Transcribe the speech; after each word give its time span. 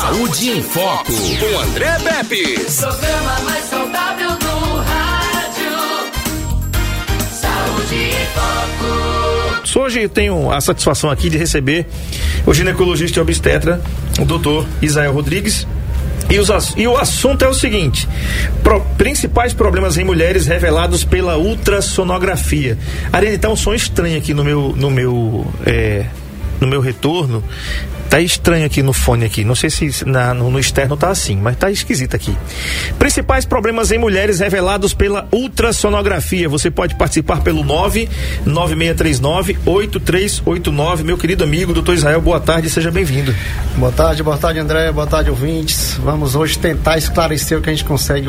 Saúde 0.00 0.50
em 0.50 0.62
Foco, 0.62 1.12
com 1.12 1.58
André 1.60 1.98
Pepe. 1.98 2.60
Programa 2.80 3.40
mais 3.44 3.64
saudável 3.64 4.30
do 4.30 4.76
rádio. 4.76 5.72
Saúde 7.32 7.94
em 7.96 8.26
Foco. 8.34 9.78
Hoje 9.80 10.02
eu 10.02 10.08
tenho 10.08 10.50
a 10.52 10.60
satisfação 10.60 11.10
aqui 11.10 11.28
de 11.28 11.36
receber 11.36 11.86
o 12.46 12.54
ginecologista 12.54 13.18
e 13.18 13.22
obstetra, 13.22 13.80
o 14.20 14.24
doutor 14.24 14.64
Isael 14.80 15.12
Rodrigues. 15.12 15.66
E, 16.30 16.38
os, 16.38 16.48
e 16.76 16.86
o 16.86 16.96
assunto 16.96 17.44
é 17.44 17.48
o 17.48 17.54
seguinte: 17.54 18.08
pro- 18.62 18.80
principais 18.96 19.52
problemas 19.52 19.96
em 19.98 20.04
mulheres 20.04 20.46
revelados 20.46 21.02
pela 21.04 21.36
ultrassonografia. 21.38 22.78
Ariane, 23.12 23.38
tá 23.38 23.48
um 23.48 23.56
som 23.56 23.74
estranho 23.74 24.16
aqui 24.18 24.32
no 24.32 24.44
meu, 24.44 24.74
no 24.76 24.90
meu, 24.90 25.46
é, 25.66 26.04
no 26.60 26.66
meu 26.66 26.80
retorno. 26.80 27.42
Tá 28.10 28.20
estranho 28.22 28.64
aqui 28.64 28.82
no 28.82 28.94
fone 28.94 29.26
aqui. 29.26 29.44
Não 29.44 29.54
sei 29.54 29.68
se 29.68 30.02
na- 30.06 30.32
no, 30.32 30.50
no 30.50 30.58
externo 30.58 30.96
tá 30.96 31.10
assim, 31.10 31.36
mas 31.36 31.56
tá 31.56 31.70
esquisito 31.70 32.16
aqui. 32.16 32.34
Principais 32.98 33.44
problemas 33.44 33.90
em 33.92 33.98
mulheres 33.98 34.40
revelados 34.40 34.94
pela 34.94 35.28
ultrassonografia. 35.30 36.48
Você 36.48 36.70
pode 36.70 36.94
participar 36.94 37.42
pelo 37.42 37.62
99639 37.62 39.58
8389. 39.66 41.04
Meu 41.04 41.18
querido 41.18 41.44
amigo, 41.44 41.74
doutor 41.74 41.94
Israel, 41.94 42.20
boa 42.22 42.40
tarde, 42.40 42.70
seja 42.70 42.90
bem-vindo. 42.90 43.34
Boa 43.76 43.92
tarde, 43.92 44.22
boa 44.22 44.38
tarde 44.38 44.58
André, 44.58 44.90
boa 44.90 45.06
tarde 45.06 45.28
ouvintes. 45.30 45.98
Vamos 46.02 46.34
hoje 46.34 46.58
tentar 46.58 46.96
esclarecer 46.96 47.58
o 47.58 47.60
que 47.60 47.68
a 47.68 47.72
gente 47.72 47.84
consegue 47.84 48.28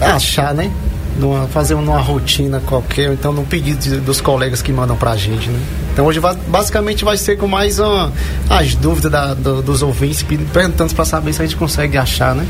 achar, 0.00 0.52
né? 0.54 0.72
Numa, 1.18 1.46
fazer 1.46 1.74
numa 1.74 1.98
rotina 2.00 2.60
qualquer, 2.66 3.12
então 3.12 3.32
num 3.32 3.44
pedido 3.44 3.78
de- 3.78 4.00
dos 4.00 4.20
colegas 4.20 4.62
que 4.62 4.72
mandam 4.72 4.96
pra 4.96 5.14
gente, 5.14 5.48
né? 5.48 5.60
Então 5.92 6.06
hoje 6.06 6.18
vai- 6.20 6.36
basicamente 6.48 7.04
vai 7.04 7.16
ser 7.16 7.36
com 7.36 7.46
mais 7.46 7.78
uma, 7.78 8.12
as 8.48 8.74
dúvidas 8.74 9.10
da- 9.12 9.34
do- 9.34 9.60
dos 9.62 9.82
ouvintes, 9.82 10.22
perguntando 10.52 10.94
para 10.94 11.04
saber 11.04 11.32
se 11.32 11.42
a 11.42 11.44
gente 11.44 11.56
consegue 11.56 11.96
achar, 11.98 12.34
né? 12.34 12.46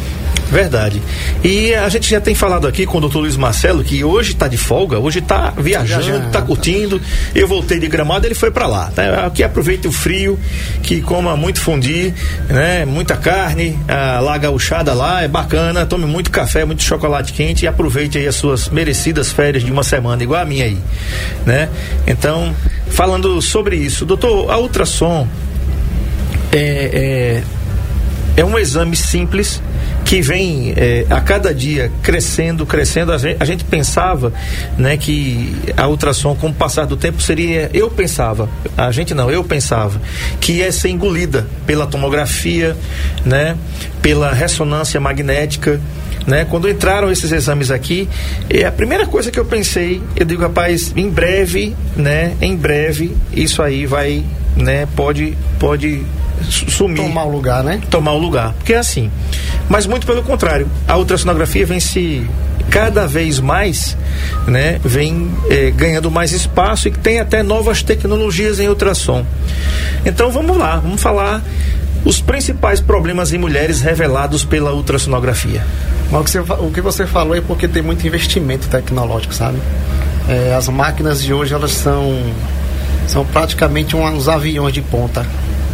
Verdade. 0.50 1.00
E 1.42 1.74
a 1.74 1.88
gente 1.88 2.10
já 2.10 2.20
tem 2.20 2.34
falado 2.34 2.66
aqui 2.66 2.84
com 2.84 2.98
o 2.98 3.00
doutor 3.00 3.20
Luiz 3.20 3.36
Marcelo 3.36 3.82
que 3.82 4.04
hoje 4.04 4.32
está 4.32 4.46
de 4.48 4.58
folga, 4.58 4.98
hoje 4.98 5.18
está 5.20 5.50
viajando, 5.56 6.02
Viajando. 6.04 6.26
está 6.26 6.42
curtindo. 6.42 7.00
Eu 7.34 7.48
voltei 7.48 7.78
de 7.80 7.88
gramado, 7.88 8.26
ele 8.26 8.34
foi 8.34 8.50
para 8.50 8.66
lá. 8.66 8.92
Tá? 8.94 9.26
Aqui 9.26 9.42
aproveite 9.42 9.88
o 9.88 9.92
frio, 9.92 10.38
que 10.82 11.00
coma 11.00 11.34
muito 11.38 11.58
fundi, 11.58 12.12
né? 12.50 12.84
muita 12.84 13.16
carne, 13.16 13.78
a 13.88 14.20
lá 14.20 14.36
gauchada 14.36 14.92
lá, 14.92 15.22
é 15.22 15.28
bacana. 15.28 15.86
Tome 15.86 16.04
muito 16.04 16.30
café, 16.30 16.66
muito 16.66 16.82
chocolate 16.82 17.32
quente 17.32 17.64
e 17.64 17.66
aproveite 17.68 18.18
aí 18.18 18.26
as 18.26 18.36
suas 18.36 18.68
merecidas 18.68 19.32
férias 19.32 19.64
de 19.64 19.72
uma 19.72 19.82
semana, 19.82 20.22
igual 20.22 20.42
a 20.42 20.44
minha 20.44 20.66
aí. 20.66 20.76
Né? 21.46 21.70
Então, 22.06 22.54
falando 22.92 23.40
sobre 23.42 23.76
isso, 23.76 24.04
doutor, 24.04 24.50
a 24.50 24.58
ultrassom 24.58 25.26
é, 26.52 27.42
é, 28.36 28.40
é 28.40 28.44
um 28.44 28.58
exame 28.58 28.94
simples 28.94 29.60
que 30.04 30.20
vem 30.20 30.74
é, 30.76 31.06
a 31.08 31.20
cada 31.20 31.54
dia 31.54 31.90
crescendo, 32.02 32.66
crescendo. 32.66 33.12
A 33.12 33.18
gente, 33.18 33.36
a 33.40 33.44
gente 33.46 33.64
pensava 33.64 34.32
né, 34.76 34.96
que 34.96 35.54
a 35.76 35.88
ultrassom, 35.88 36.34
com 36.34 36.48
o 36.48 36.54
passar 36.54 36.84
do 36.84 36.96
tempo, 36.96 37.22
seria. 37.22 37.70
Eu 37.72 37.90
pensava, 37.90 38.48
a 38.76 38.90
gente 38.90 39.14
não, 39.14 39.30
eu 39.30 39.42
pensava, 39.42 40.00
que 40.40 40.52
ia 40.52 40.70
ser 40.70 40.90
engolida 40.90 41.46
pela 41.66 41.86
tomografia, 41.86 42.76
né, 43.24 43.56
pela 44.02 44.32
ressonância 44.32 45.00
magnética. 45.00 45.80
Né? 46.26 46.46
Quando 46.48 46.68
entraram 46.68 47.10
esses 47.10 47.32
exames 47.32 47.70
aqui, 47.70 48.08
é 48.48 48.64
a 48.64 48.70
primeira 48.72 49.06
coisa 49.06 49.30
que 49.30 49.40
eu 49.40 49.44
pensei, 49.44 50.00
eu 50.14 50.24
digo, 50.24 50.42
rapaz, 50.42 50.92
em 50.96 51.10
breve, 51.10 51.74
né? 51.96 52.34
Em 52.40 52.54
breve, 52.56 53.16
isso 53.32 53.60
aí 53.60 53.86
vai, 53.86 54.22
né? 54.56 54.86
Pode, 54.94 55.36
pode 55.58 56.02
su- 56.48 56.70
sumir 56.70 56.96
Tomar 57.02 57.24
o 57.24 57.30
lugar, 57.30 57.64
né? 57.64 57.80
tomar 57.90 58.12
o 58.12 58.18
lugar. 58.18 58.52
Porque 58.54 58.72
é 58.72 58.78
assim. 58.78 59.10
Mas 59.68 59.84
muito 59.86 60.06
pelo 60.06 60.22
contrário, 60.22 60.68
a 60.86 60.96
ultrassonografia 60.96 61.66
vem 61.66 61.80
se 61.80 62.24
cada 62.70 63.06
vez 63.06 63.38
mais, 63.40 63.96
né, 64.46 64.80
vem 64.84 65.30
eh, 65.50 65.70
ganhando 65.76 66.10
mais 66.10 66.32
espaço 66.32 66.88
e 66.88 66.90
tem 66.90 67.20
até 67.20 67.42
novas 67.42 67.82
tecnologias 67.82 68.60
em 68.60 68.68
ultrassom. 68.68 69.26
Então 70.06 70.30
vamos 70.30 70.56
lá, 70.56 70.76
vamos 70.76 71.02
falar 71.02 71.42
os 72.04 72.20
principais 72.20 72.80
problemas 72.80 73.32
em 73.32 73.38
mulheres 73.38 73.80
revelados 73.80 74.44
pela 74.44 74.72
ultrassonografia. 74.72 75.64
O 76.10 76.22
que, 76.22 76.30
você, 76.30 76.40
o 76.40 76.70
que 76.70 76.80
você 76.80 77.06
falou 77.06 77.34
é 77.34 77.40
porque 77.40 77.66
tem 77.66 77.82
muito 77.82 78.06
investimento 78.06 78.68
tecnológico, 78.68 79.32
sabe? 79.32 79.58
É, 80.28 80.54
as 80.54 80.68
máquinas 80.68 81.22
de 81.22 81.32
hoje, 81.32 81.54
elas 81.54 81.72
são, 81.72 82.20
são 83.06 83.24
praticamente 83.24 83.96
uns 83.96 84.28
aviões 84.28 84.74
de 84.74 84.82
ponta. 84.82 85.24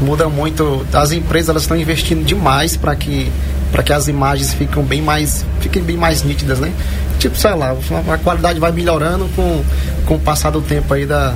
Muda 0.00 0.28
muito. 0.28 0.87
As 0.93 1.11
empresas 1.12 1.49
elas 1.49 1.62
estão 1.62 1.77
investindo 1.77 2.25
demais 2.25 2.77
para 2.77 2.95
que, 2.95 3.33
para 3.72 3.83
que 3.83 3.93
as 3.93 4.06
imagens 4.06 4.55
fiquem 4.55 4.83
bem 4.84 5.03
mais, 5.03 5.45
fiquem 5.60 5.83
bem 5.83 5.97
mais 5.97 6.22
nítidas, 6.22 6.60
né? 6.60 6.72
Tipo, 7.19 7.37
sei 7.37 7.55
lá, 7.55 7.75
a 8.12 8.19
qualidade 8.19 8.60
vai 8.60 8.71
melhorando 8.71 9.28
com, 9.34 9.65
com 10.06 10.15
o 10.15 10.21
passar 10.21 10.50
do 10.50 10.60
tempo 10.62 10.95
aí 10.95 11.05
da, 11.05 11.34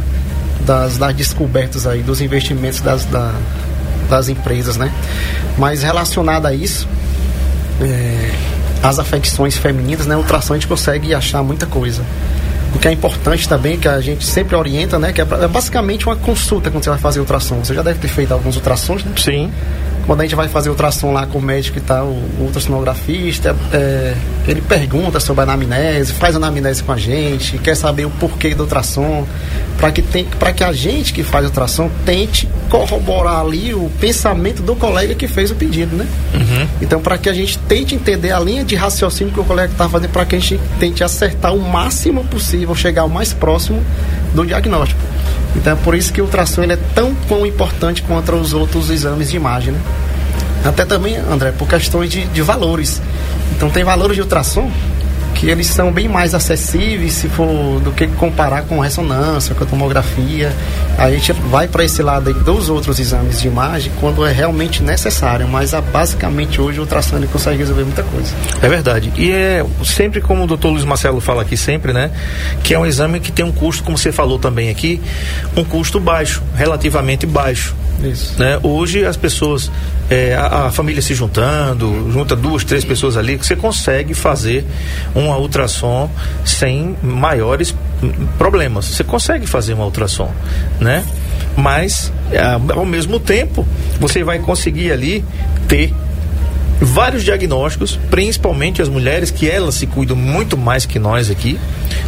das, 0.65 0.97
das 0.97 1.15
descobertas 1.15 1.89
aí, 1.89 2.03
dos 2.03 2.21
investimentos 2.21 2.81
das, 2.81 3.05
da, 3.07 3.33
das 4.13 4.29
empresas, 4.29 4.77
né? 4.77 4.93
Mas 5.59 5.83
relacionado 5.83 6.47
a 6.47 6.55
isso, 6.55 6.87
é, 7.81 8.31
as 8.83 8.99
afecções 8.99 9.57
femininas, 9.57 10.07
né? 10.07 10.17
Ultrassom 10.17 10.53
a 10.55 10.57
gente 10.57 10.67
consegue 10.69 11.15
achar 11.15 11.43
muita 11.43 11.67
coisa. 11.67 12.03
O 12.75 12.79
que 12.79 12.89
é 12.89 12.93
importante 12.93 13.49
também, 13.49 13.79
que 13.79 13.89
a 13.89 14.01
gente 14.01 14.25
sempre 14.25 14.57
orienta, 14.57 14.99
né? 14.99 15.13
Que 15.13 15.21
é, 15.21 15.27
é 15.43 15.49
basicamente 15.49 16.07
uma 16.07 16.17
consulta 16.17 16.71
quando 16.71 16.85
você 16.85 16.91
vai 16.91 16.99
fazer 16.99 17.21
ultrassom. 17.21 17.65
Você 17.65 17.75
já 17.75 17.83
deve 17.83 17.99
ter 17.99 18.09
feito 18.09 18.33
alguns 18.33 18.57
ultrassons, 18.57 19.05
né? 19.05 19.13
Sim. 19.17 19.51
Quando 20.07 20.21
a 20.21 20.25
gente 20.25 20.35
vai 20.35 20.49
fazer 20.49 20.69
ultrassom 20.69 21.13
lá 21.13 21.27
com 21.27 21.39
o 21.39 21.43
médico 21.43 21.79
e 21.79 21.81
tal, 21.81 22.07
o 22.07 22.43
ultrassonografista, 22.43 23.55
é, 23.73 24.15
ele 24.49 24.61
pergunta 24.61 25.21
sobre 25.21 25.43
a 25.43 25.45
anamnese, 25.45 26.13
faz 26.13 26.35
a 26.35 26.39
anamnese 26.39 26.83
com 26.83 26.93
a 26.93 26.97
gente, 26.99 27.57
quer 27.59 27.77
saber 27.77 28.05
o 28.07 28.11
porquê 28.11 28.55
do 28.55 28.65
ultrassom, 28.65 29.25
para 29.79 29.93
que, 29.93 30.03
tem- 30.03 30.27
que 30.57 30.65
a 30.65 30.73
gente 30.73 31.13
que 31.13 31.23
faz 31.23 31.45
ultrassom 31.47 31.89
tente 32.05 32.49
corroborar 32.69 33.41
ali 33.41 33.75
o 33.75 33.91
pensamento 34.01 34.63
do 34.63 34.75
colega 34.75 35.15
que 35.15 35.29
fez 35.29 35.51
o 35.51 35.55
pedido, 35.55 35.95
né? 35.97 36.07
Então, 36.81 37.01
para 37.01 37.17
que 37.17 37.29
a 37.29 37.33
gente 37.33 37.57
tente 37.59 37.95
entender 37.95 38.33
a 38.33 38.41
linha 38.41 38.65
de 38.65 38.75
raciocínio 38.75 39.33
que 39.33 39.41
o 39.41 39.45
colega 39.45 39.73
está 39.73 39.89
fazendo, 39.89 40.11
para 40.11 40.25
que 40.25 40.35
a 40.37 40.39
gente 40.39 40.61
tente 40.81 41.05
acertar 41.05 41.55
o 41.55 41.61
máximo 41.61 42.25
possível, 42.25 42.75
chegar 42.75 43.05
o 43.05 43.09
mais 43.11 43.33
próximo 43.33 43.83
do 44.35 44.45
diagnóstico. 44.45 45.01
Então, 45.57 45.73
é 45.73 45.77
por 45.77 45.95
isso 45.95 46.13
que 46.13 46.21
o 46.21 46.25
ultrassom 46.25 46.63
ele 46.63 46.73
é 46.73 46.79
tão, 46.95 47.15
tão 47.29 47.47
importante 47.47 48.03
quanto 48.03 48.35
os 48.35 48.53
outros 48.53 48.91
exames 48.91 49.31
de 49.31 49.37
imagem, 49.37 49.73
né? 49.73 49.81
Até 50.65 50.85
também, 50.85 51.17
André, 51.17 51.53
por 51.53 51.69
questões 51.69 52.11
de, 52.11 52.25
de 52.27 52.41
valores. 52.41 53.03
Então, 53.57 53.69
tem 53.69 53.85
valores 53.85 54.17
de 54.17 54.23
ultrassom 54.23 54.71
que 55.43 55.51
eles 55.51 55.67
são 55.67 55.91
bem 55.91 56.07
mais 56.07 56.37
acessíveis 56.37 57.15
se 57.15 57.29
for 57.29 57.81
do 57.81 57.91
que 57.91 58.07
comparar 58.07 58.63
com 58.63 58.79
ressonância, 58.79 59.57
com 59.57 59.65
a 59.65 59.67
tomografia. 59.67 60.53
A 60.97 61.11
gente 61.11 61.33
vai 61.33 61.67
para 61.67 61.85
esse 61.85 62.01
lado 62.01 62.33
dos 62.33 62.69
outros 62.69 63.01
exames 63.01 63.41
de 63.41 63.49
imagem 63.49 63.91
quando 63.99 64.25
é 64.25 64.31
realmente 64.31 64.85
necessário, 64.85 65.49
mas 65.49 65.75
ah, 65.75 65.81
basicamente 65.81 66.61
hoje 66.61 66.79
o 66.79 66.83
ultrassom 66.83 67.21
consegue 67.27 67.59
resolver 67.59 67.83
muita 67.83 68.05
coisa. 68.05 68.33
É 68.63 68.69
verdade. 68.69 69.13
E 69.17 69.33
é 69.33 69.67
sempre 69.85 70.21
como 70.21 70.45
o 70.45 70.47
doutor 70.47 70.71
Luiz 70.71 70.85
Marcelo 70.85 71.21
fala 71.21 71.43
aqui 71.43 71.57
sempre, 71.57 71.93
né? 71.93 72.13
Que 72.63 72.75
é 72.75 72.79
um 72.79 72.87
exame 72.87 73.19
que 73.19 73.33
tem 73.33 73.45
um 73.45 73.51
custo, 73.51 73.83
como 73.83 73.99
você 73.99 74.13
falou 74.13 74.39
também 74.39 74.71
aqui, 74.71 75.03
um 75.57 75.65
custo 75.65 75.99
baixo, 75.99 76.41
relativamente 76.55 77.27
baixo. 77.27 77.75
Isso. 78.03 78.39
Né? 78.39 78.59
Hoje 78.63 79.05
as 79.05 79.17
pessoas, 79.17 79.71
é, 80.11 80.35
a, 80.35 80.67
a 80.67 80.71
família 80.71 81.01
se 81.03 81.15
juntando, 81.15 82.11
junta 82.13 82.35
duas, 82.35 82.65
três 82.65 82.85
pessoas 82.85 83.17
ali, 83.17 83.39
que 83.39 83.47
você 83.47 83.57
consegue 83.57 84.15
fazer 84.15 84.65
uma 85.15 85.37
ultrassom 85.37 86.11
sem 86.45 86.97
maiores 87.03 87.75
problemas. 88.39 88.87
Você 88.87 89.05
consegue 89.05 89.47
fazer 89.47 89.75
uma 89.75 89.85
ultrassom, 89.85 90.31
né? 90.81 91.05
Mas 91.57 92.13
ao 92.75 92.87
mesmo 92.87 93.21
tempo 93.21 93.67
você 94.01 94.25
vai 94.25 94.39
conseguir 94.39 94.91
ali 94.91 95.25
ter 95.69 95.93
vários 96.85 97.23
diagnósticos, 97.23 97.99
principalmente 98.11 98.83
as 98.83 98.89
mulheres, 98.89 99.31
que 99.31 99.49
elas 99.49 99.75
se 99.77 99.87
cuidam 99.87 100.17
muito 100.17 100.57
mais 100.57 100.85
que 100.85 100.99
nós 100.99 101.31
aqui. 101.31 101.59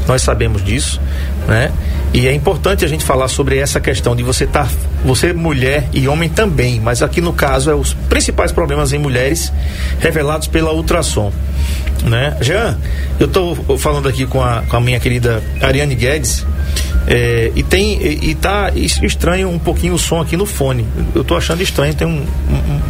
Nós 0.07 0.23
sabemos 0.23 0.63
disso, 0.65 1.01
né? 1.47 1.73
E 2.13 2.29
é 2.29 2.33
importante 2.33 2.85
a 2.85 2.89
gente 2.89 3.05
falar 3.05 3.29
sobre 3.29 3.59
essa 3.59 3.81
questão 3.81 4.15
de 4.15 4.23
você 4.23 4.45
estar, 4.45 4.69
você 5.05 5.33
mulher 5.33 5.89
e 5.93 6.07
homem 6.07 6.29
também, 6.29 6.81
mas 6.81 7.03
aqui 7.03 7.21
no 7.21 7.33
caso 7.33 7.71
é 7.71 7.75
os 7.75 7.93
principais 8.09 8.53
problemas 8.53 8.93
em 8.93 8.99
mulheres 8.99 9.53
revelados 9.99 10.47
pela 10.47 10.73
ultrassom, 10.73 11.33
né? 12.05 12.37
Jean, 12.41 12.77
eu 13.19 13.27
estou 13.27 13.57
falando 13.79 14.09
aqui 14.09 14.27
com 14.27 14.41
a, 14.43 14.63
com 14.69 14.77
a 14.77 14.81
minha 14.81 15.01
querida 15.01 15.43
Ariane 15.61 15.95
Guedes, 15.97 16.47
é, 17.07 17.51
e 17.55 17.63
tem 17.63 18.01
e, 18.01 18.31
e 18.31 18.35
tá 18.37 18.71
es- 18.75 19.01
estranho 19.03 19.49
um 19.51 19.59
pouquinho 19.59 19.95
o 19.95 19.99
som 19.99 20.21
aqui 20.21 20.37
no 20.37 20.47
fone. 20.47 20.87
Eu 21.15 21.25
tô 21.25 21.37
achando 21.37 21.63
estranho, 21.63 21.95
tem 21.95 22.07
um, 22.07 22.25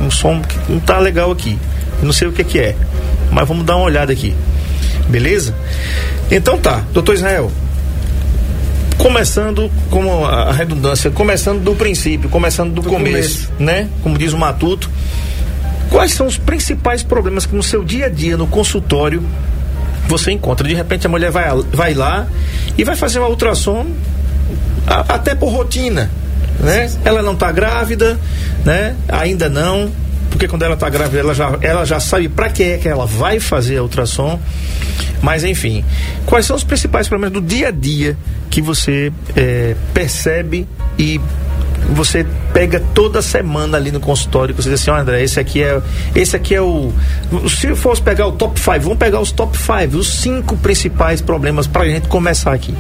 um, 0.01 0.07
um 0.07 0.11
som 0.11 0.41
que 0.43 0.73
não 0.73 0.81
tá 0.81 0.99
legal 0.99 1.31
aqui. 1.31 1.59
Eu 2.01 2.07
não 2.07 2.13
sei 2.13 2.29
o 2.29 2.33
que 2.33 2.45
que 2.45 2.59
é, 2.59 2.77
mas 3.31 3.47
vamos 3.47 3.65
dar 3.65 3.77
uma 3.77 3.85
olhada 3.85 4.13
aqui. 4.13 4.35
Beleza? 5.09 5.55
Então 6.31 6.59
tá, 6.59 6.83
doutor 6.93 7.15
Israel. 7.15 7.51
Começando, 8.99 9.71
como 9.91 10.25
a 10.25 10.53
redundância, 10.53 11.11
começando 11.11 11.63
do 11.63 11.75
princípio, 11.75 12.29
começando 12.31 12.73
do, 12.73 12.81
Do 12.81 12.89
começo, 12.89 13.51
né? 13.59 13.89
Como 14.03 14.17
diz 14.17 14.33
o 14.33 14.39
Matuto. 14.39 14.89
Quais 15.91 16.13
são 16.13 16.27
os 16.27 16.39
principais 16.39 17.03
problemas 17.03 17.45
que 17.45 17.55
no 17.55 17.63
seu 17.63 17.85
dia 17.85 18.07
a 18.07 18.09
dia, 18.09 18.37
no 18.37 18.47
consultório, 18.47 19.23
você 20.09 20.31
encontra? 20.31 20.67
De 20.67 20.75
repente 20.75 21.07
a 21.07 21.11
mulher 21.11 21.31
vai, 21.31 21.49
vai 21.73 21.95
lá 21.95 22.27
e 22.79 22.85
vai 22.85 22.97
fazer 22.97 23.19
uma 23.19 23.29
ultrassom 23.29 23.87
a, 24.87 25.15
até 25.15 25.35
por 25.35 25.51
rotina, 25.51 26.11
né? 26.61 26.91
Ela 27.05 27.23
não 27.23 27.35
está 27.35 27.51
grávida, 27.53 28.19
né? 28.65 28.97
Ainda 29.09 29.49
não, 29.49 29.91
porque 30.35 30.49
quando 30.49 30.65
ela 30.65 30.75
está 30.75 30.91
grávida 30.91 31.21
ela 31.21 31.33
já, 31.33 31.57
ela 31.63 31.85
já 31.85 32.01
sabe 32.01 32.29
para 32.29 32.49
que 32.49 32.65
é 32.65 32.77
que 32.77 32.89
ela 32.89 33.07
vai 33.07 33.39
fazer 33.39 33.77
a 33.77 33.83
ultrassom. 33.83 34.41
Mas 35.23 35.45
enfim, 35.45 35.85
quais 36.27 36.45
são 36.45 36.57
os 36.57 36.65
principais 36.65 37.07
problemas 37.07 37.41
do 37.41 37.41
dia 37.41 37.69
a 37.69 37.71
dia 37.71 38.17
que 38.51 38.61
você 38.61 39.13
é, 39.37 39.77
percebe 39.95 40.67
e 40.99 41.21
você 41.91 42.27
pega 42.53 42.83
toda 42.95 43.23
semana 43.23 43.77
ali 43.77 43.93
no 43.93 44.01
consultório, 44.01 44.53
você 44.53 44.69
diz 44.71 44.81
assim, 44.81 44.91
oh, 44.91 44.95
André, 44.95 45.23
esse 45.23 45.39
aqui 45.39 45.63
é 45.63 45.81
esse 46.17 46.35
aqui 46.35 46.53
é 46.53 46.61
o 46.61 46.93
se 47.49 47.73
fosse 47.77 48.03
pegar 48.03 48.27
o 48.27 48.33
top 48.33 48.59
5, 48.59 48.81
vamos 48.81 48.99
pegar 48.99 49.21
os 49.21 49.31
top 49.31 49.57
5, 49.57 49.97
os 49.97 50.15
cinco 50.15 50.57
principais 50.57 51.21
problemas 51.21 51.69
para 51.69 51.83
a 51.83 51.89
gente 51.89 52.09
começar 52.09 52.53
aqui. 52.53 52.75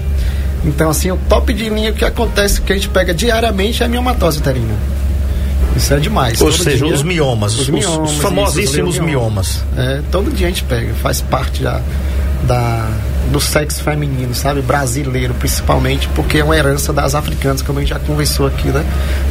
Então, 0.64 0.90
assim, 0.90 1.12
o 1.12 1.16
top 1.28 1.52
de 1.54 1.68
linha 1.68 1.92
que 1.92 2.04
acontece, 2.04 2.60
que 2.60 2.72
a 2.72 2.74
gente 2.74 2.88
pega 2.88 3.14
diariamente 3.14 3.80
é 3.82 3.86
a 3.86 3.88
miomatose 3.88 4.40
uterina. 4.40 4.74
Isso 5.76 5.93
é 5.93 5.99
demais. 5.99 6.40
Ou 6.40 6.50
todo 6.50 6.62
seja, 6.62 6.84
dia, 6.84 6.94
os 6.94 7.02
miomas, 7.02 7.58
os, 7.58 7.69
miomas, 7.69 8.11
os 8.12 8.19
famosíssimos 8.19 8.94
isso, 8.94 9.00
os 9.02 9.06
miomas. 9.06 9.64
É, 9.76 10.02
todo 10.11 10.31
dia 10.31 10.46
a 10.46 10.50
gente 10.50 10.64
pega, 10.64 10.94
faz 10.94 11.20
parte 11.20 11.62
já 11.62 11.81
da, 12.44 12.88
do 13.31 13.40
sexo 13.40 13.82
feminino, 13.82 14.34
sabe? 14.34 14.61
Brasileiro, 14.62 15.34
principalmente, 15.34 16.08
porque 16.14 16.38
é 16.38 16.44
uma 16.44 16.56
herança 16.56 16.93
das 16.93 17.14
africanas, 17.14 17.62
como 17.62 17.78
a 17.78 17.82
gente 17.82 17.90
já 17.90 17.99
conversou 17.99 18.46
aqui, 18.46 18.69
né? 18.69 18.84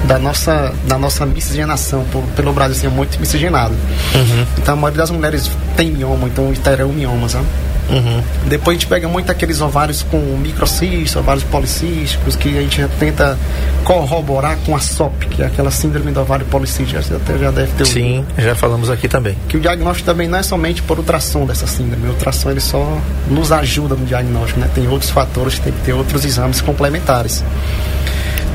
Da 0.05 0.19
nossa, 0.19 0.73
da 0.87 0.97
nossa 0.97 1.25
miscigenação, 1.25 2.03
por, 2.11 2.23
pelo 2.35 2.51
Brasil 2.51 2.75
ser 2.75 2.89
muito 2.89 3.19
miscigenado. 3.19 3.73
Uhum. 4.15 4.45
Então 4.57 4.73
a 4.73 4.77
maioria 4.77 4.97
das 4.97 5.11
mulheres 5.11 5.49
tem 5.75 5.91
mioma, 5.91 6.27
então 6.27 6.51
terão 6.63 6.89
mioma, 6.89 7.29
sabe? 7.29 7.45
Uhum. 7.89 8.23
Depois 8.47 8.75
a 8.75 8.79
gente 8.79 8.87
pega 8.87 9.07
muito 9.07 9.31
aqueles 9.31 9.61
ovários 9.61 10.03
com 10.03 10.17
microcistos, 10.17 11.15
ovários 11.15 11.43
policísticos, 11.43 12.35
que 12.35 12.57
a 12.57 12.61
gente 12.61 12.87
tenta 12.99 13.37
corroborar 13.83 14.57
com 14.65 14.75
a 14.75 14.79
SOP, 14.79 15.27
que 15.29 15.41
é 15.41 15.45
aquela 15.45 15.69
síndrome 15.69 16.11
do 16.11 16.21
ovário 16.21 16.45
policístico. 16.45 17.01
Você 17.01 17.15
até 17.15 17.37
já 17.37 17.51
deve 17.51 17.71
ter 17.73 17.85
Sim, 17.85 18.25
já 18.37 18.55
falamos 18.55 18.89
aqui 18.89 19.07
também. 19.07 19.37
Que 19.47 19.57
o 19.57 19.59
diagnóstico 19.59 20.05
também 20.05 20.27
não 20.27 20.39
é 20.39 20.43
somente 20.43 20.81
por 20.81 20.97
ultrassom 20.97 21.45
dessa 21.45 21.67
síndrome. 21.67 22.07
O 22.07 22.11
ultrassom 22.11 22.51
ele 22.51 22.61
só 22.61 22.97
nos 23.29 23.51
ajuda 23.51 23.95
no 23.95 24.05
diagnóstico, 24.05 24.59
né? 24.59 24.69
Tem 24.73 24.87
outros 24.87 25.11
fatores, 25.11 25.59
tem 25.59 25.73
que 25.73 25.81
ter 25.81 25.93
outros 25.93 26.23
exames 26.25 26.61
complementares. 26.61 27.43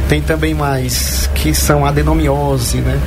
Tem 0.09 0.23
também 0.23 0.55
mais 0.55 1.29
que 1.35 1.55
são 1.55 1.85
adenomiose, 1.85 2.79
né? 2.79 2.99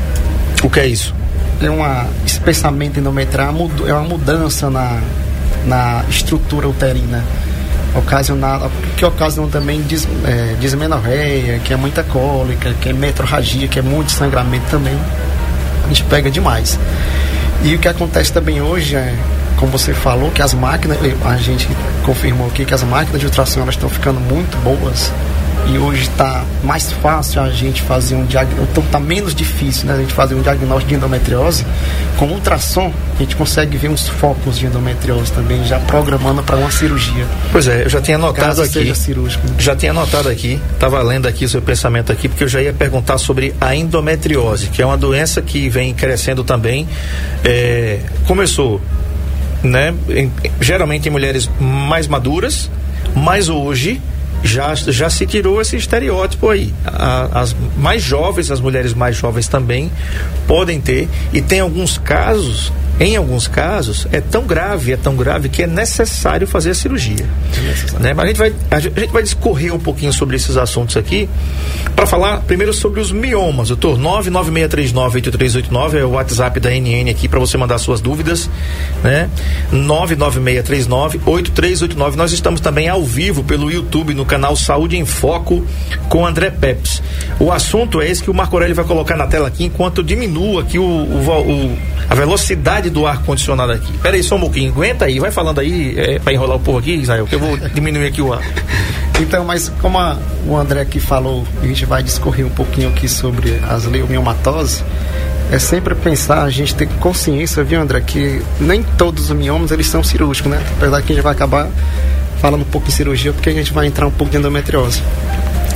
O 0.63 0.69
que 0.69 0.79
é 0.79 0.87
isso? 0.87 1.15
É 1.59 1.69
um 1.69 1.81
espessamento 2.25 2.99
endometrial, 2.99 3.53
é 3.87 3.93
uma 3.93 4.03
mudança 4.03 4.69
na 4.69 4.99
na 5.65 6.03
estrutura 6.09 6.67
uterina 6.67 7.23
ocasionada, 7.95 8.69
que 8.95 9.03
ocasionam 9.03 9.49
também 9.49 9.81
dis, 9.81 10.07
é, 10.25 10.55
dismenorreia, 10.59 11.59
que 11.59 11.73
é 11.73 11.75
muita 11.75 12.03
cólica, 12.03 12.73
que 12.79 12.89
é 12.89 12.93
metrorragia, 12.93 13.67
que 13.67 13.79
é 13.79 13.81
muito 13.81 14.11
sangramento 14.11 14.65
também. 14.69 14.97
A 15.83 15.87
gente 15.87 16.03
pega 16.03 16.31
demais. 16.31 16.79
E 17.63 17.75
o 17.75 17.79
que 17.79 17.87
acontece 17.87 18.31
também 18.31 18.61
hoje 18.61 18.95
é, 18.95 19.13
como 19.57 19.71
você 19.71 19.93
falou, 19.93 20.31
que 20.31 20.41
as 20.41 20.53
máquinas, 20.53 20.97
a 21.25 21.37
gente 21.37 21.67
confirmou 22.03 22.47
aqui 22.47 22.65
que 22.65 22.73
as 22.73 22.83
máquinas 22.83 23.19
de 23.19 23.27
ultrassom 23.27 23.61
elas 23.61 23.75
estão 23.75 23.89
ficando 23.89 24.19
muito 24.19 24.57
boas 24.63 25.11
e 25.67 25.77
hoje 25.77 26.03
está 26.03 26.43
mais 26.63 26.91
fácil 26.91 27.41
a 27.41 27.49
gente 27.49 27.81
fazer 27.81 28.15
um 28.15 28.25
diagnóstico, 28.25 28.71
então 28.71 28.83
está 28.83 28.99
menos 28.99 29.33
difícil 29.33 29.87
né, 29.87 29.93
a 29.93 29.97
gente 29.97 30.13
fazer 30.13 30.35
um 30.35 30.41
diagnóstico 30.41 30.89
de 30.89 30.95
endometriose. 30.95 31.65
Com 32.17 32.27
ultrassom, 32.27 32.91
a 33.15 33.19
gente 33.19 33.35
consegue 33.35 33.77
ver 33.77 33.89
uns 33.89 34.07
focos 34.07 34.57
de 34.57 34.65
endometriose 34.65 35.31
também, 35.31 35.63
já 35.65 35.79
programando 35.79 36.43
para 36.43 36.57
uma 36.57 36.71
cirurgia. 36.71 37.25
Pois 37.51 37.67
é, 37.67 37.83
eu 37.83 37.89
já 37.89 38.01
tinha 38.01 38.17
anotado 38.17 38.61
aqui. 38.61 38.93
Cirúrgico. 38.95 39.45
Já 39.57 39.75
tinha 39.75 39.91
anotado 39.91 40.29
aqui, 40.29 40.59
estava 40.73 41.01
lendo 41.01 41.27
aqui 41.27 41.45
o 41.45 41.49
seu 41.49 41.61
pensamento 41.61 42.11
aqui, 42.11 42.27
porque 42.27 42.43
eu 42.43 42.47
já 42.47 42.61
ia 42.61 42.73
perguntar 42.73 43.17
sobre 43.17 43.53
a 43.59 43.75
endometriose, 43.75 44.67
que 44.67 44.81
é 44.81 44.85
uma 44.85 44.97
doença 44.97 45.41
que 45.41 45.69
vem 45.69 45.93
crescendo 45.93 46.43
também. 46.43 46.87
É, 47.43 47.99
começou, 48.25 48.81
né, 49.63 49.93
em, 50.09 50.31
geralmente 50.59 51.07
em 51.07 51.11
mulheres 51.11 51.49
mais 51.59 52.07
maduras, 52.07 52.69
mas 53.15 53.49
hoje 53.49 54.01
já, 54.43 54.73
já 54.75 55.09
se 55.09 55.25
tirou 55.25 55.61
esse 55.61 55.75
estereótipo 55.75 56.49
aí. 56.49 56.73
A, 56.85 57.41
as 57.41 57.55
mais 57.77 58.01
jovens, 58.01 58.51
as 58.51 58.59
mulheres 58.59 58.93
mais 58.93 59.15
jovens 59.15 59.47
também 59.47 59.91
podem 60.47 60.79
ter, 60.79 61.07
e 61.33 61.41
tem 61.41 61.59
alguns 61.59 61.97
casos 61.97 62.71
em 62.99 63.15
alguns 63.15 63.47
casos, 63.47 64.07
é 64.11 64.19
tão 64.21 64.45
grave, 64.45 64.93
é 64.93 64.97
tão 64.97 65.15
grave 65.15 65.49
que 65.49 65.63
é 65.63 65.67
necessário 65.67 66.45
fazer 66.45 66.69
a 66.71 66.75
cirurgia. 66.75 67.25
É 67.97 67.99
né? 67.99 68.13
Mas 68.13 68.25
a 68.25 68.27
gente, 68.27 68.37
vai, 68.37 68.53
a 68.69 68.79
gente 68.79 69.11
vai 69.11 69.23
discorrer 69.23 69.73
um 69.73 69.79
pouquinho 69.79 70.13
sobre 70.13 70.35
esses 70.35 70.55
assuntos 70.57 70.97
aqui, 70.97 71.27
para 71.95 72.05
falar 72.05 72.41
primeiro 72.41 72.71
sobre 72.73 72.99
os 72.99 73.11
miomas. 73.11 73.69
Doutor, 73.69 73.97
996398389 73.97 75.95
é 75.95 76.05
o 76.05 76.11
WhatsApp 76.11 76.59
da 76.59 76.69
NN 76.69 77.09
aqui 77.09 77.27
para 77.27 77.39
você 77.39 77.57
mandar 77.57 77.79
suas 77.79 78.01
dúvidas, 78.01 78.47
né? 79.03 79.27
996398389. 79.73 82.13
Nós 82.15 82.31
estamos 82.31 82.61
também 82.61 82.87
ao 82.87 83.03
vivo 83.03 83.43
pelo 83.43 83.71
YouTube 83.71 84.13
no 84.13 84.25
canal 84.25 84.55
Saúde 84.55 84.95
em 84.97 85.05
Foco 85.05 85.65
com 86.07 86.23
André 86.25 86.51
Peps. 86.51 87.01
O 87.39 87.51
assunto 87.51 87.99
é 88.01 88.09
esse 88.09 88.21
que 88.21 88.29
o 88.29 88.33
Marco 88.33 88.55
Aurélio 88.55 88.75
vai 88.75 88.85
colocar 88.85 89.17
na 89.17 89.25
tela 89.27 89.47
aqui 89.47 89.63
enquanto 89.65 90.03
diminua 90.03 90.61
aqui 90.61 90.77
o, 90.77 90.83
o, 90.83 91.41
o 91.41 91.77
a 92.11 92.13
velocidade 92.13 92.89
do 92.89 93.07
ar 93.07 93.23
condicionado 93.23 93.71
aqui. 93.71 93.89
Pera 93.99 94.17
aí 94.17 94.21
só 94.21 94.35
um 94.35 94.41
pouquinho, 94.41 94.69
aguenta 94.69 95.05
aí, 95.05 95.17
vai 95.17 95.31
falando 95.31 95.59
aí 95.59 95.97
é, 95.97 96.19
para 96.19 96.33
enrolar 96.33 96.57
o 96.57 96.59
povo 96.59 96.77
aqui, 96.77 96.91
Israel, 96.91 97.25
que 97.25 97.35
eu 97.35 97.39
vou 97.39 97.55
diminuir 97.73 98.05
aqui 98.05 98.21
o 98.21 98.33
ar. 98.33 98.41
Então, 99.19 99.45
mas 99.45 99.69
como 99.79 99.99
a, 99.99 100.17
o 100.47 100.57
André 100.57 100.81
aqui 100.81 100.99
falou, 100.99 101.45
a 101.61 101.67
gente 101.67 101.85
vai 101.85 102.01
discorrer 102.01 102.43
um 102.43 102.49
pouquinho 102.49 102.89
aqui 102.89 103.07
sobre 103.07 103.59
as 103.69 103.85
leumiomatoses, 103.85 104.83
é 105.51 105.59
sempre 105.59 105.93
pensar, 105.93 106.41
a 106.41 106.49
gente 106.49 106.73
ter 106.73 106.87
consciência, 106.99 107.63
viu, 107.63 107.79
André, 107.79 108.01
que 108.01 108.41
nem 108.59 108.81
todos 108.81 109.29
os 109.29 109.37
miomas 109.37 109.69
eles 109.69 109.85
são 109.85 110.03
cirúrgicos, 110.03 110.51
né? 110.51 110.59
Apesar 110.75 111.03
que 111.03 111.11
a 111.11 111.15
gente 111.15 111.23
vai 111.23 111.33
acabar 111.33 111.69
falando 112.41 112.61
um 112.61 112.71
pouco 112.71 112.87
de 112.87 112.93
cirurgia, 112.93 113.31
porque 113.31 113.49
a 113.49 113.53
gente 113.53 113.71
vai 113.71 113.85
entrar 113.85 114.07
um 114.07 114.11
pouco 114.11 114.31
de 114.31 114.37
endometriose. 114.37 115.03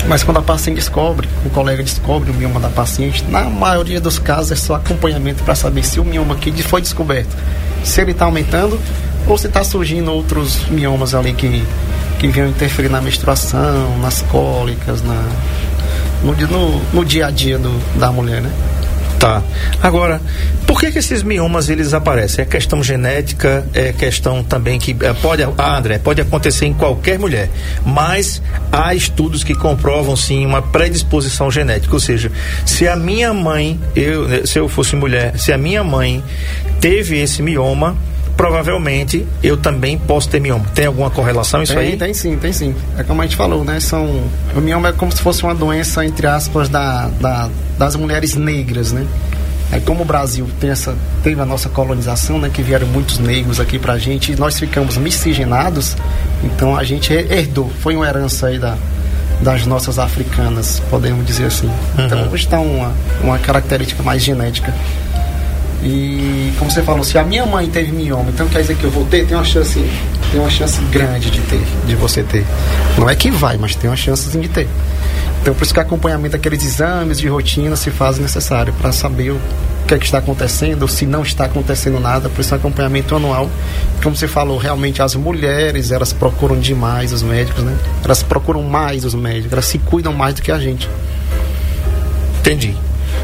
Mas 0.07 0.23
quando 0.23 0.37
a 0.37 0.41
paciente 0.41 0.75
descobre, 0.75 1.27
o 1.43 1.49
colega 1.49 1.81
descobre 1.81 2.29
o 2.29 2.33
mioma 2.33 2.59
da 2.59 2.69
paciente, 2.69 3.23
na 3.27 3.43
maioria 3.45 3.99
dos 3.99 4.19
casos 4.19 4.51
é 4.51 4.55
só 4.55 4.75
acompanhamento 4.75 5.43
para 5.43 5.55
saber 5.55 5.83
se 5.83 5.99
o 5.99 6.05
mioma 6.05 6.35
aqui 6.35 6.51
foi 6.61 6.79
descoberto, 6.79 7.35
se 7.83 8.01
ele 8.01 8.11
está 8.11 8.25
aumentando 8.25 8.79
ou 9.27 9.37
se 9.37 9.47
está 9.47 9.63
surgindo 9.63 10.11
outros 10.11 10.67
miomas 10.69 11.15
ali 11.15 11.33
que, 11.33 11.63
que 12.19 12.27
vêm 12.27 12.49
interferir 12.49 12.89
na 12.89 13.01
menstruação, 13.01 13.97
nas 13.99 14.21
cólicas, 14.23 15.01
na, 15.01 15.23
no, 16.23 16.33
no, 16.33 16.81
no 16.93 17.05
dia 17.05 17.25
a 17.25 17.31
dia 17.31 17.57
do, 17.57 17.99
da 17.99 18.11
mulher, 18.11 18.41
né? 18.41 18.51
Tá. 19.19 19.41
Agora, 19.81 20.21
por 20.67 20.79
que, 20.79 20.91
que 20.91 20.99
esses 20.99 21.23
miomas 21.23 21.69
eles 21.69 21.93
aparecem? 21.93 22.43
É 22.43 22.45
questão 22.45 22.83
genética, 22.83 23.65
é 23.73 23.93
questão 23.93 24.43
também 24.43 24.77
que 24.77 24.95
é, 25.01 25.13
pode, 25.13 25.43
ah, 25.43 25.77
André, 25.77 25.97
pode 25.97 26.21
acontecer 26.21 26.65
em 26.65 26.73
qualquer 26.73 27.17
mulher, 27.17 27.49
mas 27.85 28.41
há 28.71 28.93
estudos 28.93 29.43
que 29.43 29.55
comprovam 29.55 30.15
sim 30.15 30.45
uma 30.45 30.61
predisposição 30.61 31.49
genética, 31.49 31.93
ou 31.93 31.99
seja, 31.99 32.31
se 32.65 32.87
a 32.87 32.95
minha 32.95 33.33
mãe, 33.33 33.79
eu, 33.95 34.45
se 34.45 34.59
eu 34.59 34.67
fosse 34.67 34.95
mulher, 34.95 35.37
se 35.37 35.51
a 35.53 35.57
minha 35.57 35.83
mãe 35.83 36.23
teve 36.79 37.17
esse 37.19 37.41
mioma, 37.41 37.95
provavelmente 38.35 39.25
eu 39.41 39.57
também 39.57 39.97
posso 39.97 40.29
ter 40.29 40.39
mioma. 40.39 40.65
Tem 40.73 40.85
alguma 40.85 41.09
correlação 41.09 41.63
isso 41.63 41.73
tem, 41.73 41.91
aí? 41.91 41.97
Tem 41.97 42.13
sim, 42.13 42.37
tem 42.37 42.53
sim. 42.53 42.75
É 42.97 43.03
como 43.03 43.21
a 43.21 43.25
gente 43.25 43.35
falou, 43.35 43.63
né? 43.63 43.79
São, 43.79 44.23
o 44.55 44.61
mioma 44.61 44.89
é 44.89 44.91
como 44.91 45.11
se 45.11 45.21
fosse 45.21 45.43
uma 45.43 45.55
doença, 45.55 46.05
entre 46.05 46.27
aspas, 46.27 46.69
da, 46.69 47.07
da 47.19 47.49
das 47.77 47.95
mulheres 47.95 48.35
negras, 48.35 48.91
né? 48.91 49.05
Aí 49.71 49.81
como 49.81 50.03
o 50.03 50.05
Brasil 50.05 50.47
tem 50.59 50.69
essa, 50.69 50.95
teve 51.23 51.41
a 51.41 51.45
nossa 51.45 51.67
colonização, 51.69 52.39
né, 52.39 52.49
que 52.53 52.61
vieram 52.61 52.87
muitos 52.87 53.17
negros 53.17 53.59
aqui 53.59 53.79
pra 53.79 53.97
gente, 53.97 54.31
e 54.31 54.35
nós 54.35 54.59
ficamos 54.59 54.95
miscigenados, 54.95 55.97
então 56.43 56.77
a 56.77 56.83
gente 56.83 57.11
herdou, 57.11 57.69
foi 57.81 57.95
uma 57.95 58.07
herança 58.07 58.47
aí 58.47 58.59
da, 58.59 58.77
das 59.41 59.65
nossas 59.65 59.97
africanas, 59.97 60.81
podemos 60.89 61.25
dizer 61.25 61.45
assim. 61.45 61.69
Então 61.97 62.19
uhum. 62.19 62.31
hoje 62.31 62.45
está 62.45 62.59
uma, 62.59 62.93
uma 63.23 63.39
característica 63.39 64.03
mais 64.03 64.23
genética. 64.23 64.73
E 65.85 66.51
como 66.57 66.71
você 66.71 66.81
falou, 66.81 67.03
se 67.03 67.15
a 67.15 67.23
minha 67.23 67.45
mãe 67.45 67.69
teve 67.69 67.91
mioma, 67.91 68.31
então 68.31 68.47
quer 68.47 68.61
dizer 68.61 68.75
que 68.75 68.83
eu 68.85 68.89
vou 68.89 69.05
ter, 69.05 69.27
tem 69.27 69.37
uma 69.37 69.43
chance, 69.43 69.79
tem 70.31 70.39
uma 70.39 70.49
chance 70.49 70.81
grande 70.85 71.29
de 71.29 71.39
ter, 71.41 71.61
de 71.85 71.95
você 71.95 72.23
ter. 72.23 72.43
Não 72.97 73.07
é 73.07 73.15
que 73.15 73.29
vai, 73.29 73.55
mas 73.55 73.75
tem 73.75 73.87
uma 73.87 73.95
chance 73.95 74.35
de 74.35 74.47
ter. 74.47 74.67
Então 75.41 75.53
por 75.53 75.63
isso 75.63 75.71
que 75.71 75.79
o 75.79 75.83
acompanhamento 75.83 76.31
daqueles 76.31 76.65
exames 76.65 77.19
de 77.19 77.27
rotina 77.27 77.75
se 77.75 77.91
faz 77.91 78.17
necessário 78.17 78.73
para 78.73 78.91
saber 78.91 79.29
o 79.29 79.39
que 79.87 79.93
é 79.93 79.99
que 79.99 80.05
está 80.05 80.17
acontecendo, 80.17 80.81
ou 80.81 80.87
se 80.87 81.05
não 81.05 81.21
está 81.21 81.45
acontecendo 81.45 81.99
nada, 81.99 82.29
por 82.29 82.41
isso 82.41 82.55
o 82.55 82.57
acompanhamento 82.57 83.15
anual. 83.15 83.47
Como 84.01 84.15
você 84.15 84.27
falou, 84.27 84.57
realmente 84.57 85.03
as 85.03 85.13
mulheres, 85.13 85.91
elas 85.91 86.11
procuram 86.11 86.59
demais 86.59 87.13
os 87.13 87.21
médicos, 87.21 87.63
né? 87.63 87.77
Elas 88.03 88.23
procuram 88.23 88.63
mais 88.63 89.05
os 89.05 89.13
médicos, 89.13 89.53
elas 89.53 89.65
se 89.65 89.77
cuidam 89.77 90.13
mais 90.13 90.33
do 90.33 90.41
que 90.41 90.51
a 90.51 90.57
gente. 90.57 90.89
Entendi. 92.39 92.75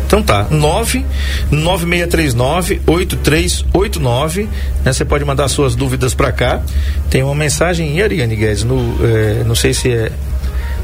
Então 0.05 0.21
tá, 0.21 0.47
9 0.49 1.05
9639 1.51 2.81
8389. 2.85 4.49
Né? 4.83 4.93
Você 4.93 5.05
pode 5.05 5.23
mandar 5.23 5.47
suas 5.47 5.75
dúvidas 5.75 6.13
para 6.13 6.31
cá. 6.31 6.61
Tem 7.09 7.23
uma 7.23 7.35
mensagem 7.35 7.97
em 7.97 8.01
Ariane 8.01 8.35
Guedes, 8.35 8.63
no, 8.63 8.97
é, 9.05 9.43
não 9.45 9.55
sei 9.55 9.73
se 9.73 9.91
é, 9.91 10.11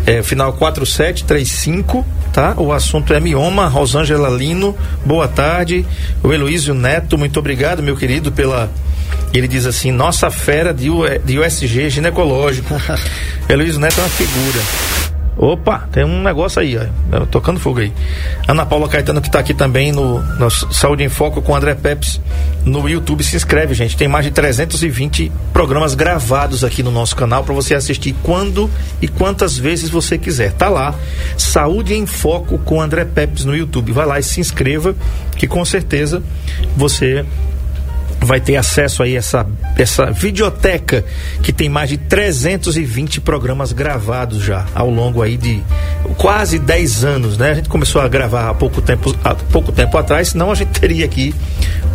é 0.06 0.24
final 0.24 0.54
4735, 0.54 2.06
tá? 2.32 2.56
O 2.58 2.72
assunto 2.72 3.14
é 3.14 3.20
mioma, 3.20 3.68
Rosângela 3.68 4.30
Lino, 4.30 4.76
boa 5.06 5.28
tarde. 5.28 5.86
O 6.24 6.32
Heloísio 6.32 6.74
Neto, 6.74 7.18
muito 7.18 7.40
obrigado, 7.40 7.84
meu 7.84 7.96
querido, 7.96 8.32
pela 8.32 8.70
ele 9.34 9.48
diz 9.48 9.66
assim: 9.66 9.92
nossa 9.92 10.30
fera 10.32 10.74
de, 10.74 10.90
U, 10.90 11.04
de 11.24 11.40
USG 11.40 11.90
ginecológico. 11.90 12.74
Heloísio 13.50 13.80
Neto 13.80 14.00
é 14.00 14.04
uma 14.04 14.10
figura. 14.10 14.97
Opa, 15.38 15.88
tem 15.92 16.04
um 16.04 16.24
negócio 16.24 16.60
aí, 16.60 16.76
ó, 16.78 17.26
tocando 17.28 17.60
fogo 17.60 17.80
aí. 17.80 17.94
Ana 18.48 18.66
Paula 18.66 18.90
Caetano 18.90 19.22
que 19.22 19.28
está 19.28 19.38
aqui 19.40 19.54
também 19.54 19.92
no, 19.92 20.20
no, 20.20 20.50
Saúde 20.50 21.04
em 21.04 21.10
Foco 21.10 21.44
com 21.44 21.56
André 21.56 21.76
Peps 21.76 22.20
no 22.66 22.90
YouTube. 22.90 23.24
Se 23.24 23.36
inscreve, 23.36 23.76
gente. 23.76 23.96
Tem 23.96 24.08
mais 24.08 24.26
de 24.26 24.32
320 24.32 25.32
programas 25.54 25.94
gravados 25.94 26.64
aqui 26.64 26.82
no 26.82 26.90
nosso 26.90 27.16
canal 27.16 27.44
para 27.44 27.54
você 27.54 27.76
assistir 27.76 28.16
quando 28.24 28.68
e 29.00 29.08
quantas 29.08 29.56
vezes 29.58 29.92
você 29.92 30.18
quiser. 30.18 30.54
Tá 30.54 30.70
lá, 30.70 30.96
Saúde 31.38 31.94
em 31.94 32.08
Foco 32.08 32.58
com 32.58 32.82
André 32.82 33.06
Peps 33.06 33.46
no 33.46 33.56
YouTube. 33.56 33.92
Vai 33.92 34.08
lá 34.08 34.20
e 34.20 34.24
se 34.24 34.40
inscreva, 34.40 34.96
que 35.36 35.46
com 35.46 35.64
certeza 35.64 36.24
você 36.76 37.24
vai 38.22 38.40
ter 38.40 38.56
acesso 38.56 39.04
aí 39.04 39.16
a 39.16 39.20
essa, 39.20 39.46
essa 39.78 40.12
videoteca 40.12 41.06
que 41.42 41.54
tem 41.54 41.70
mais 41.70 41.90
de 41.90 41.98
320 41.98 43.22
programas 43.22 43.72
gravados 43.72 44.44
já 44.44 44.66
ao 44.74 44.90
longo 44.90 45.22
aí 45.22 45.38
de 45.38 45.62
quase 46.18 46.60
10 46.60 47.06
anos, 47.06 47.38
né? 47.38 47.52
A 47.52 47.54
gente 47.56 47.70
começou 47.70 48.02
a 48.02 48.08
gravar 48.08 48.50
há 48.50 48.54
pouco 48.54 48.82
tempo, 48.82 49.16
há 49.24 49.36
pouco 49.36 49.72
tempo 49.72 49.98
atrás, 49.98 50.30
senão 50.30 50.52
a 50.52 50.56
gente 50.56 50.72
teria 50.80 51.06
aqui 51.06 51.34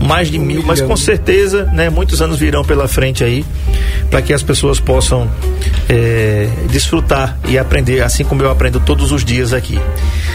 mais 0.00 0.28
de 0.28 0.38
um 0.38 0.40
mil, 0.40 0.56
milhão. 0.56 0.66
mas 0.66 0.80
com 0.80 0.96
certeza, 0.96 1.64
né? 1.66 1.90
Muitos 1.90 2.20
anos 2.22 2.38
virão 2.38 2.64
pela 2.64 2.88
frente 2.88 3.22
aí 3.22 3.44
para 4.10 4.22
que 4.22 4.32
as 4.32 4.42
pessoas 4.42 4.78
possam 4.80 5.30
é, 5.88 6.31
desfrutar 6.70 7.36
e 7.46 7.58
aprender, 7.58 8.02
assim 8.02 8.24
como 8.24 8.42
eu 8.42 8.50
aprendo 8.50 8.80
todos 8.80 9.12
os 9.12 9.24
dias 9.24 9.52
aqui. 9.52 9.78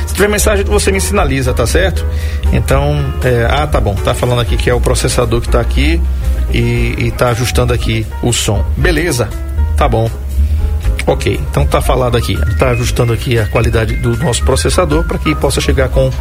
Se 0.06 0.14
tiver 0.14 0.28
mensagem, 0.28 0.66
você 0.66 0.92
me 0.92 1.02
sinaliza, 1.02 1.54
tá 1.54 1.66
certo? 1.66 2.06
Então, 2.52 3.14
é, 3.24 3.48
ah, 3.50 3.68
tá 3.68 3.80
bom, 3.80 3.96
tá 3.96 4.14
falando 4.14 4.42
aqui 4.42 4.58
que 4.58 4.70
é 4.70 4.74
o 4.74 4.82
processador 4.82 5.42
que 5.42 5.50
tá 5.50 5.60
aqui 5.60 6.02
e, 6.54 6.96
e 6.98 7.12
tá 7.12 7.30
ajustando 7.30 7.74
aqui 7.74 8.06
o 8.22 8.32
som. 8.32 8.66
Beleza, 8.78 9.30
tá 9.76 9.88
bom. 9.88 10.10
Ok, 11.08 11.40
então 11.50 11.66
tá 11.66 11.80
falado 11.80 12.18
aqui, 12.18 12.38
tá 12.58 12.72
ajustando 12.72 13.14
aqui 13.14 13.40
a 13.40 13.48
qualidade 13.48 13.96
do 13.96 14.18
nosso 14.18 14.44
processador 14.44 15.06
para 15.06 15.18
que 15.18 15.34
possa 15.36 15.62
chegar 15.62 15.88
com 15.88 16.12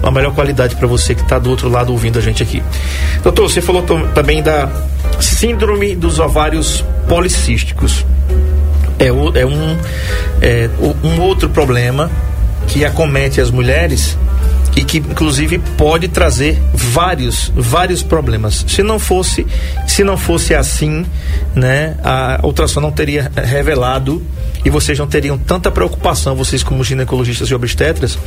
a 0.00 0.10
melhor 0.12 0.32
qualidade 0.32 0.76
para 0.76 0.86
você 0.86 1.16
que 1.16 1.22
está 1.22 1.36
do 1.36 1.50
outro 1.50 1.68
lado 1.68 1.90
ouvindo 1.90 2.16
a 2.16 2.22
gente 2.22 2.40
aqui. 2.40 2.62
Doutor, 3.24 3.50
você 3.50 3.60
falou 3.60 3.82
também 4.14 4.40
da 4.40 4.70
síndrome 5.18 5.96
dos 5.96 6.20
ovários 6.20 6.84
policísticos. 7.08 8.06
É, 9.00 9.10
o, 9.10 9.36
é, 9.36 9.46
um, 9.46 9.76
é 10.42 10.68
um 11.02 11.20
outro 11.22 11.48
problema 11.48 12.10
que 12.68 12.84
acomete 12.84 13.40
as 13.40 13.50
mulheres 13.50 14.16
e 14.76 14.84
que 14.84 14.98
inclusive 14.98 15.58
pode 15.76 16.08
trazer 16.08 16.60
vários 16.72 17.52
vários 17.54 18.02
problemas. 18.02 18.64
Se 18.68 18.82
não 18.82 18.98
fosse 18.98 19.46
se 19.86 20.04
não 20.04 20.16
fosse 20.16 20.54
assim, 20.54 21.04
né, 21.54 21.96
a 22.02 22.40
ultrassom 22.42 22.80
não 22.80 22.92
teria 22.92 23.30
revelado 23.34 24.22
e 24.64 24.70
vocês 24.70 24.98
não 24.98 25.06
teriam 25.06 25.38
tanta 25.38 25.70
preocupação, 25.70 26.34
vocês 26.36 26.62
como 26.62 26.84
ginecologistas 26.84 27.48
e 27.48 27.54
obstetras, 27.54 28.18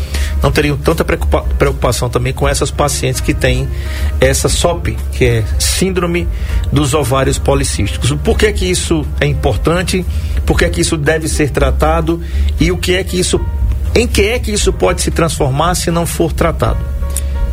não 0.42 0.52
teriam 0.52 0.76
tanta 0.76 1.06
preocupação 1.06 2.10
também 2.10 2.34
com 2.34 2.48
essas 2.48 2.72
pacientes 2.72 3.22
que 3.22 3.34
têm 3.34 3.70
essa 4.20 4.50
SOP, 4.50 4.98
que 5.12 5.26
é 5.26 5.44
síndrome 5.60 6.28
dos 6.72 6.94
ovários 6.94 7.38
policísticos. 7.38 8.12
Por 8.24 8.38
que 8.38 8.52
que 8.52 8.66
isso 8.66 9.06
é 9.20 9.28
importante? 9.28 10.06
Por 10.46 10.58
que 10.58 10.68
que 10.70 10.82
isso 10.82 10.98
deve 10.98 11.28
ser 11.28 11.52
tratado? 11.52 12.22
E 12.60 12.72
o 12.72 12.78
que 12.78 12.96
é 12.96 13.04
que 13.04 13.20
isso 13.20 13.40
em 13.96 14.08
que 14.08 14.22
é 14.24 14.40
que 14.40 14.52
isso 14.52 14.74
pode 14.74 15.02
se 15.02 15.12
transformar 15.12 15.76
se 15.76 15.92
não 15.92 16.06
for 16.06 16.34
tratado? 16.34 16.80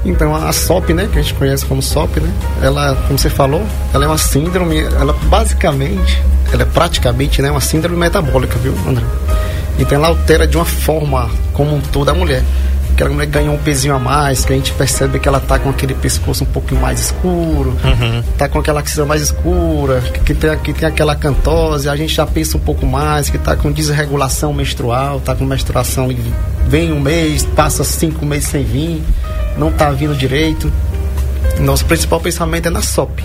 Então, 0.04 0.34
a 0.34 0.50
SOP, 0.52 0.94
né, 0.94 1.08
que 1.12 1.18
a 1.18 1.22
gente 1.22 1.34
conhece 1.34 1.64
como 1.66 1.82
SOP, 1.82 2.20
né, 2.20 2.32
ela, 2.62 2.96
como 3.06 3.18
você 3.18 3.28
falou, 3.28 3.62
ela 3.92 4.06
é 4.06 4.08
uma 4.08 4.16
síndrome, 4.16 4.78
ela 4.78 5.12
basicamente, 5.24 6.22
ela 6.50 6.62
é 6.62 6.64
praticamente, 6.64 7.42
né, 7.42 7.50
uma 7.50 7.60
síndrome 7.60 7.96
metabólica, 7.96 8.58
viu, 8.58 8.74
André? 8.88 9.04
Então, 9.78 9.98
ela 9.98 10.08
altera 10.08 10.46
de 10.46 10.56
uma 10.56 10.64
forma 10.64 11.30
como 11.52 11.74
um 11.74 11.80
todo 11.80 12.08
a 12.08 12.14
mulher 12.14 12.42
aquela 13.00 13.14
mulher 13.14 13.26
ganhou 13.26 13.54
um 13.54 13.58
pezinho 13.58 13.94
a 13.94 13.98
mais, 13.98 14.44
que 14.44 14.52
a 14.52 14.56
gente 14.56 14.72
percebe 14.72 15.18
que 15.18 15.26
ela 15.26 15.40
tá 15.40 15.58
com 15.58 15.70
aquele 15.70 15.94
pescoço 15.94 16.44
um 16.44 16.46
pouquinho 16.46 16.82
mais 16.82 17.00
escuro, 17.00 17.70
uhum. 17.82 18.22
tá 18.36 18.46
com 18.46 18.58
aquela 18.58 18.80
axila 18.80 19.06
mais 19.06 19.22
escura, 19.22 20.02
que, 20.24 20.34
tem, 20.34 20.58
que 20.58 20.74
tem 20.74 20.86
aquela 20.86 21.16
cantose, 21.16 21.88
a 21.88 21.96
gente 21.96 22.14
já 22.14 22.26
pensa 22.26 22.58
um 22.58 22.60
pouco 22.60 22.84
mais, 22.84 23.30
que 23.30 23.38
tá 23.38 23.56
com 23.56 23.72
desregulação 23.72 24.52
menstrual, 24.52 25.18
tá 25.18 25.34
com 25.34 25.46
menstruação, 25.46 26.08
vem 26.66 26.92
um 26.92 27.00
mês, 27.00 27.46
passa 27.56 27.84
cinco 27.84 28.26
meses 28.26 28.48
sem 28.48 28.64
vir, 28.64 29.02
não 29.56 29.72
tá 29.72 29.90
vindo 29.90 30.14
direito. 30.14 30.70
Nosso 31.58 31.86
principal 31.86 32.20
pensamento 32.20 32.66
é 32.66 32.70
na 32.70 32.82
SOP. 32.82 33.24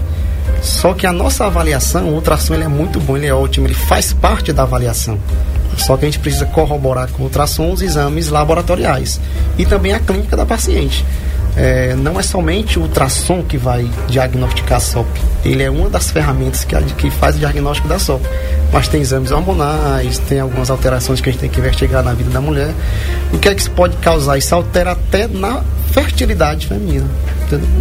Só 0.62 0.94
que 0.94 1.06
a 1.06 1.12
nossa 1.12 1.46
avaliação, 1.46 2.10
o 2.10 2.14
ultrassom 2.14 2.54
ele 2.54 2.64
é 2.64 2.68
muito 2.68 3.00
bom, 3.00 3.18
ele 3.18 3.28
é 3.28 3.34
ótimo, 3.34 3.68
ele 3.68 3.74
faz 3.74 4.14
parte 4.14 4.54
da 4.54 4.64
avaliação. 4.64 5.20
Só 5.78 5.98
que 5.98 6.06
a 6.06 6.08
gente 6.08 6.20
precisa 6.20 6.46
corroborar 6.46 7.10
com 7.12 7.24
ultrassom 7.24 7.72
os 7.72 7.82
exames 7.82 8.30
laboratoriais 8.30 9.20
e 9.58 9.66
também 9.66 9.94
a 9.94 10.00
clínica 10.00 10.36
da 10.36 10.46
paciente. 10.46 11.06
É, 11.58 11.96
não 11.96 12.20
é 12.20 12.24
somente 12.24 12.78
o 12.78 12.82
ultrassom 12.82 13.42
que 13.42 13.58
vai 13.58 13.90
diagnosticar 14.08 14.78
a 14.78 14.82
SOP, 14.82 15.08
ele 15.46 15.64
é 15.64 15.70
uma 15.70 15.90
das 15.90 16.12
ferramentas 16.12 16.66
que, 16.66 16.76
que 16.96 17.10
faz 17.10 17.38
o 17.38 17.40
diagnóstico 17.40 17.88
da 17.88 17.98
SOP. 17.98 18.22
Mas 18.74 18.90
tem 18.90 19.00
exames 19.00 19.32
hormonais, 19.32 20.18
tem 20.18 20.40
algumas 20.40 20.70
alterações 20.70 21.22
que 21.22 21.30
a 21.30 21.32
gente 21.32 21.40
tem 21.40 21.50
que 21.50 21.60
investigar 21.60 22.04
na 22.04 22.14
vida 22.14 22.30
da 22.30 22.42
mulher. 22.42 22.74
O 23.32 23.38
que 23.38 23.48
é 23.48 23.56
que 23.56 23.62
isso 23.62 23.72
pode 23.72 23.96
causar? 23.98 24.38
Isso 24.38 24.54
altera 24.54 24.92
até 24.92 25.28
na 25.28 25.64
fertilidade 25.92 26.68
feminina. 26.68 27.08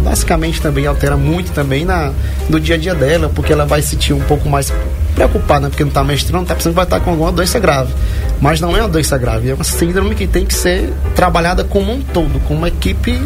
Basicamente 0.03 0.61
também 0.61 0.85
altera 0.85 1.17
muito 1.17 1.51
também 1.51 1.83
na, 1.83 2.13
no 2.47 2.59
dia 2.61 2.75
a 2.75 2.77
dia 2.77 2.95
dela, 2.95 3.29
porque 3.33 3.51
ela 3.51 3.65
vai 3.65 3.81
sentir 3.81 4.13
um 4.13 4.21
pouco 4.21 4.47
mais 4.47 4.71
preocupada, 5.15 5.69
porque 5.69 5.83
não 5.83 5.89
está 5.89 6.03
menstruando, 6.03 6.43
está 6.43 6.55
pensando 6.55 6.73
que 6.73 6.75
vai 6.75 6.83
estar 6.83 6.99
com 6.99 7.11
alguma 7.11 7.31
doença 7.31 7.57
grave. 7.57 7.93
Mas 8.41 8.59
não 8.59 8.75
é 8.75 8.81
uma 8.81 8.89
doença 8.89 9.17
grave, 9.17 9.49
é 9.49 9.53
uma 9.53 9.63
síndrome 9.63 10.13
que 10.13 10.27
tem 10.27 10.45
que 10.45 10.53
ser 10.53 10.93
trabalhada 11.15 11.63
como 11.63 11.91
um 11.91 12.01
todo, 12.01 12.39
com 12.41 12.53
uma 12.53 12.67
equipe 12.67 13.19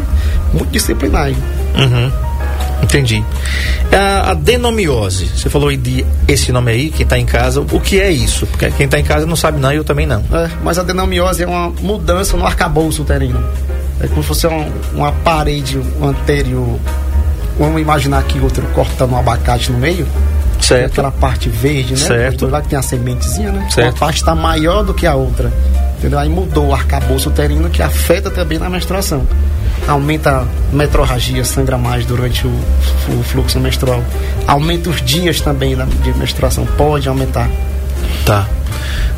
multidisciplinar. 0.54 1.30
Uhum. 1.30 2.12
Entendi. 2.82 3.22
A 3.92 4.30
adenomiose, 4.30 5.26
você 5.26 5.50
falou 5.50 5.68
aí 5.68 5.76
de 5.76 6.06
esse 6.26 6.52
nome 6.52 6.70
aí, 6.70 6.90
quem 6.90 7.02
está 7.02 7.18
em 7.18 7.26
casa, 7.26 7.60
o 7.60 7.80
que 7.80 8.00
é 8.00 8.10
isso? 8.10 8.46
Porque 8.46 8.70
quem 8.70 8.86
está 8.86 8.98
em 8.98 9.04
casa 9.04 9.26
não 9.26 9.36
sabe 9.36 9.60
não, 9.60 9.72
eu 9.72 9.84
também 9.84 10.06
não. 10.06 10.24
É, 10.32 10.48
mas 10.62 10.78
a 10.78 10.82
adenomiose 10.82 11.42
é 11.42 11.46
uma 11.46 11.68
mudança 11.68 12.36
no 12.36 12.46
arcabouço 12.46 13.02
uterino. 13.02 13.42
É 14.00 14.06
como 14.06 14.22
se 14.22 14.28
fosse 14.28 14.46
uma, 14.46 14.66
uma 14.94 15.12
parede 15.12 15.78
anterior. 16.00 16.78
Vamos 17.58 17.80
imaginar 17.82 18.22
que 18.22 18.40
outro 18.40 18.62
cortando 18.68 19.12
um 19.12 19.18
abacate 19.18 19.70
no 19.70 19.78
meio. 19.78 20.06
Certo. 20.60 20.92
Aquela 20.92 21.10
parte 21.10 21.48
verde, 21.48 21.92
né? 21.92 21.98
Certo. 21.98 22.46
Lá 22.46 22.60
que 22.62 22.68
tem 22.68 22.78
a 22.78 22.82
sementezinha, 22.82 23.50
né? 23.50 23.66
Certo. 23.70 23.94
Uma 23.94 23.98
parte 23.98 24.16
está 24.16 24.34
maior 24.34 24.82
do 24.84 24.94
que 24.94 25.06
a 25.06 25.14
outra. 25.14 25.52
Entendeu? 25.98 26.18
Aí 26.18 26.28
mudou 26.28 26.68
o 26.68 26.74
arcabouço 26.74 27.28
uterino 27.28 27.68
que 27.68 27.82
afeta 27.82 28.30
também 28.30 28.58
na 28.58 28.70
menstruação. 28.70 29.26
Aumenta 29.86 30.30
a 30.30 30.74
metrorragia, 30.74 31.44
sangra 31.44 31.76
mais 31.76 32.06
durante 32.06 32.46
o, 32.46 32.50
o 32.50 33.22
fluxo 33.24 33.58
menstrual. 33.58 34.02
Aumenta 34.46 34.90
os 34.90 35.02
dias 35.02 35.40
também 35.40 35.76
de 35.76 36.14
menstruação, 36.14 36.66
pode 36.76 37.08
aumentar. 37.08 37.48
Tá. 38.24 38.48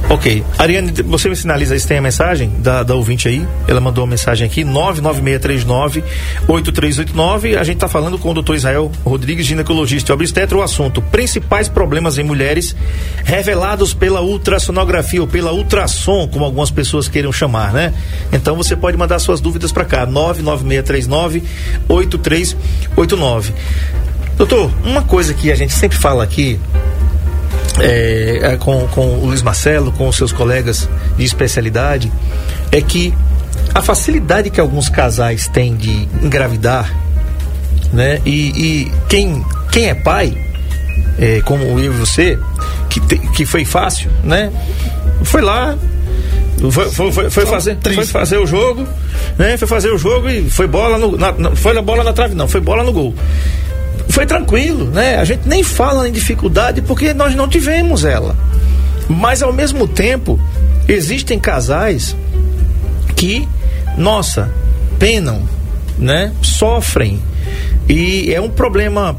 Ok. 0.09 0.45
Ariane, 0.59 0.93
você 1.05 1.29
me 1.29 1.37
sinaliza 1.37 1.79
se 1.79 1.87
tem 1.87 1.99
a 1.99 2.03
mensagem 2.03 2.51
da, 2.59 2.83
da 2.83 2.93
ouvinte 2.95 3.29
aí. 3.29 3.47
Ela 3.67 3.81
mandou 3.81 4.05
uma 4.05 4.11
mensagem 4.11 4.47
aqui, 4.47 4.62
99639-8389. 4.65 7.59
A 7.59 7.65
gente 7.65 7.77
está 7.77 7.89
falando 7.89 8.19
com 8.19 8.31
o 8.31 8.35
doutor 8.35 8.57
Israel 8.57 8.93
Rodrigues, 9.05 9.47
ginecologista 9.47 10.12
e 10.12 10.15
obstetra, 10.15 10.59
o 10.59 10.62
assunto 10.62 11.01
principais 11.01 11.67
problemas 11.69 12.19
em 12.19 12.25
mulheres 12.25 12.77
revelados 13.25 13.95
pela 13.95 14.21
ultrassonografia 14.21 15.23
ou 15.23 15.29
pela 15.29 15.51
ultrassom, 15.53 16.29
como 16.29 16.45
algumas 16.45 16.71
pessoas 16.71 17.09
queiram 17.09 17.33
chamar, 17.33 17.73
né? 17.73 17.95
Então 18.33 18.55
você 18.55 18.77
pode 18.77 18.99
mandar 18.99 19.19
suas 19.19 19.41
dúvidas 19.41 19.73
para 19.73 19.87
cá, 19.87 20.07
99639-8389. 21.89 23.53
Doutor, 24.37 24.71
uma 24.85 25.03
coisa 25.03 25.33
que 25.33 25.51
a 25.53 25.55
gente 25.55 25.73
sempre 25.73 25.97
fala 25.97 26.25
aqui 26.25 26.59
é, 27.81 28.41
é, 28.43 28.57
com, 28.57 28.87
com 28.88 29.07
o 29.19 29.26
Luiz 29.26 29.43
Marcelo, 29.43 29.93
com 29.93 30.09
os 30.09 30.17
seus 30.17 30.33
colegas 30.33 30.88
de 31.17 31.25
especialidade, 31.25 32.12
é 32.71 32.81
que 32.81 33.12
a 33.75 33.81
facilidade 33.81 34.50
que 34.50 34.61
alguns 34.61 34.88
casais 34.88 35.49
têm 35.49 35.75
de 35.76 36.09
engravidar, 36.23 36.93
né? 37.93 38.21
E, 38.25 38.31
e 38.87 38.93
quem, 39.09 39.45
quem 39.71 39.87
é 39.88 39.95
pai, 39.95 40.37
é, 41.19 41.41
como 41.43 41.62
eu 41.64 41.81
e 41.85 41.88
você, 41.88 42.38
que, 42.88 43.00
te, 43.00 43.17
que 43.19 43.47
foi 43.47 43.64
fácil, 43.64 44.11
né? 44.25 44.50
Foi 45.25 45.41
lá, 45.41 45.76
Foi, 46.71 46.91
foi, 46.91 47.12
foi, 47.12 47.31
foi 47.31 47.47
fazer, 47.47 47.76
foi 47.95 48.07
fazer 48.12 48.38
o 48.38 48.47
jogo, 48.47 48.87
né? 49.38 49.57
Foi 49.57 49.67
fazer 49.67 49.91
o 49.93 49.99
jogo 49.99 50.29
e 50.29 50.49
foi 50.50 50.67
bola 50.67 50.97
no. 50.99 51.17
na- 51.17 51.33
não 51.33 51.57
foi 51.57 51.81
bola 51.83 52.05
na 52.05 52.12
trave, 52.12 52.35
não, 52.35 52.47
foi 52.47 52.61
bola 52.61 52.85
no 52.85 52.93
gol. 52.93 53.14
Foi 54.12 54.26
tranquilo, 54.26 54.90
né? 54.90 55.16
A 55.16 55.25
gente 55.25 55.49
nem 55.49 55.62
fala 55.62 56.07
em 56.07 56.12
dificuldade 56.12 56.83
porque 56.83 57.14
nós 57.14 57.35
não 57.35 57.49
tivemos 57.49 58.04
ela. 58.04 58.37
Mas 59.09 59.42
ao 59.42 59.54
mesmo 59.54 59.88
tempo, 59.88 60.38
existem 60.87 61.38
casais 61.38 62.14
que, 63.16 63.49
nossa, 63.97 64.52
penam, 64.99 65.42
né? 65.97 66.31
Sofrem. 66.42 67.23
E 67.88 68.31
é 68.31 68.38
um 68.38 68.50
problema 68.50 69.16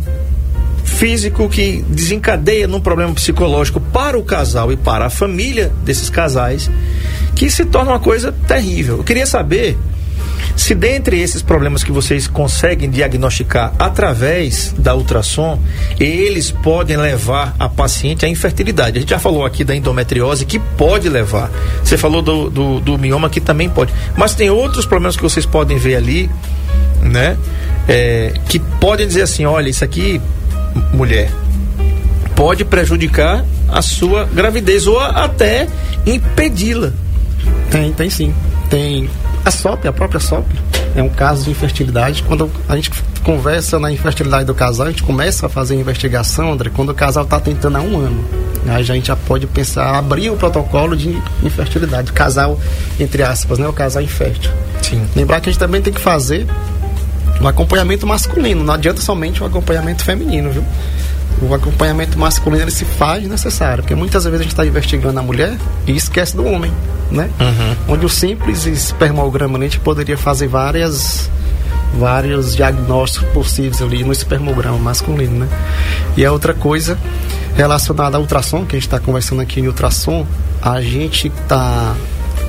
físico 0.84 1.50
que 1.50 1.84
desencadeia 1.90 2.68
num 2.68 2.80
problema 2.80 3.16
psicológico 3.16 3.82
para 3.82 4.16
o 4.16 4.24
casal 4.24 4.72
e 4.72 4.78
para 4.78 5.08
a 5.08 5.10
família 5.10 5.72
desses 5.84 6.08
casais, 6.08 6.70
que 7.36 7.50
se 7.50 7.66
torna 7.66 7.94
uma 7.94 8.00
coisa 8.00 8.32
terrível. 8.48 8.98
Eu 8.98 9.04
queria 9.04 9.26
saber 9.26 9.76
se 10.56 10.76
dentre 10.76 11.20
esses 11.20 11.42
problemas 11.42 11.84
que 11.84 11.92
vocês 11.92 12.28
conseguem 12.28 12.90
diagnosticar 12.90 13.74
através 13.78 14.74
da 14.78 14.96
ultrassom, 14.96 15.60
eles 16.00 16.52
podem 16.52 16.98
levar 16.98 17.56
a 17.60 17.68
paciente 17.68 18.26
à 18.26 18.30
infertilidade. 18.30 18.98
A 18.98 19.02
gente 19.02 19.10
já 19.10 19.20
falou 19.20 19.46
aqui 19.46 19.64
da 19.64 19.76
endometriose 19.76 20.46
que 20.46 20.60
pode 20.60 21.10
levar. 21.10 21.52
Você 21.84 21.98
falou 21.98 22.22
do, 22.22 22.50
do, 22.50 22.80
do 22.80 22.98
mioma 22.98 23.30
que 23.30 23.42
também 23.42 23.70
pode. 23.70 23.94
Mas 24.16 24.36
tem 24.36 24.50
outros 24.50 24.86
problemas 24.86 25.16
que 25.16 25.24
vocês 25.24 25.46
podem 25.46 25.78
ver 25.78 25.96
ali, 25.96 26.30
né? 27.02 27.38
É, 27.88 28.34
que 28.48 28.60
podem 28.60 29.06
dizer 29.08 29.24
assim, 29.24 29.46
olha, 29.46 29.70
isso 29.70 29.84
aqui, 29.84 30.22
mulher, 30.94 31.30
pode 32.36 32.64
prejudicar 32.64 33.44
a 33.68 33.82
sua 33.82 34.26
gravidez 34.26 34.88
ou 34.88 35.00
até 35.00 35.68
impedi-la. 36.06 36.94
Tem, 37.70 37.92
tem 37.92 38.10
sim. 38.10 38.34
Tem 38.70 39.10
a 39.46 39.52
SOP, 39.52 39.88
a 39.88 39.94
própria 39.94 40.20
SOP, 40.20 40.46
é 40.96 41.02
um 41.02 41.10
caso 41.10 41.44
de 41.44 41.52
infertilidade. 41.52 42.24
Quando 42.24 42.50
a 42.68 42.76
gente 42.76 42.92
conversa 43.24 43.80
na 43.80 43.92
infertilidade 43.92 44.46
do 44.46 44.54
casal, 44.54 44.88
a 44.88 44.90
gente 44.90 45.04
começa 45.04 45.46
a 45.48 45.50
fazer 45.50 45.76
investigação, 45.76 46.52
André, 46.52 46.72
quando 46.74 46.90
o 46.90 46.94
casal 46.94 47.24
está 47.24 47.40
tentando 47.40 47.78
há 47.78 47.82
um 47.82 47.98
ano. 47.98 48.24
Aí 48.68 48.82
a 48.82 48.84
gente 48.84 49.08
já 49.08 49.16
pode 49.16 49.46
pensar, 49.48 49.98
abrir 49.98 50.30
o 50.30 50.38
protocolo 50.38 50.96
de 50.96 51.22
infertilidade. 51.44 52.14
Casal, 52.14 52.60
entre 53.00 53.24
aspas, 53.24 53.60
né? 53.60 53.68
O 53.68 53.74
casal 53.74 54.02
infértil. 54.02 54.52
Sim. 54.82 55.06
Lembrar 55.16 55.42
que 55.42 55.50
a 55.50 55.52
gente 55.52 55.60
também 55.60 55.82
tem 55.82 55.92
que 55.92 56.02
fazer 56.02 56.48
um 57.42 57.48
acompanhamento 57.48 58.08
masculino, 58.08 58.64
não 58.64 58.74
adianta 58.74 59.02
somente 59.02 59.44
o 59.44 59.46
acompanhamento 59.46 60.04
feminino, 60.04 60.52
viu? 60.52 60.64
O 61.50 61.54
acompanhamento 61.54 62.18
masculino 62.18 62.64
ele 62.64 62.72
se 62.72 62.86
faz 62.86 63.28
necessário, 63.28 63.84
porque 63.84 63.96
muitas 63.96 64.24
vezes 64.24 64.40
a 64.40 64.44
gente 64.44 64.54
está 64.54 64.66
investigando 64.66 65.20
a 65.20 65.22
mulher 65.22 65.58
e 65.86 65.96
esquece 65.96 66.36
do 66.36 66.46
homem, 66.46 66.72
né? 67.12 67.30
Onde 67.88 68.06
o 68.06 68.10
simples 68.10 68.66
espermograma 68.66 69.58
a 69.58 69.62
gente 69.62 69.80
poderia 69.80 70.18
fazer 70.18 70.48
várias 70.48 71.30
vários 71.98 72.56
diagnósticos 72.56 73.30
possíveis 73.30 73.82
ali 73.82 74.04
no 74.04 74.12
espermograma 74.12 74.78
masculino, 74.78 75.46
né? 75.46 75.48
E 76.18 76.26
a 76.26 76.32
outra 76.32 76.54
coisa 76.54 76.98
relacionada 77.56 78.18
ao 78.18 78.22
ultrassom, 78.22 78.66
que 78.66 78.76
a 78.76 78.80
gente 78.80 78.88
está 78.88 79.00
conversando 79.00 79.42
aqui 79.42 79.60
em 79.60 79.68
ultrassom, 79.68 80.26
a 80.62 80.82
gente 80.82 81.28
está 81.28 81.96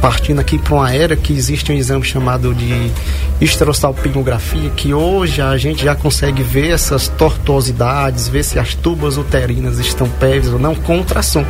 partindo 0.05 0.39
aqui 0.39 0.59
para 0.59 0.75
uma 0.75 0.95
era 0.95 1.17
que 1.17 1.33
existe 1.33 1.73
um 1.73 1.75
exame 1.75 2.05
chamado 2.05 2.55
de 2.55 2.93
esterossalpingografia, 3.41 4.69
que 4.69 4.93
hoje 4.93 5.41
a 5.41 5.57
gente 5.57 5.83
já 5.83 5.95
consegue 5.95 6.43
ver 6.43 6.73
essas 6.73 7.09
tortuosidades, 7.09 8.29
ver 8.29 8.45
se 8.45 8.59
as 8.59 8.75
tubas 8.75 9.17
uterinas 9.17 9.79
estão 9.79 10.07
pévias 10.07 10.53
ou 10.53 10.59
não 10.59 10.75
com 10.75 10.99
ultrassom, 10.99 11.43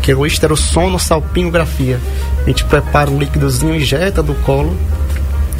que 0.00 0.12
é 0.12 0.14
o 0.14 0.24
esterossonossalpingografia. 0.24 1.98
A 2.44 2.48
gente 2.48 2.64
prepara 2.66 3.10
um 3.10 3.18
líquidozinho, 3.18 3.74
injeta 3.74 4.22
do 4.22 4.34
colo, 4.44 4.76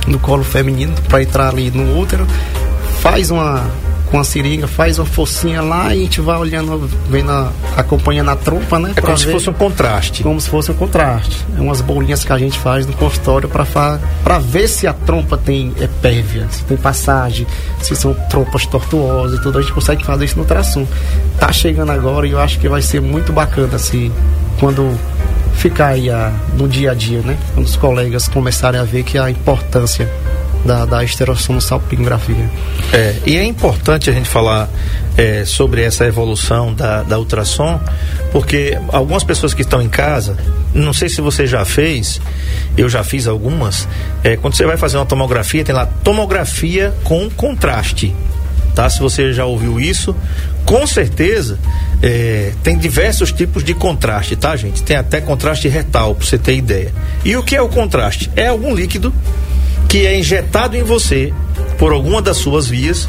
do 0.06 0.20
colo 0.20 0.44
feminino, 0.44 0.94
para 1.08 1.20
entrar 1.20 1.48
ali 1.48 1.72
no 1.72 1.98
útero, 1.98 2.24
faz 3.00 3.32
uma 3.32 3.68
com 4.10 4.18
a 4.18 4.24
seringa, 4.24 4.66
faz 4.66 4.98
uma 4.98 5.04
focinha 5.06 5.60
lá 5.62 5.94
e 5.94 5.98
a 5.98 6.02
gente 6.02 6.20
vai 6.20 6.36
olhando, 6.38 6.88
vendo, 7.10 7.30
a- 7.30 7.52
acompanhando 7.76 8.30
a 8.30 8.36
trompa, 8.36 8.78
né? 8.78 8.92
É 8.96 9.00
como 9.00 9.16
se 9.18 9.26
ver- 9.26 9.32
fosse 9.32 9.50
um 9.50 9.52
contraste. 9.52 10.22
como 10.22 10.40
se 10.40 10.48
fosse 10.48 10.70
um 10.70 10.74
contraste. 10.74 11.44
É 11.56 11.60
umas 11.60 11.80
bolinhas 11.80 12.24
que 12.24 12.32
a 12.32 12.38
gente 12.38 12.58
faz 12.58 12.86
no 12.86 12.92
consultório 12.94 13.48
para 13.48 14.38
ver 14.38 14.68
se 14.68 14.86
a 14.86 14.92
trompa 14.92 15.36
tem 15.36 15.74
é 15.80 15.86
pérvia, 15.86 16.46
se 16.50 16.64
tem 16.64 16.76
passagem, 16.76 17.46
se 17.82 17.94
são 17.96 18.14
trompas 18.30 18.64
tortuosas 18.66 19.38
e 19.38 19.42
tudo. 19.42 19.58
A 19.58 19.60
gente 19.62 19.72
consegue 19.72 20.04
fazer 20.04 20.24
isso 20.24 20.36
no 20.36 20.42
ultrassom. 20.42 20.86
Tá 21.38 21.52
chegando 21.52 21.92
agora 21.92 22.26
e 22.26 22.30
eu 22.32 22.40
acho 22.40 22.58
que 22.58 22.68
vai 22.68 22.80
ser 22.82 23.00
muito 23.00 23.32
bacana 23.32 23.76
assim, 23.76 24.10
quando 24.58 24.96
ficar 25.54 25.88
aí 25.88 26.08
a, 26.08 26.32
no 26.56 26.68
dia 26.68 26.92
a 26.92 26.94
dia, 26.94 27.20
né? 27.20 27.36
Quando 27.54 27.66
os 27.66 27.76
colegas 27.76 28.28
começarem 28.28 28.80
a 28.80 28.84
ver 28.84 29.02
que 29.02 29.18
a 29.18 29.28
importância 29.30 30.08
da, 30.64 30.84
da 30.84 31.04
esterossonossalpingografia. 31.04 32.48
É, 32.92 33.16
e 33.26 33.36
é 33.36 33.44
importante 33.44 34.10
a 34.10 34.12
gente 34.12 34.28
falar 34.28 34.68
é, 35.16 35.44
sobre 35.44 35.82
essa 35.82 36.06
evolução 36.06 36.72
da, 36.74 37.02
da 37.02 37.18
ultrassom, 37.18 37.80
porque 38.32 38.78
algumas 38.88 39.24
pessoas 39.24 39.54
que 39.54 39.62
estão 39.62 39.80
em 39.80 39.88
casa, 39.88 40.36
não 40.74 40.92
sei 40.92 41.08
se 41.08 41.20
você 41.20 41.46
já 41.46 41.64
fez, 41.64 42.20
eu 42.76 42.88
já 42.88 43.02
fiz 43.02 43.26
algumas, 43.26 43.88
é, 44.22 44.36
quando 44.36 44.54
você 44.54 44.66
vai 44.66 44.76
fazer 44.76 44.96
uma 44.98 45.06
tomografia, 45.06 45.64
tem 45.64 45.74
lá 45.74 45.86
tomografia 45.86 46.94
com 47.04 47.28
contraste. 47.30 48.14
Tá? 48.74 48.88
Se 48.88 49.00
você 49.00 49.32
já 49.32 49.44
ouviu 49.44 49.80
isso, 49.80 50.14
com 50.64 50.86
certeza 50.86 51.58
é, 52.00 52.52
tem 52.62 52.78
diversos 52.78 53.32
tipos 53.32 53.64
de 53.64 53.74
contraste, 53.74 54.36
tá, 54.36 54.54
gente? 54.54 54.82
Tem 54.82 54.96
até 54.96 55.20
contraste 55.20 55.66
retal, 55.66 56.14
pra 56.14 56.24
você 56.24 56.38
ter 56.38 56.54
ideia. 56.54 56.92
E 57.24 57.36
o 57.36 57.42
que 57.42 57.56
é 57.56 57.62
o 57.62 57.68
contraste? 57.68 58.30
É 58.36 58.46
algum 58.46 58.72
líquido 58.74 59.12
que 59.88 60.06
é 60.06 60.18
injetado 60.18 60.76
em 60.76 60.82
você 60.82 61.32
por 61.78 61.92
alguma 61.92 62.20
das 62.20 62.36
suas 62.36 62.66
vias, 62.68 63.08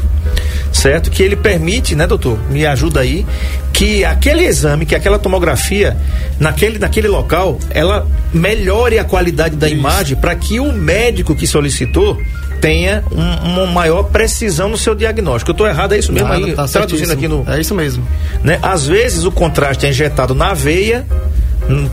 certo? 0.72 1.10
Que 1.10 1.22
ele 1.22 1.36
permite, 1.36 1.94
né, 1.94 2.06
doutor? 2.06 2.38
Me 2.50 2.64
ajuda 2.64 3.00
aí, 3.00 3.26
que 3.72 4.04
aquele 4.04 4.44
exame, 4.44 4.86
que 4.86 4.94
aquela 4.94 5.18
tomografia, 5.18 5.96
naquele, 6.38 6.78
naquele 6.78 7.08
local, 7.08 7.58
ela 7.70 8.06
melhore 8.32 8.98
a 8.98 9.04
qualidade 9.04 9.56
da 9.56 9.68
imagem 9.68 10.16
para 10.16 10.34
que 10.34 10.60
o 10.60 10.72
médico 10.72 11.34
que 11.34 11.46
solicitou 11.46 12.20
tenha 12.60 13.02
um- 13.10 13.52
uma 13.62 13.66
maior 13.66 14.02
precisão 14.04 14.68
no 14.68 14.76
seu 14.76 14.94
diagnóstico. 14.94 15.50
Eu 15.50 15.52
estou 15.52 15.66
errado, 15.66 15.94
é 15.94 15.98
isso 15.98 16.12
mesmo 16.12 16.28
Nada, 16.28 16.44
aí, 16.44 16.52
tá 16.52 16.68
traduzindo 16.68 17.06
certíssimo. 17.08 17.12
aqui 17.42 17.48
no 17.50 17.54
É 17.56 17.60
isso 17.60 17.74
mesmo. 17.74 18.06
né? 18.44 18.58
Às 18.62 18.86
vezes 18.86 19.24
o 19.24 19.32
contraste 19.32 19.86
é 19.86 19.88
injetado 19.88 20.34
na 20.34 20.52
veia, 20.52 21.06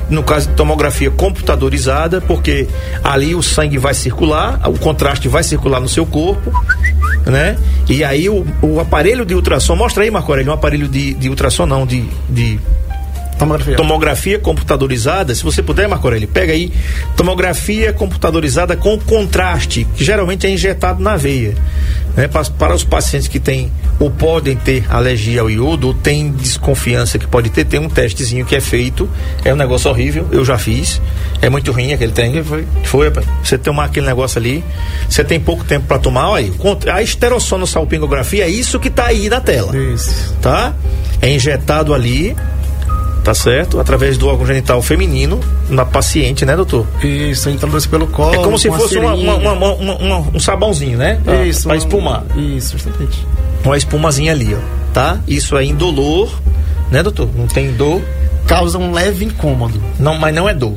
no 0.10 0.24
caso 0.24 0.50
de 0.50 0.56
tomografia 0.56 1.12
computadorizada, 1.12 2.20
porque 2.22 2.68
ali 3.04 3.36
o 3.36 3.44
sangue 3.44 3.78
vai 3.78 3.94
circular, 3.94 4.60
o 4.68 4.78
contraste 4.78 5.28
vai 5.28 5.44
circular 5.44 5.80
no 5.80 5.88
seu 5.88 6.06
corpo, 6.06 6.52
né? 7.26 7.58
E 7.88 8.04
aí 8.04 8.28
o, 8.30 8.46
o 8.62 8.80
aparelho 8.80 9.26
de 9.26 9.36
ultrassom, 9.36 9.76
mostra 9.76 10.04
aí, 10.04 10.12
Marco 10.12 10.32
Aurélio, 10.32 10.52
um 10.52 10.56
aparelho 10.56 10.88
de, 10.88 11.14
de 11.14 11.30
ultrassom 11.30 11.66
não, 11.66 11.86
de, 11.86 12.06
de 12.30 12.60
Tomografia. 13.38 13.76
tomografia 13.76 14.40
computadorizada, 14.40 15.34
se 15.36 15.44
você 15.44 15.62
puder, 15.62 15.88
Marco 15.88 16.08
Aurélio, 16.08 16.28
pega 16.28 16.54
aí 16.54 16.72
tomografia 17.16 17.94
computadorizada 17.94 18.76
com 18.76 18.98
contraste, 19.00 19.88
que 19.96 20.04
geralmente 20.04 20.48
é 20.48 20.50
injetado 20.50 21.02
na 21.02 21.16
veia. 21.16 21.56
Né? 22.16 22.28
Para, 22.28 22.46
para 22.46 22.76
os 22.76 22.84
pacientes 22.84 23.28
que 23.28 23.40
têm 23.40 23.72
ou 24.00 24.10
podem 24.10 24.56
ter 24.56 24.86
alergia 24.90 25.42
ao 25.42 25.50
iodo, 25.50 25.88
ou 25.88 25.94
têm 25.94 26.32
desconfiança 26.32 27.18
que 27.18 27.28
pode 27.28 27.50
ter, 27.50 27.66
tem 27.66 27.80
um 27.80 27.90
testezinho 27.90 28.46
que 28.46 28.56
é 28.56 28.62
feito. 28.62 29.10
É 29.44 29.54
um 29.54 29.56
negócio 29.58 29.90
horrível, 29.90 30.28
eu 30.32 30.44
já 30.44 30.58
fiz. 30.58 31.02
É 31.42 31.50
muito 31.50 31.72
ruim 31.72 31.94
aquele 31.94 32.12
trem. 32.12 32.44
Foi, 32.44 32.66
foi. 32.84 33.12
Você 33.44 33.58
tomar 33.58 33.86
aquele 33.86 34.06
negócio 34.06 34.40
ali, 34.40 34.64
você 35.10 35.24
tem 35.24 35.40
pouco 35.40 35.64
tempo 35.64 35.88
para 35.88 36.00
tomar, 36.00 36.30
olha 36.30 36.46
aí. 36.46 36.54
A 36.92 37.02
esterossonossalpingografia 37.02 38.46
é 38.46 38.50
isso 38.50 38.80
que 38.80 38.88
está 38.88 39.08
aí 39.08 39.30
na 39.30 39.40
tela 39.40 39.76
Isso. 39.78 40.36
tá? 40.42 40.74
É 41.22 41.30
injetado 41.30 41.94
ali, 41.94 42.36
tá 43.28 43.34
certo? 43.34 43.78
Através 43.78 44.18
do 44.18 44.26
órgão 44.30 44.48
genital 44.48 44.82
feminino 44.82 45.42
na 45.70 45.84
paciente, 45.84 46.46
né, 46.46 46.56
doutor? 46.56 46.88
Isso, 47.04 47.50
introduz 47.50 47.86
pelo 47.86 48.08
colo. 48.08 48.34
É 48.34 48.38
como 48.38 48.58
se 48.58 48.70
fosse 48.70 48.98
uma- 48.98 49.14
uma- 49.16 49.74
uma- 49.74 50.18
um 50.34 50.40
sabãozinho, 50.40 50.98
né? 50.98 51.20
Pra, 51.26 51.44
Isso. 51.46 51.64
pra 51.64 51.74
um- 51.74 51.78
espumar. 51.78 52.24
Isso, 52.38 52.78
justamente. 52.78 53.28
Uma 53.66 53.76
espumazinha 53.76 54.32
ali, 54.32 54.56
ó, 54.56 54.60
tá? 54.94 55.20
Isso 55.28 55.58
é 55.58 55.66
indolor, 55.66 56.32
né, 56.90 57.04
doutor? 57.04 57.28
Não 57.36 57.48
tem 57.48 57.74
dor, 57.74 58.02
Causa 58.48 58.78
um 58.78 58.94
leve 58.94 59.26
incômodo. 59.26 59.84
não, 60.00 60.18
mas 60.18 60.34
não 60.34 60.48
é 60.48 60.54
dor, 60.54 60.76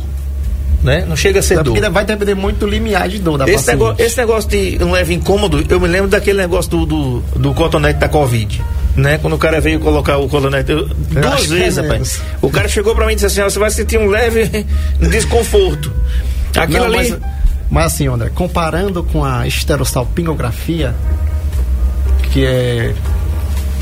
né? 0.83 1.05
Não 1.09 1.15
chega 1.15 1.39
a 1.39 1.43
ser 1.45 1.61
É 1.61 1.63
dor. 1.63 1.79
vai 1.93 2.05
depender 2.05 2.35
muito 2.35 2.59
do 2.59 2.67
limiar 2.67 3.09
de 3.09 3.21
dor 3.21 3.39
da 3.39 3.45
Esse 3.45 3.55
paciente. 3.55 3.77
negócio, 3.79 4.05
esse 4.05 4.17
negócio 4.19 4.51
de 4.51 4.79
um 4.83 4.91
leve 4.91 5.15
incômodo, 5.15 5.65
eu 5.69 5.79
me 5.79 5.87
lembro 5.87 6.09
daquele 6.09 6.39
negócio 6.39 6.69
do, 6.69 6.85
do, 6.85 7.21
do 7.37 7.55
cotonete 7.55 8.01
da 8.01 8.09
Covid. 8.09 8.61
Né? 8.97 9.19
Quando 9.19 9.35
o 9.35 9.39
cara 9.39 9.61
veio 9.61 9.79
colocar 9.81 10.19
o 10.19 10.29
cotonete. 10.29 10.73
eu- 10.73 10.87
duas 10.89 11.45
é 11.45 11.55
vezes, 11.55 11.77
rapaz. 11.79 12.21
O 12.43 12.51
cara 12.51 12.69
chegou 12.69 12.95
pra 12.95 13.07
mim 13.07 13.13
e 13.13 13.15
disse 13.15 13.27
assim: 13.27 13.41
ó, 13.41 13.49
você 13.49 13.59
vai 13.59 13.71
sentir 13.71 13.99
um 13.99 14.07
leve 14.09 14.67
desconforto. 15.11 15.93
Aquilo 16.57 16.81
Não, 16.81 16.87
ali. 16.87 17.11
mas, 17.11 17.19
mas 17.71 17.87
assim, 17.87 18.09
André, 18.09 18.31
comparando 18.35 19.03
com 19.05 19.25
a 19.25 19.47
esterossalpingografia, 19.47 20.95
que 22.33 22.45
é 22.45 22.95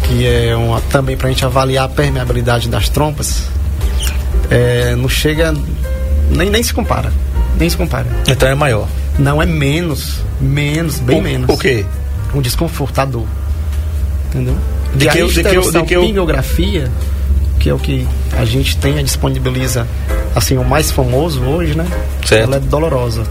que 0.04 0.26
é 0.26 0.54
uma, 0.56 0.80
também 0.82 1.16
para 1.16 1.26
a 1.28 1.30
gente 1.30 1.44
avaliar 1.44 1.84
a 1.84 1.88
permeabilidade 1.88 2.68
das 2.68 2.88
trompas, 2.88 3.44
é, 4.50 4.94
não 4.94 5.08
chega 5.08 5.54
nem, 6.30 6.48
nem 6.50 6.62
se 6.62 6.72
compara. 6.72 7.12
nem 7.58 7.68
se 7.68 7.76
compara. 7.76 8.06
Então 8.26 8.48
é 8.48 8.54
maior. 8.54 8.86
Não 9.18 9.42
é 9.42 9.46
menos, 9.46 10.20
menos, 10.40 10.98
bem 11.00 11.18
o, 11.18 11.22
menos. 11.22 11.48
O 11.50 11.58
quê? 11.58 11.84
Um 12.34 12.40
desconforto, 12.40 12.98
a 13.00 13.04
dor. 13.04 13.26
Entendeu? 14.28 14.56
De 14.94 15.06
que 15.06 15.18
a 15.18 15.20
eu- 15.20 15.28
de 15.28 15.42
que 15.42 15.54
eu- 15.56 15.72
de 15.72 15.82
que 15.82 15.94
eu- 15.94 16.02
pinguografia, 16.02 16.90
que 17.60 17.68
é 17.68 17.74
o 17.74 17.78
que 17.78 18.06
a 18.36 18.44
gente 18.44 18.76
tem, 18.78 18.98
a 18.98 19.02
disponibiliza, 19.02 19.86
assim, 20.34 20.56
o 20.56 20.64
mais 20.64 20.90
famoso 20.90 21.42
hoje, 21.42 21.74
né? 21.74 21.86
Certo. 22.24 22.44
Ela 22.44 22.56
é 22.56 22.60
dolorosa. 22.60 23.22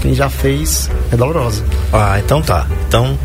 Quem 0.00 0.14
já 0.14 0.28
fez 0.28 0.90
é 1.12 1.16
dolorosa. 1.16 1.64
Ah, 1.92 2.18
então 2.22 2.42
tá. 2.42 2.66
Então 2.88 3.18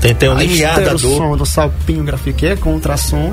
tem, 0.00 0.14
tem 0.14 0.28
um 0.28 0.36
limiar 0.36 0.80
da 0.82 0.90
dor. 0.92 0.98
som 0.98 1.36
do 1.36 1.46
salpingografia, 1.46 2.32
que 2.32 2.46
é 2.46 2.56
com 2.56 2.72
ultrassom, 2.74 3.32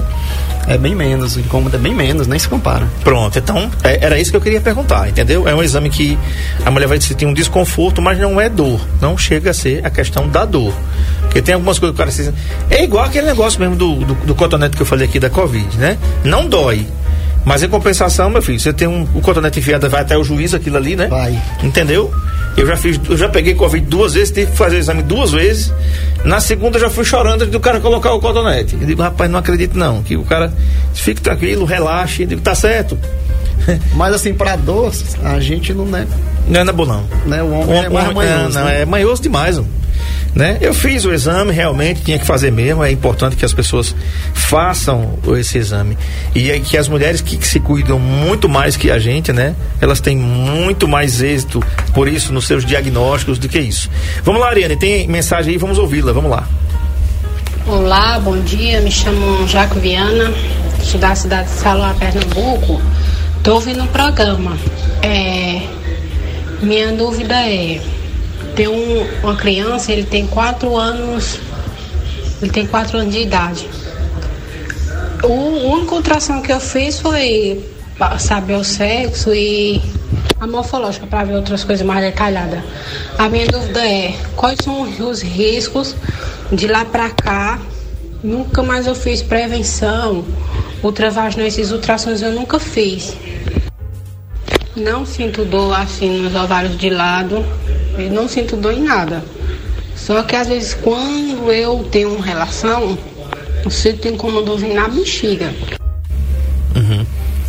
é 0.67 0.77
bem 0.77 0.95
menos. 0.95 1.35
O 1.35 1.39
incômodo 1.39 1.75
é 1.75 1.79
bem 1.79 1.93
menos, 1.93 2.27
nem 2.27 2.37
se 2.39 2.47
compara. 2.47 2.87
Pronto, 3.03 3.37
então 3.37 3.69
é- 3.83 4.05
era 4.05 4.19
isso 4.19 4.31
que 4.31 4.37
eu 4.37 4.41
queria 4.41 4.61
perguntar, 4.61 5.09
entendeu? 5.09 5.47
É 5.47 5.53
um 5.53 5.61
exame 5.61 5.89
que 5.89 6.17
a 6.65 6.71
mulher 6.71 6.87
vai 6.87 6.99
sentir 7.01 7.25
um 7.25 7.33
desconforto, 7.33 8.01
mas 8.01 8.17
não 8.19 8.39
é 8.39 8.49
dor. 8.49 8.79
Não 9.01 9.17
chega 9.17 9.51
a 9.51 9.53
ser 9.53 9.85
a 9.85 9.89
questão 9.89 10.27
da 10.27 10.45
dor. 10.45 10.73
Porque 11.21 11.41
tem 11.41 11.53
algumas 11.55 11.79
coisas 11.79 11.95
que 11.95 12.01
o 12.01 12.05
cara 12.05 12.11
se... 12.11 12.33
É 12.69 12.83
igual 12.83 13.05
aquele 13.05 13.25
negócio 13.27 13.59
mesmo 13.59 13.75
do, 13.75 13.95
do, 13.95 14.13
do 14.13 14.35
cotonete 14.35 14.75
que 14.75 14.81
eu 14.81 14.85
falei 14.85 15.07
aqui 15.07 15.19
da 15.19 15.29
Covid, 15.29 15.77
né? 15.77 15.97
Não 16.23 16.47
dói. 16.47 16.87
Mas 17.45 17.61
em 17.61 17.67
compensação, 17.67 18.29
meu 18.29 18.41
filho, 18.41 18.59
você 18.59 18.71
tem 18.71 18.87
um, 18.87 19.05
o 19.13 19.19
cotonete 19.21 19.59
enfiado, 19.59 19.89
vai 19.89 20.01
até 20.01 20.17
o 20.17 20.23
juiz 20.23 20.53
aquilo 20.53 20.77
ali, 20.77 20.95
né? 20.95 21.07
Vai. 21.07 21.37
Entendeu? 21.61 22.13
Eu 22.55 22.67
já 22.67 22.75
fiz, 22.75 22.99
eu 23.09 23.17
já 23.17 23.27
peguei 23.29 23.55
Covid 23.55 23.85
duas 23.87 24.13
vezes, 24.13 24.31
tive 24.31 24.51
que 24.51 24.57
fazer 24.57 24.75
o 24.75 24.79
exame 24.79 25.01
duas 25.01 25.31
vezes. 25.31 25.73
Na 26.23 26.39
segunda 26.39 26.77
eu 26.77 26.81
já 26.81 26.89
fui 26.89 27.03
chorando 27.03 27.45
do 27.47 27.59
cara 27.59 27.79
colocar 27.79 28.13
o 28.13 28.19
cotonete. 28.19 28.77
Eu 28.79 28.85
digo, 28.85 29.01
rapaz, 29.01 29.29
não 29.29 29.39
acredito 29.39 29.77
não. 29.77 30.03
Que 30.03 30.15
o 30.15 30.23
cara 30.23 30.53
fique 30.93 31.21
tranquilo, 31.21 31.65
relaxe. 31.65 32.23
Eu 32.23 32.27
digo, 32.27 32.41
tá 32.41 32.53
certo. 32.53 32.97
Mas 33.95 34.13
assim, 34.13 34.33
para 34.33 34.55
dor, 34.55 34.91
a 35.23 35.39
gente 35.39 35.73
não 35.73 35.85
é. 35.95 36.05
Não 36.47 36.61
é 36.61 36.71
boa, 36.71 36.87
não. 36.87 37.03
Né? 37.25 37.41
O 37.41 37.51
homem 37.51 37.85
é 37.85 37.89
mais 37.89 38.13
manhoso, 38.13 38.59
não, 38.59 38.65
né? 38.65 38.81
é 38.81 38.85
manhoso 38.85 39.21
demais. 39.21 39.57
ó. 39.57 39.63
Né? 40.35 40.57
Eu 40.61 40.73
fiz 40.73 41.05
o 41.05 41.13
exame, 41.13 41.51
realmente 41.51 42.01
tinha 42.01 42.17
que 42.17 42.25
fazer 42.25 42.51
mesmo. 42.51 42.83
É 42.83 42.91
importante 42.91 43.35
que 43.35 43.45
as 43.45 43.53
pessoas 43.53 43.95
façam 44.33 45.19
esse 45.37 45.59
exame. 45.59 45.95
E 46.33 46.49
aí 46.49 46.59
que 46.59 46.75
as 46.75 46.87
mulheres 46.87 47.21
que, 47.21 47.37
que 47.37 47.47
se 47.47 47.59
cuidam 47.59 47.99
muito 47.99 48.49
mais 48.49 48.75
que 48.75 48.89
a 48.89 48.97
gente, 48.97 49.31
né? 49.31 49.55
Elas 49.79 49.99
têm 49.99 50.17
muito 50.17 50.87
mais 50.87 51.21
êxito 51.21 51.63
por 51.93 52.07
isso 52.07 52.33
nos 52.33 52.47
seus 52.47 52.65
diagnósticos 52.65 53.37
do 53.37 53.47
que 53.47 53.59
isso. 53.59 53.89
Vamos 54.23 54.41
lá, 54.41 54.49
Ariane, 54.49 54.75
tem 54.75 55.07
mensagem 55.07 55.53
aí, 55.53 55.57
vamos 55.57 55.77
ouvi-la, 55.77 56.11
vamos 56.11 56.31
lá. 56.31 56.47
Olá, 57.67 58.19
bom 58.19 58.37
dia. 58.39 58.81
Me 58.81 58.91
chamo 58.91 59.47
Jaco 59.47 59.79
Viana, 59.79 60.33
sou 60.83 60.99
da 60.99 61.15
cidade 61.15 61.47
de 61.47 61.59
Saloá, 61.59 61.93
Pernambuco. 61.93 62.81
Estou 63.37 63.55
ouvindo 63.55 63.83
o 63.83 63.87
programa. 63.87 64.57
É, 65.01 65.61
minha 66.61 66.91
dúvida 66.91 67.35
é: 67.35 67.79
tem 68.55 68.67
um- 68.67 69.07
uma 69.23 69.35
criança, 69.35 69.91
ele 69.91 70.03
tem 70.03 70.27
quatro 70.27 70.75
anos, 70.77 71.39
ele 72.41 72.51
tem 72.51 72.65
quatro 72.65 72.97
anos 72.97 73.13
de 73.13 73.21
idade. 73.21 73.67
O 75.23 75.71
único 75.73 75.95
ultrassom 75.95 76.41
que 76.41 76.51
eu 76.51 76.59
fiz 76.59 76.99
foi 76.99 77.63
saber 78.19 78.55
o 78.55 78.63
sexo 78.63 79.33
e 79.33 79.81
a 80.39 80.45
morfológica 80.45 81.07
para 81.07 81.23
ver 81.23 81.35
outras 81.35 81.63
coisas 81.63 81.85
mais 81.85 82.03
detalhadas. 82.03 82.59
A 83.17 83.29
minha 83.29 83.47
dúvida 83.47 83.79
é 83.79 84.13
quais 84.35 84.59
são 84.61 84.81
os 84.81 85.21
riscos 85.21 85.95
de 86.51 86.67
lá 86.67 86.83
para 86.83 87.09
cá. 87.09 87.59
Nunca 88.21 88.61
mais 88.63 88.87
eu 88.87 88.95
fiz 88.95 89.21
prevenção, 89.21 90.25
ultravaginal, 90.81 91.47
esses 91.47 91.71
ultrassons 91.71 92.21
eu 92.21 92.31
nunca 92.31 92.59
fiz. 92.59 93.15
Não 94.75 95.05
sinto 95.05 95.45
dor 95.45 95.73
assim 95.77 96.21
nos 96.21 96.35
ovários 96.35 96.77
de 96.77 96.89
lado, 96.89 97.45
eu 97.97 98.11
não 98.11 98.27
sinto 98.27 98.55
dor 98.55 98.73
em 98.73 98.83
nada. 98.83 99.23
Só 99.95 100.23
que 100.23 100.35
às 100.35 100.47
vezes 100.47 100.73
quando 100.73 101.51
eu 101.51 101.87
tenho 101.91 102.13
uma 102.13 102.25
relação, 102.25 102.97
eu 103.63 103.71
sinto 103.71 104.07
incômodozinho 104.07 104.75
na 104.75 104.87
bexiga. 104.87 105.53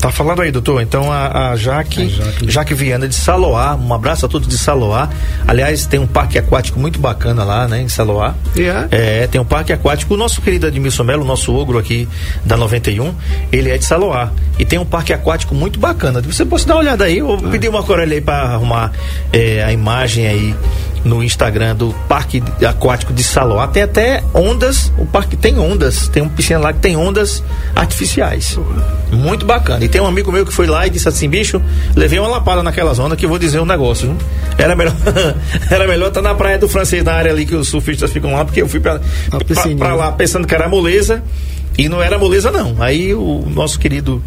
Tá 0.05 0.11
falando 0.11 0.43
aí, 0.43 0.51
doutor. 0.51 0.83
Então 0.83 1.11
a, 1.11 1.53
a 1.53 1.57
Jaque, 1.57 2.03
A 2.03 2.09
Jaque. 2.09 2.51
Jaque 2.51 2.75
Viana 2.75 3.09
de 3.09 3.15
Saloá, 3.15 3.75
um 3.75 3.95
abraço 3.95 4.27
a 4.27 4.29
todos 4.29 4.47
de 4.47 4.59
Saloá. 4.59 5.09
Aliás, 5.49 5.87
tem 5.87 5.99
um 5.99 6.07
parque 6.07 6.39
aquático 6.39 6.79
muito 6.79 7.01
bacana 7.01 7.43
lá, 7.43 7.67
né, 7.67 7.81
em 7.81 7.89
Saloá. 7.89 8.35
E 8.55 8.65
é? 8.65 8.87
É, 8.91 9.27
tem 9.27 9.41
um 9.41 9.47
parque 9.47 9.73
aquático. 9.73 10.13
O 10.13 10.17
nosso 10.19 10.43
querido 10.43 10.67
Admilson 10.67 11.05
Melo, 11.05 11.25
nosso 11.25 11.55
ogro 11.55 11.79
aqui 11.79 12.07
da 12.45 12.55
91, 12.55 13.15
ele 13.51 13.71
é 13.71 13.79
de 13.79 13.87
Saloá. 13.87 14.31
E 14.59 14.65
tem 14.67 14.79
um 14.79 14.85
parque 14.85 15.11
aquático 15.11 15.55
muito 15.55 15.81
bacana. 15.81 16.21
Você 16.21 16.45
pode 16.45 16.67
dar 16.67 16.75
uma 16.75 16.81
olhada 16.81 17.05
aí, 17.05 17.21
eu 17.21 17.39
pedi 17.51 17.67
uma 17.67 17.83
Corelli 17.83 18.17
aí 18.17 18.21
pra 18.21 18.43
arrumar 18.43 18.93
é, 19.33 19.65
a 19.65 19.73
imagem 19.73 20.27
aí 20.27 20.55
no 21.05 21.23
Instagram 21.23 21.77
do 21.77 21.95
Parque 22.09 22.43
Aquático 22.67 23.13
de 23.13 23.23
Saloá. 23.23 23.67
Tem 23.69 23.83
até 23.83 24.23
ondas, 24.33 24.93
o 24.99 25.07
parque 25.07 25.37
tem 25.37 25.59
ondas, 25.59 26.09
tem 26.09 26.23
uma 26.23 26.31
piscina 26.31 26.59
lá 26.59 26.73
que 26.73 26.81
tem 26.81 26.97
ondas 26.97 27.43
artificiais. 27.75 28.59
Muito 29.13 29.45
bacana. 29.45 29.85
E 29.85 29.89
tem 29.89 30.01
um 30.01 30.07
amigo 30.07 30.33
meu 30.33 30.45
que 30.45 30.53
foi 30.53 30.67
lá 30.67 30.87
e 30.87 30.91
disse 30.91 31.09
assim, 31.09 31.29
bicho, 31.29 31.61
levei 31.95 32.19
uma 32.19 32.29
lapada 32.29 32.63
naquela 32.63 32.95
zona 32.95 33.15
que 33.17 33.25
eu 33.25 33.29
vou 33.29 33.39
dizer 33.39 33.61
um 33.61 33.67
negócio. 33.67 34.09
Viu? 34.09 34.17
Era 34.59 34.75
melhor 34.75 34.95
era 35.71 35.87
melhor 35.87 36.09
estar 36.09 36.23
na 36.23 36.35
praia 36.35 36.59
do 36.59 36.69
francês, 36.69 37.05
na 37.05 37.13
área 37.13 37.31
ali 37.31 37.45
que 37.45 37.55
os 37.55 37.69
surfistas 37.69 38.11
ficam 38.13 38.33
lá, 38.33 38.45
porque 38.45 38.63
eu 38.63 38.69
fui 38.69 38.81
pra 38.81 39.01
lá 39.95 40.13
pensando 40.13 40.47
que 40.47 40.55
era 40.55 40.69
moleza. 40.69 41.23
E 41.77 41.89
não 41.89 42.01
era 42.01 42.17
moleza, 42.19 42.51
não. 42.53 42.81
Aí 42.81 43.13
o 43.15 43.45
nosso 43.53 43.79
querido 43.79 44.23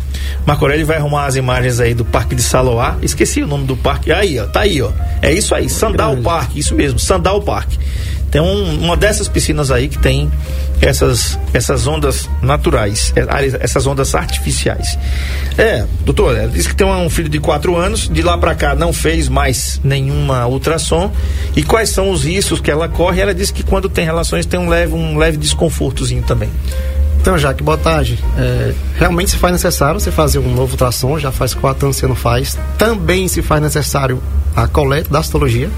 Marco 0.46 0.66
Aurélio 0.66 0.86
vai 0.86 0.98
arrumar 0.98 1.26
as 1.28 1.36
imagens 1.38 1.80
aí 1.80 1.94
do 1.94 2.04
Parque 2.04 2.36
de 2.36 2.44
Saloá. 2.44 2.98
Esqueci 3.02 3.42
o 3.42 3.48
nome 3.48 3.66
do 3.66 3.78
parque. 3.78 4.12
Aí, 4.12 4.38
ó, 4.40 4.46
tá 4.48 4.62
aí, 4.62 4.82
ó. 4.82 4.92
É 5.22 5.32
isso 5.32 5.56
aí, 5.56 5.70
Sandal. 5.70 6.18
Park, 6.18 6.56
isso 6.58 6.76
mesmo, 6.76 7.00
Sandal 7.00 7.42
Park. 7.42 7.70
Tem 8.30 8.42
um- 8.42 8.80
uma 8.84 8.98
dessas 8.98 9.30
piscinas 9.30 9.72
aí 9.72 9.88
que 9.88 9.98
tem 9.98 10.30
essas, 10.82 11.40
essas 11.54 11.88
ondas 11.88 12.30
naturais, 12.42 13.14
é, 13.16 13.24
essas 13.64 13.88
ondas 13.88 14.14
artificiais. 14.14 15.00
É, 15.58 15.86
doutor, 16.04 16.38
ela 16.38 16.50
disse 16.50 16.68
que 16.68 16.76
tem 16.76 16.86
um 16.86 17.10
filho 17.10 17.30
de 17.30 17.40
4 17.40 17.78
anos, 17.78 18.10
de 18.10 18.22
lá 18.22 18.38
pra 18.38 18.54
cá 18.54 18.76
não 18.76 18.92
fez 18.92 19.30
mais 19.30 19.80
nenhuma 19.82 20.46
ultrassom. 20.46 21.10
E 21.56 21.64
quais 21.64 21.90
são 21.90 22.12
os 22.12 22.26
riscos 22.26 22.60
que 22.60 22.70
ela 22.70 22.90
corre? 22.90 23.22
Ela 23.22 23.34
disse 23.34 23.54
que 23.54 23.64
quando 23.64 23.88
tem 23.88 24.04
relações 24.04 24.46
tem 24.46 24.60
um 24.60 24.68
leve, 24.68 24.94
um 24.94 25.18
leve 25.18 25.38
desconfortozinho 25.38 26.24
também. 26.24 26.50
Então, 27.20 27.38
Jaque, 27.38 27.64
boa 27.64 27.78
tarde. 27.78 28.24
É, 28.38 28.74
realmente 28.96 29.32
se 29.32 29.38
faz 29.38 29.52
necessário 29.52 30.00
você 30.00 30.12
fazer 30.12 30.40
um 30.40 30.54
novo 30.54 30.72
ultrassom, 30.72 31.20
já 31.20 31.32
faz 31.32 31.54
quatro 31.54 31.86
anos 31.86 31.98
que 31.98 32.02
você 32.02 32.08
não 32.08 32.16
faz. 32.16 32.58
Também 32.78 33.28
se 33.28 33.42
faz 33.42 33.62
necessário 33.62 34.22
a 34.56 34.68
coleta 34.68 35.10
da 35.12 35.22
citologia, 35.22 35.70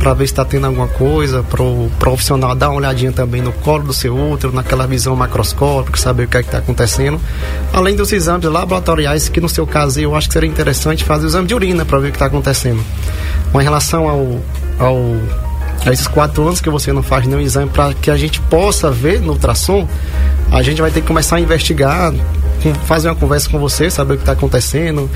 para 0.00 0.12
ver 0.12 0.26
se 0.26 0.32
está 0.32 0.44
tendo 0.44 0.66
alguma 0.66 0.88
coisa, 0.88 1.44
para 1.44 1.62
o 1.62 1.88
profissional 1.98 2.56
dar 2.56 2.70
uma 2.70 2.78
olhadinha 2.78 3.12
também 3.12 3.40
no 3.40 3.52
colo 3.52 3.84
do 3.84 3.92
seu 3.92 4.16
útero, 4.16 4.52
naquela 4.52 4.84
visão 4.84 5.14
macroscópica, 5.14 5.96
saber 5.96 6.24
o 6.24 6.28
que 6.28 6.36
é 6.36 6.40
está 6.40 6.58
acontecendo. 6.58 7.20
Além 7.72 7.94
dos 7.94 8.12
exames 8.12 8.44
laboratoriais, 8.46 9.28
que 9.28 9.40
no 9.40 9.48
seu 9.48 9.64
caso 9.64 10.00
eu 10.00 10.14
acho 10.16 10.26
que 10.26 10.32
seria 10.32 10.50
interessante 10.50 11.04
fazer 11.04 11.26
o 11.26 11.28
exame 11.28 11.46
de 11.46 11.54
urina 11.54 11.84
para 11.84 11.98
ver 12.00 12.08
o 12.08 12.10
que 12.10 12.16
está 12.16 12.26
acontecendo. 12.26 12.82
Com 13.52 13.58
relação 13.58 14.08
ao, 14.08 14.40
ao 14.78 14.96
esses 15.92 16.06
quatro 16.06 16.42
anos 16.44 16.60
que 16.60 16.70
você 16.70 16.92
não 16.92 17.02
faz 17.02 17.26
nenhum 17.26 17.40
exame 17.40 17.70
para 17.70 17.94
que 17.94 18.10
a 18.10 18.16
gente 18.16 18.40
possa 18.40 18.90
ver 18.90 19.20
no 19.20 19.32
ultrassom, 19.32 19.86
a 20.50 20.62
gente 20.62 20.80
vai 20.80 20.90
ter 20.90 21.00
que 21.00 21.06
começar 21.06 21.36
a 21.36 21.40
investigar, 21.40 22.12
fazer 22.74 23.08
uma 23.08 23.14
conversa 23.16 23.48
com 23.48 23.58
você, 23.58 23.90
saber 23.90 24.14
o 24.14 24.16
que 24.16 24.22
está 24.22 24.32
acontecendo, 24.32 25.10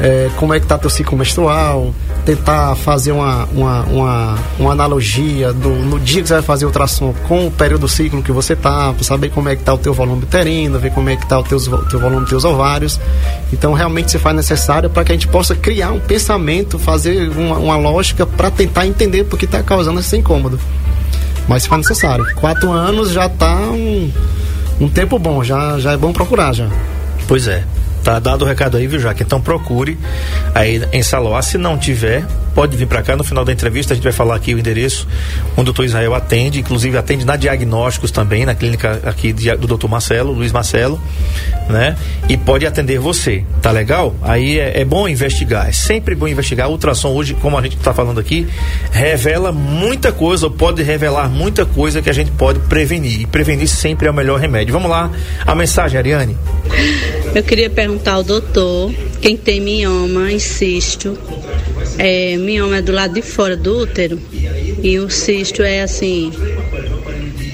é, 0.00 0.28
como 0.36 0.52
é 0.54 0.58
que 0.58 0.64
está 0.64 0.76
teu 0.78 0.90
ciclo 0.90 1.16
menstrual, 1.16 1.94
tentar 2.24 2.74
fazer 2.76 3.12
uma, 3.12 3.44
uma, 3.52 3.80
uma, 3.82 4.38
uma 4.58 4.72
analogia 4.72 5.52
do, 5.52 5.68
no 5.70 6.00
dia 6.00 6.22
que 6.22 6.28
você 6.28 6.34
vai 6.34 6.42
fazer 6.42 6.64
o 6.64 6.68
ultrassom 6.68 7.14
com 7.28 7.46
o 7.46 7.50
período 7.50 7.82
do 7.82 7.88
ciclo 7.88 8.22
que 8.22 8.32
você 8.32 8.54
está, 8.54 8.92
para 8.92 9.04
saber 9.04 9.30
como 9.30 9.48
é 9.48 9.54
que 9.56 9.62
está 9.62 9.74
o 9.74 9.78
teu 9.78 9.92
volume 9.92 10.22
uterino, 10.22 10.78
ver 10.78 10.90
como 10.92 11.08
é 11.10 11.16
que 11.16 11.22
está 11.24 11.38
o 11.38 11.42
teus, 11.42 11.66
vo- 11.66 11.84
teu 11.84 12.00
volume 12.00 12.20
dos 12.22 12.30
teus 12.30 12.44
ovários. 12.44 12.98
Então, 13.52 13.72
realmente 13.74 14.10
se 14.10 14.18
faz 14.18 14.34
necessário 14.34 14.88
para 14.90 15.04
que 15.04 15.12
a 15.12 15.14
gente 15.14 15.28
possa 15.28 15.54
criar 15.54 15.90
um 15.92 16.00
pensamento, 16.00 16.78
fazer 16.78 17.28
uma, 17.30 17.56
uma 17.58 17.76
lógica 17.76 18.24
para 18.26 18.50
tentar 18.50 18.86
entender 18.86 19.24
por 19.24 19.38
que 19.38 19.44
está 19.44 19.62
causando 19.62 20.00
esse 20.00 20.16
incômodo. 20.16 20.58
Mas 21.46 21.64
se 21.64 21.68
for 21.68 21.76
necessário. 21.76 22.24
Quatro 22.36 22.72
anos 22.72 23.10
já 23.10 23.26
está 23.26 23.54
um, 23.54 24.10
um 24.80 24.88
tempo 24.88 25.18
bom, 25.18 25.42
já, 25.42 25.78
já 25.78 25.92
é 25.92 25.96
bom 25.96 26.12
procurar 26.12 26.52
já. 26.52 26.68
Pois 27.26 27.48
é. 27.48 27.64
Tá 28.02 28.18
dado 28.18 28.42
o 28.42 28.44
recado 28.48 28.76
aí, 28.76 28.86
viu, 28.86 29.00
Jaque? 29.00 29.22
Então 29.22 29.40
procure 29.40 29.98
aí 30.54 30.82
em 30.92 31.02
Saloá. 31.02 31.40
Se 31.40 31.56
não 31.56 31.78
tiver, 31.78 32.24
pode 32.54 32.76
vir 32.76 32.86
para 32.86 33.02
cá. 33.02 33.16
No 33.16 33.24
final 33.24 33.44
da 33.44 33.52
entrevista 33.52 33.92
a 33.92 33.96
gente 33.96 34.04
vai 34.04 34.12
falar 34.12 34.36
aqui 34.36 34.54
o 34.54 34.58
endereço 34.58 35.06
onde 35.52 35.62
o 35.62 35.64
doutor 35.64 35.84
Israel 35.84 36.14
atende, 36.14 36.60
inclusive 36.60 36.96
atende 36.96 37.24
na 37.24 37.36
diagnósticos 37.36 38.10
também, 38.10 38.46
na 38.46 38.54
clínica 38.54 39.00
aqui 39.04 39.32
do 39.32 39.66
doutor 39.66 39.88
Marcelo, 39.88 40.32
Luiz 40.32 40.52
Marcelo, 40.52 41.00
né? 41.68 41.96
E 42.28 42.36
pode 42.36 42.66
atender 42.66 42.98
você, 42.98 43.44
tá 43.60 43.70
legal? 43.70 44.14
Aí 44.22 44.58
é, 44.58 44.80
é 44.80 44.84
bom 44.84 45.08
investigar, 45.08 45.68
é 45.68 45.72
sempre 45.72 46.14
bom 46.14 46.28
investigar. 46.28 46.68
O 46.68 46.72
ultrassom 46.72 47.08
hoje, 47.08 47.34
como 47.34 47.58
a 47.58 47.62
gente 47.62 47.76
está 47.76 47.92
falando 47.92 48.20
aqui, 48.20 48.46
revela 48.92 49.52
muita 49.52 50.12
coisa, 50.12 50.46
ou 50.46 50.52
pode 50.52 50.82
revelar 50.82 51.28
muita 51.28 51.64
coisa 51.66 52.00
que 52.00 52.10
a 52.10 52.12
gente 52.12 52.30
pode 52.32 52.60
prevenir. 52.60 53.20
E 53.20 53.26
prevenir 53.26 53.68
sempre 53.68 54.06
é 54.06 54.10
o 54.10 54.14
melhor 54.14 54.38
remédio. 54.38 54.72
Vamos 54.72 54.90
lá, 54.90 55.10
a 55.46 55.54
mensagem, 55.54 55.98
Ariane. 55.98 56.36
Eu 57.34 57.42
queria 57.42 57.68
perguntar 57.68 58.12
ao 58.12 58.22
doutor 58.22 58.92
quem 59.20 59.36
tem 59.36 59.60
mioma, 59.60 60.30
insisto, 60.30 61.18
É, 61.98 62.36
mioma 62.36 62.78
é 62.78 62.82
do 62.82 62.92
lado 62.92 63.14
de 63.14 63.22
fora 63.22 63.56
do 63.56 63.82
útero 63.82 64.20
e 64.82 64.98
o 64.98 65.08
cisto 65.10 65.62
é 65.62 65.82
assim. 65.82 66.32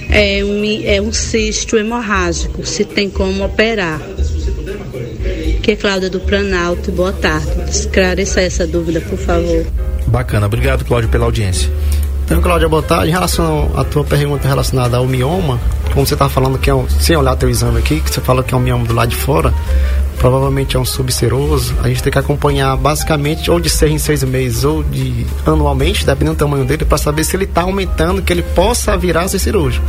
É 0.08 0.42
um, 0.44 0.82
é 0.84 1.00
um 1.00 1.12
cisto 1.12 1.76
hemorrágico, 1.76 2.66
se 2.66 2.84
tem 2.84 3.08
como 3.08 3.44
operar. 3.44 4.00
Que 5.62 5.72
é 5.72 5.76
Cláudia 5.76 6.10
do 6.10 6.20
Planalto, 6.20 6.90
boa 6.90 7.12
tarde. 7.12 7.70
Esclareça 7.70 8.40
essa 8.40 8.66
dúvida, 8.66 9.00
por 9.00 9.18
favor. 9.18 9.64
Bacana, 10.06 10.46
obrigado 10.46 10.84
Cláudio 10.84 11.08
pela 11.08 11.26
audiência. 11.26 11.70
Então, 12.24 12.40
Cláudia, 12.40 12.68
boa 12.68 12.82
tarde. 12.82 13.08
Em 13.08 13.10
relação 13.10 13.70
à 13.74 13.84
tua 13.84 14.04
pergunta 14.04 14.46
relacionada 14.46 14.96
ao 14.96 15.06
mioma, 15.06 15.60
como 15.92 16.06
você 16.06 16.14
está 16.14 16.28
falando 16.28 16.58
que 16.58 16.70
é 16.70 16.74
um, 16.74 16.88
sem 16.88 17.16
olhar 17.16 17.36
teu 17.36 17.50
exame 17.50 17.78
aqui, 17.78 18.00
que 18.00 18.08
você 18.08 18.20
fala 18.20 18.42
que 18.42 18.54
é 18.54 18.56
um 18.56 18.60
mioma 18.60 18.84
do 18.86 18.94
lado 18.94 19.08
de 19.08 19.16
fora, 19.16 19.52
provavelmente 20.20 20.76
é 20.76 20.78
um 20.78 20.84
subseroso. 20.84 21.74
A 21.82 21.88
gente 21.88 22.02
tem 22.02 22.12
que 22.12 22.18
acompanhar 22.18 22.76
basicamente 22.76 23.50
ou 23.50 23.58
de 23.58 23.70
seis 23.70 23.90
em 23.90 23.98
seis 23.98 24.22
meses 24.22 24.64
ou 24.64 24.82
de 24.82 25.26
anualmente, 25.46 26.04
dependendo 26.04 26.36
do 26.36 26.38
tamanho 26.38 26.64
dele, 26.66 26.84
para 26.84 26.98
saber 26.98 27.24
se 27.24 27.34
ele 27.34 27.44
está 27.44 27.62
aumentando, 27.62 28.20
que 28.20 28.30
ele 28.30 28.42
possa 28.42 28.96
virar 28.98 29.26
ser 29.28 29.38
cirúrgico. 29.38 29.84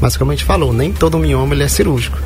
Mas 0.00 0.16
como 0.16 0.32
a 0.32 0.34
gente 0.34 0.44
falou, 0.44 0.72
nem 0.72 0.92
todo 0.92 1.18
mioma 1.18 1.54
ele 1.54 1.62
é 1.62 1.68
cirúrgico. 1.68 2.18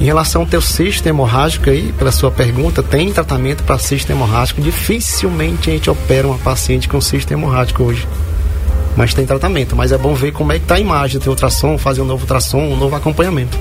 Em 0.00 0.04
relação 0.04 0.42
ao 0.42 0.46
teu 0.46 0.60
cisto 0.60 1.08
hemorrágico 1.08 1.70
aí, 1.70 1.94
pela 1.96 2.10
sua 2.10 2.32
pergunta, 2.32 2.82
tem 2.82 3.12
tratamento 3.12 3.62
para 3.62 3.78
cisto 3.78 4.10
hemorrágico. 4.10 4.60
Dificilmente 4.60 5.70
a 5.70 5.72
gente 5.72 5.88
opera 5.88 6.26
uma 6.26 6.38
paciente 6.38 6.88
com 6.88 7.00
cisto 7.00 7.32
hemorrágico 7.32 7.84
hoje 7.84 8.08
mas 8.94 9.14
tem 9.14 9.24
tratamento. 9.24 9.74
Mas 9.74 9.90
é 9.90 9.96
bom 9.96 10.12
ver 10.12 10.32
como 10.32 10.52
é 10.52 10.58
que 10.58 10.66
tá 10.66 10.74
a 10.74 10.80
imagem 10.80 11.18
do 11.18 11.30
ultrassom, 11.30 11.78
fazer 11.78 12.02
um 12.02 12.04
novo 12.04 12.24
ultrassom, 12.24 12.58
um 12.58 12.76
novo 12.76 12.94
acompanhamento. 12.94 13.56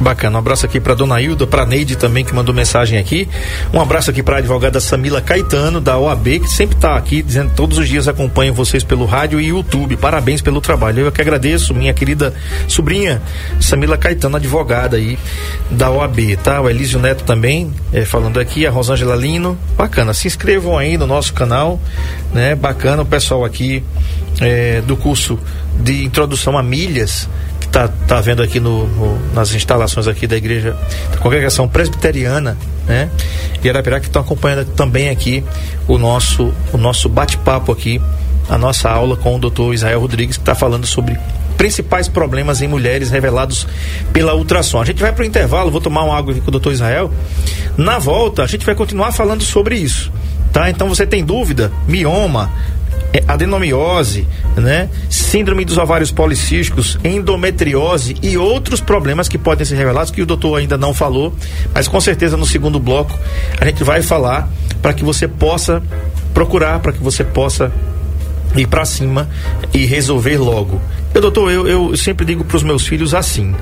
Bacana. 0.00 0.36
Um 0.36 0.38
abraço 0.38 0.64
aqui 0.64 0.80
para 0.80 0.94
dona 0.94 1.20
Hilda, 1.20 1.46
para 1.46 1.66
Neide 1.66 1.94
também 1.94 2.24
que 2.24 2.34
mandou 2.34 2.54
mensagem 2.54 2.98
aqui. 2.98 3.28
Um 3.72 3.78
abraço 3.78 4.10
aqui 4.10 4.22
para 4.22 4.36
a 4.36 4.38
advogada 4.38 4.80
Samila 4.80 5.20
Caetano 5.20 5.78
da 5.78 5.98
OAB, 5.98 6.40
que 6.40 6.48
sempre 6.48 6.76
está 6.76 6.96
aqui 6.96 7.22
dizendo 7.22 7.52
todos 7.54 7.76
os 7.76 7.86
dias 7.86 8.08
acompanha 8.08 8.50
vocês 8.50 8.82
pelo 8.82 9.04
rádio 9.04 9.38
e 9.38 9.48
YouTube. 9.48 9.98
Parabéns 9.98 10.40
pelo 10.40 10.58
trabalho. 10.58 11.00
Eu 11.00 11.12
que 11.12 11.20
agradeço, 11.20 11.74
minha 11.74 11.92
querida 11.92 12.32
sobrinha 12.66 13.20
Samila 13.60 13.98
Caetano, 13.98 14.36
advogada 14.36 14.96
aí 14.96 15.18
da 15.70 15.90
OAB, 15.90 16.36
tá? 16.42 16.62
O 16.62 16.70
Elísio 16.70 16.98
Neto 16.98 17.24
também 17.24 17.70
é, 17.92 18.06
falando 18.06 18.40
aqui, 18.40 18.66
a 18.66 18.70
Rosângela 18.70 19.14
Lino. 19.14 19.58
Bacana. 19.76 20.14
Se 20.14 20.26
inscrevam 20.26 20.78
aí 20.78 20.96
no 20.96 21.06
nosso 21.06 21.34
canal, 21.34 21.78
né? 22.32 22.54
Bacana 22.54 23.02
o 23.02 23.06
pessoal 23.06 23.44
aqui 23.44 23.84
é, 24.40 24.80
do 24.80 24.96
curso 24.96 25.38
de 25.78 26.04
introdução 26.04 26.56
a 26.56 26.62
milhas 26.62 27.28
que 27.70 27.88
tá, 28.06 28.20
vendo 28.20 28.42
aqui 28.42 28.58
no, 28.58 28.86
no, 28.86 29.32
nas 29.32 29.52
instalações 29.54 30.08
aqui 30.08 30.26
da 30.26 30.36
igreja 30.36 30.76
da 31.12 31.18
congregação 31.18 31.68
presbiteriana 31.68 32.56
né 32.86 33.10
e 33.62 33.68
Arapiraca 33.68 34.00
que 34.00 34.08
estão 34.08 34.22
acompanhando 34.22 34.66
também 34.74 35.08
aqui 35.08 35.44
o 35.86 35.98
nosso 35.98 36.52
o 36.72 36.76
nosso 36.76 37.08
bate-papo 37.08 37.70
aqui 37.70 38.00
a 38.48 38.58
nossa 38.58 38.90
aula 38.90 39.16
com 39.16 39.36
o 39.36 39.38
doutor 39.38 39.72
Israel 39.72 40.00
Rodrigues 40.00 40.36
que 40.36 40.42
está 40.42 40.54
falando 40.54 40.86
sobre 40.86 41.16
principais 41.56 42.08
problemas 42.08 42.62
em 42.62 42.68
mulheres 42.68 43.10
revelados 43.10 43.66
pela 44.14 44.34
ultrassom. 44.34 44.80
A 44.80 44.84
gente 44.86 44.98
vai 44.98 45.12
para 45.12 45.22
o 45.22 45.26
intervalo, 45.26 45.70
vou 45.70 45.80
tomar 45.80 46.04
uma 46.04 46.16
água 46.16 46.32
aqui 46.32 46.40
com 46.40 46.48
o 46.48 46.50
doutor 46.50 46.72
Israel. 46.72 47.12
Na 47.76 47.98
volta, 47.98 48.42
a 48.42 48.46
gente 48.46 48.64
vai 48.64 48.74
continuar 48.74 49.12
falando 49.12 49.42
sobre 49.42 49.76
isso. 49.76 50.10
Tá? 50.54 50.70
Então 50.70 50.88
você 50.88 51.06
tem 51.06 51.22
dúvida? 51.22 51.70
Mioma, 51.86 52.50
é, 53.12 53.22
adenomiose, 53.26 54.26
né? 54.56 54.88
síndrome 55.08 55.64
dos 55.64 55.78
ovários 55.78 56.10
policísticos, 56.10 56.98
endometriose 57.02 58.16
e 58.22 58.36
outros 58.36 58.80
problemas 58.80 59.28
que 59.28 59.38
podem 59.38 59.64
ser 59.64 59.76
revelados 59.76 60.10
que 60.10 60.22
o 60.22 60.26
doutor 60.26 60.56
ainda 60.56 60.76
não 60.76 60.94
falou, 60.94 61.34
mas 61.74 61.88
com 61.88 62.00
certeza 62.00 62.36
no 62.36 62.46
segundo 62.46 62.78
bloco 62.78 63.18
a 63.60 63.64
gente 63.64 63.82
vai 63.82 64.02
falar 64.02 64.48
para 64.80 64.92
que 64.92 65.04
você 65.04 65.26
possa 65.26 65.82
procurar, 66.32 66.78
para 66.80 66.92
que 66.92 67.02
você 67.02 67.24
possa 67.24 67.72
ir 68.56 68.66
para 68.66 68.84
cima 68.84 69.28
e 69.72 69.84
resolver 69.84 70.38
logo. 70.38 70.80
Eu, 71.12 71.20
doutor, 71.20 71.50
eu, 71.50 71.66
eu 71.66 71.96
sempre 71.96 72.24
digo 72.24 72.44
para 72.44 72.56
os 72.56 72.62
meus 72.62 72.86
filhos 72.86 73.14
assim, 73.14 73.54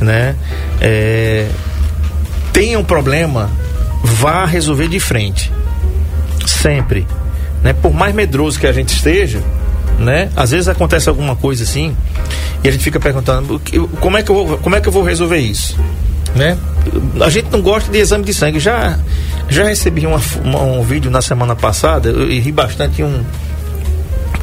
né? 0.00 0.34
É, 0.80 1.48
tenha 2.52 2.78
um 2.78 2.84
problema, 2.84 3.50
vá 4.02 4.44
resolver 4.44 4.88
de 4.88 5.00
frente. 5.00 5.52
Sempre 6.46 7.06
né? 7.64 7.72
Por 7.72 7.92
mais 7.92 8.14
medroso 8.14 8.60
que 8.60 8.66
a 8.66 8.72
gente 8.72 8.94
esteja, 8.94 9.42
né? 9.98 10.28
Às 10.36 10.50
vezes 10.50 10.68
acontece 10.68 11.08
alguma 11.08 11.34
coisa 11.34 11.64
assim 11.64 11.96
e 12.62 12.68
a 12.68 12.70
gente 12.70 12.84
fica 12.84 13.00
perguntando 13.00 13.60
como 14.00 14.18
é 14.18 14.22
que 14.22 14.30
eu 14.30 14.34
vou, 14.34 14.58
como 14.58 14.76
é 14.76 14.80
que 14.80 14.86
eu 14.86 14.92
vou 14.92 15.02
resolver 15.02 15.38
isso, 15.38 15.76
né? 16.36 16.58
A 17.20 17.30
gente 17.30 17.50
não 17.50 17.62
gosta 17.62 17.90
de 17.90 17.98
exame 17.98 18.24
de 18.24 18.34
sangue. 18.34 18.60
Já 18.60 18.98
já 19.48 19.64
recebi 19.64 20.06
uma, 20.06 20.20
uma, 20.44 20.62
um 20.62 20.82
vídeo 20.82 21.10
na 21.10 21.22
semana 21.22 21.56
passada 21.56 22.10
e 22.10 22.38
ri 22.38 22.52
bastante 22.52 23.02
um 23.02 23.24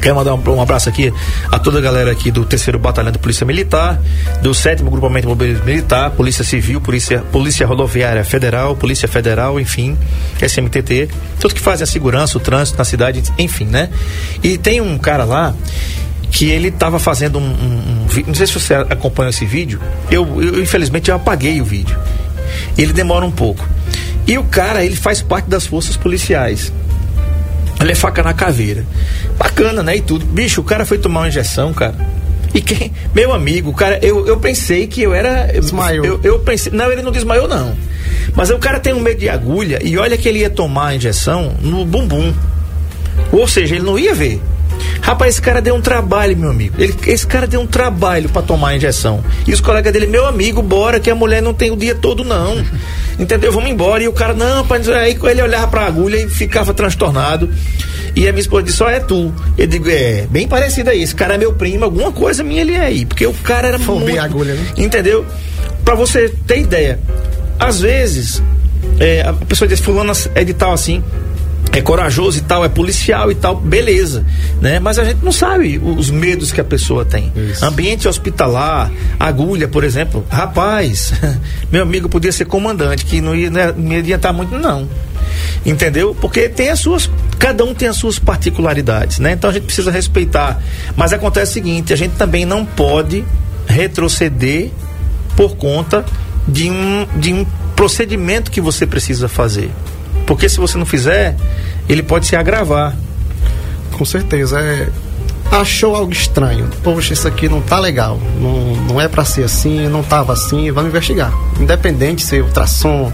Quero 0.02 0.16
mandar 0.16 0.34
um, 0.34 0.60
abraço 0.60 0.88
aqui 0.88 1.14
a 1.48 1.60
toda 1.60 1.78
a 1.78 1.80
galera 1.80 2.10
aqui 2.10 2.32
do 2.32 2.44
terceiro 2.44 2.76
batalhão 2.76 3.12
da 3.12 3.20
Polícia 3.20 3.46
Militar, 3.46 4.00
do 4.42 4.52
sétimo 4.52 4.90
grupamento 4.90 5.28
de 5.28 5.32
bombeiros 5.32 5.64
militar, 5.64 6.10
Polícia 6.10 6.42
Civil, 6.42 6.80
Polícia, 6.80 7.20
Polícia 7.30 7.64
Rodoviária 7.64 8.24
Federal, 8.24 8.74
Polícia 8.74 9.06
Federal, 9.06 9.60
enfim, 9.60 9.96
SMTT, 10.44 11.08
todos 11.38 11.54
que 11.54 11.60
fazem 11.60 11.84
a 11.84 11.86
segurança, 11.86 12.36
o 12.36 12.40
trânsito 12.40 12.76
na 12.78 12.84
cidade, 12.84 13.22
enfim, 13.38 13.66
né? 13.66 13.90
E 14.42 14.58
tem 14.58 14.80
um 14.80 14.98
cara 14.98 15.22
lá 15.22 15.54
que 16.32 16.50
ele 16.50 16.68
estava 16.68 16.98
fazendo 16.98 17.38
um, 17.38 17.42
um, 17.42 17.46
um, 17.46 18.06
não 18.26 18.34
sei 18.34 18.48
se 18.48 18.54
você 18.54 18.74
acompanha 18.74 19.30
esse 19.30 19.46
vídeo, 19.46 19.80
eu, 20.10 20.42
eu 20.42 20.60
infelizmente 20.60 21.10
eu 21.10 21.14
apaguei 21.14 21.60
o 21.60 21.64
vídeo. 21.64 21.96
Ele 22.76 22.92
demora 22.92 23.24
um 23.24 23.30
pouco. 23.30 23.64
E 24.26 24.36
o 24.36 24.44
cara, 24.44 24.84
ele 24.84 24.96
faz 24.96 25.22
parte 25.22 25.48
das 25.48 25.66
forças 25.66 25.96
policiais. 25.96 26.72
Ele 27.82 27.92
é 27.92 27.94
faca 27.94 28.22
na 28.22 28.32
caveira. 28.32 28.84
Bacana, 29.36 29.82
né? 29.82 29.96
E 29.96 30.00
tudo. 30.00 30.24
Bicho, 30.24 30.60
o 30.60 30.64
cara 30.64 30.86
foi 30.86 30.98
tomar 30.98 31.20
uma 31.20 31.28
injeção, 31.28 31.72
cara. 31.72 31.94
E 32.54 32.60
quem. 32.60 32.92
Meu 33.14 33.32
amigo, 33.32 33.72
cara, 33.72 33.98
eu, 34.02 34.26
eu 34.26 34.38
pensei 34.38 34.86
que 34.86 35.02
eu 35.02 35.14
era. 35.14 35.46
Desmaiou. 35.46 36.04
Eu, 36.04 36.20
eu 36.22 36.38
pensei. 36.38 36.72
Não, 36.72 36.90
ele 36.90 37.02
não 37.02 37.10
desmaiou, 37.10 37.48
não. 37.48 37.76
Mas 38.34 38.50
o 38.50 38.58
cara 38.58 38.78
tem 38.78 38.92
um 38.92 39.00
medo 39.00 39.18
de 39.18 39.28
agulha 39.28 39.80
e 39.82 39.96
olha 39.98 40.16
que 40.16 40.28
ele 40.28 40.40
ia 40.40 40.50
tomar 40.50 40.88
a 40.88 40.94
injeção 40.94 41.56
no 41.60 41.84
bumbum. 41.84 42.32
Ou 43.30 43.46
seja, 43.48 43.74
ele 43.74 43.84
não 43.84 43.98
ia 43.98 44.14
ver. 44.14 44.40
Rapaz, 45.00 45.34
esse 45.34 45.42
cara 45.42 45.60
deu 45.60 45.74
um 45.74 45.80
trabalho, 45.80 46.36
meu 46.36 46.50
amigo. 46.50 46.74
Ele, 46.78 46.94
esse 47.06 47.26
cara 47.26 47.46
deu 47.46 47.60
um 47.60 47.66
trabalho 47.66 48.28
para 48.28 48.42
tomar 48.42 48.68
a 48.68 48.76
injeção. 48.76 49.22
E 49.46 49.52
os 49.52 49.60
colegas 49.60 49.92
dele, 49.92 50.06
meu 50.06 50.26
amigo, 50.26 50.62
bora, 50.62 51.00
que 51.00 51.10
a 51.10 51.14
mulher 51.14 51.42
não 51.42 51.52
tem 51.52 51.70
o 51.70 51.76
dia 51.76 51.94
todo, 51.94 52.24
não. 52.24 52.64
Entendeu? 53.18 53.52
Vamos 53.52 53.70
embora. 53.70 54.02
E 54.02 54.08
o 54.08 54.12
cara, 54.12 54.32
não, 54.32 54.64
pai, 54.66 54.80
aí 54.94 55.18
ele 55.30 55.42
olhava 55.42 55.66
pra 55.66 55.86
agulha 55.86 56.16
e 56.16 56.28
ficava 56.28 56.72
transtornado. 56.72 57.50
E 58.14 58.28
a 58.28 58.32
minha 58.32 58.42
esposa 58.42 58.62
disse, 58.62 58.76
só 58.76 58.88
é 58.88 59.00
tu. 59.00 59.32
Eu 59.56 59.66
digo, 59.66 59.88
é, 59.88 60.26
bem 60.30 60.46
parecido 60.46 60.90
aí. 60.90 61.02
Esse 61.02 61.14
cara 61.14 61.34
é 61.34 61.38
meu 61.38 61.52
primo, 61.52 61.84
alguma 61.84 62.12
coisa 62.12 62.44
minha 62.44 62.62
ali 62.62 62.74
é 62.74 62.80
aí. 62.80 63.04
Porque 63.06 63.26
o 63.26 63.34
cara 63.34 63.68
era 63.68 63.78
Foi 63.78 63.98
muito. 63.98 64.18
a 64.18 64.24
agulha, 64.24 64.54
né? 64.54 64.66
Entendeu? 64.76 65.26
Pra 65.84 65.94
você 65.94 66.28
ter 66.46 66.60
ideia. 66.60 67.00
Às 67.58 67.80
vezes, 67.80 68.42
é, 69.00 69.22
a 69.22 69.32
pessoa 69.32 69.66
diz, 69.66 69.80
fulano 69.80 70.12
é 70.34 70.44
de 70.44 70.52
tal 70.52 70.72
assim 70.72 71.02
é 71.72 71.80
corajoso 71.80 72.38
e 72.38 72.42
tal, 72.42 72.64
é 72.64 72.68
policial 72.68 73.30
e 73.30 73.34
tal, 73.34 73.56
beleza, 73.56 74.26
né? 74.60 74.78
Mas 74.78 74.98
a 74.98 75.04
gente 75.04 75.24
não 75.24 75.32
sabe 75.32 75.80
os 75.82 76.10
medos 76.10 76.52
que 76.52 76.60
a 76.60 76.64
pessoa 76.64 77.04
tem. 77.04 77.32
Isso. 77.34 77.64
Ambiente 77.64 78.06
hospitalar, 78.06 78.92
agulha, 79.18 79.66
por 79.66 79.82
exemplo, 79.82 80.24
rapaz, 80.28 81.12
meu 81.72 81.82
amigo 81.82 82.10
podia 82.10 82.30
ser 82.30 82.44
comandante, 82.44 83.06
que 83.06 83.20
não 83.22 83.34
ia, 83.34 83.48
né, 83.48 83.74
ia 83.76 83.98
adiantar 83.98 84.34
muito, 84.34 84.58
não. 84.58 84.86
Entendeu? 85.64 86.14
Porque 86.20 86.48
tem 86.48 86.68
as 86.68 86.80
suas, 86.80 87.08
cada 87.38 87.64
um 87.64 87.72
tem 87.72 87.88
as 87.88 87.96
suas 87.96 88.18
particularidades, 88.18 89.18
né? 89.18 89.32
Então 89.32 89.48
a 89.48 89.52
gente 89.52 89.64
precisa 89.64 89.90
respeitar. 89.90 90.60
Mas 90.94 91.12
acontece 91.12 91.52
o 91.52 91.54
seguinte, 91.54 91.92
a 91.92 91.96
gente 91.96 92.16
também 92.16 92.44
não 92.44 92.66
pode 92.66 93.24
retroceder 93.66 94.70
por 95.34 95.56
conta 95.56 96.04
de 96.46 96.68
um, 96.68 97.06
de 97.16 97.32
um 97.32 97.46
procedimento 97.74 98.50
que 98.50 98.60
você 98.60 98.86
precisa 98.86 99.28
fazer. 99.28 99.70
Porque 100.32 100.48
se 100.48 100.56
você 100.56 100.78
não 100.78 100.86
fizer, 100.86 101.36
ele 101.86 102.02
pode 102.02 102.26
se 102.26 102.34
agravar. 102.34 102.96
Com 103.98 104.02
certeza. 104.02 104.58
É, 104.58 104.88
achou 105.50 105.94
algo 105.94 106.10
estranho. 106.10 106.70
Poxa, 106.82 107.12
isso 107.12 107.28
aqui 107.28 107.50
não 107.50 107.60
tá 107.60 107.78
legal. 107.78 108.18
Não, 108.40 108.76
não 108.88 108.98
é 108.98 109.08
para 109.08 109.26
ser 109.26 109.44
assim, 109.44 109.86
não 109.88 110.02
tava 110.02 110.32
assim, 110.32 110.70
vamos 110.72 110.88
investigar. 110.88 111.30
Independente 111.60 112.20
de 112.20 112.22
ser 112.22 112.42
ultrassom, 112.42 113.12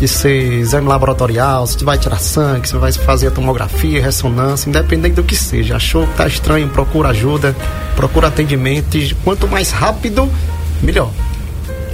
de 0.00 0.08
ser 0.08 0.54
exame 0.54 0.88
laboratorial, 0.88 1.66
se 1.66 1.84
vai 1.84 1.98
tirar 1.98 2.18
sangue, 2.18 2.66
se 2.66 2.74
vai 2.76 2.90
fazer 2.92 3.26
a 3.26 3.30
tomografia, 3.30 4.00
ressonância, 4.00 4.66
independente 4.66 5.16
do 5.16 5.22
que 5.22 5.36
seja. 5.36 5.76
Achou 5.76 6.06
que 6.06 6.14
tá 6.14 6.26
estranho, 6.26 6.66
procura 6.70 7.10
ajuda, 7.10 7.54
procura 7.94 8.28
atendimento. 8.28 8.96
E 8.96 9.14
quanto 9.22 9.46
mais 9.46 9.70
rápido, 9.70 10.32
melhor. 10.80 11.10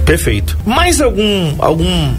Perfeito. 0.05 0.57
Mais 0.65 1.01
algum 1.01 1.55
algum 1.59 2.13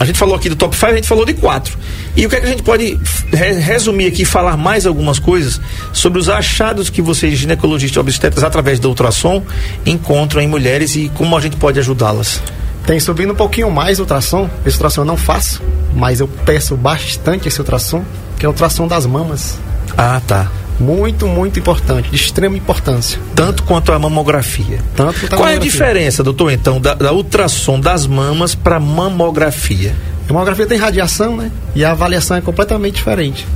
a 0.00 0.04
gente 0.06 0.18
falou 0.18 0.34
aqui 0.34 0.48
do 0.48 0.56
top 0.56 0.74
5, 0.74 0.86
a 0.86 0.94
gente 0.94 1.06
falou 1.06 1.26
de 1.26 1.34
quatro. 1.34 1.76
E 2.16 2.24
o 2.24 2.30
que, 2.30 2.36
é 2.36 2.40
que 2.40 2.46
a 2.46 2.48
gente 2.48 2.62
pode 2.62 2.98
re 3.30 3.52
resumir 3.60 4.06
aqui, 4.06 4.24
falar 4.24 4.56
mais 4.56 4.86
algumas 4.86 5.18
coisas 5.18 5.60
sobre 5.92 6.18
os 6.18 6.26
achados 6.30 6.88
que 6.88 7.02
vocês, 7.02 7.38
ginecologistas 7.38 7.96
e 7.96 8.00
obstetras, 8.00 8.42
através 8.42 8.80
do 8.80 8.88
ultrassom, 8.88 9.44
encontram 9.84 10.40
em 10.40 10.48
mulheres 10.48 10.96
e 10.96 11.10
como 11.14 11.36
a 11.36 11.40
gente 11.40 11.56
pode 11.56 11.78
ajudá-las? 11.78 12.42
Tem 12.86 12.98
subindo 12.98 13.34
um 13.34 13.36
pouquinho 13.36 13.70
mais 13.70 13.98
o 13.98 14.02
ultrassom. 14.02 14.48
Esse 14.64 14.78
ultrassom 14.78 15.02
eu 15.02 15.04
não 15.04 15.18
faço, 15.18 15.62
mas 15.94 16.18
eu 16.18 16.26
peço 16.46 16.78
bastante 16.78 17.48
esse 17.48 17.60
ultrassom, 17.60 18.02
que 18.38 18.46
é 18.46 18.48
o 18.48 18.52
ultrassom 18.52 18.88
das 18.88 19.04
mamas. 19.04 19.58
Ah, 19.98 20.18
tá. 20.26 20.50
Muito, 20.80 21.26
muito 21.26 21.58
importante, 21.58 22.08
de 22.10 22.16
extrema 22.16 22.56
importância. 22.56 23.18
Tanto 23.34 23.62
quanto 23.64 23.92
a 23.92 23.98
mamografia. 23.98 24.78
Tanto 24.96 25.26
a 25.26 25.28
Qual 25.28 25.40
é 25.40 25.52
a 25.52 25.56
mamografia. 25.56 25.60
diferença, 25.70 26.22
doutor, 26.24 26.50
então, 26.50 26.80
da, 26.80 26.94
da 26.94 27.12
ultrassom 27.12 27.78
das 27.78 28.06
mamas 28.06 28.54
para 28.54 28.80
mamografia? 28.80 29.94
A 30.28 30.32
mamografia 30.32 30.66
tem 30.66 30.78
radiação, 30.78 31.36
né? 31.36 31.50
E 31.74 31.84
a 31.84 31.90
avaliação 31.92 32.36
é 32.36 32.40
completamente 32.40 32.94
diferente. 32.94 33.46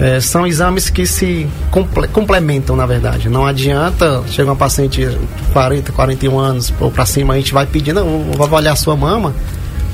É, 0.00 0.20
são 0.20 0.46
exames 0.46 0.90
que 0.90 1.06
se 1.06 1.46
comple- 1.70 2.06
complementam, 2.08 2.76
na 2.76 2.86
verdade. 2.86 3.28
Não 3.28 3.46
adianta, 3.46 4.22
chega 4.30 4.50
uma 4.50 4.56
paciente 4.56 5.04
de 5.06 5.18
40, 5.52 5.90
41 5.92 6.38
anos 6.38 6.72
ou 6.78 6.90
pra 6.90 7.04
cima, 7.06 7.34
a 7.34 7.36
gente 7.36 7.52
vai 7.52 7.66
pedir, 7.66 7.92
não, 7.92 8.06
eu 8.06 8.32
vou 8.36 8.46
avaliar 8.46 8.74
a 8.74 8.76
sua 8.76 8.94
mama, 8.94 9.34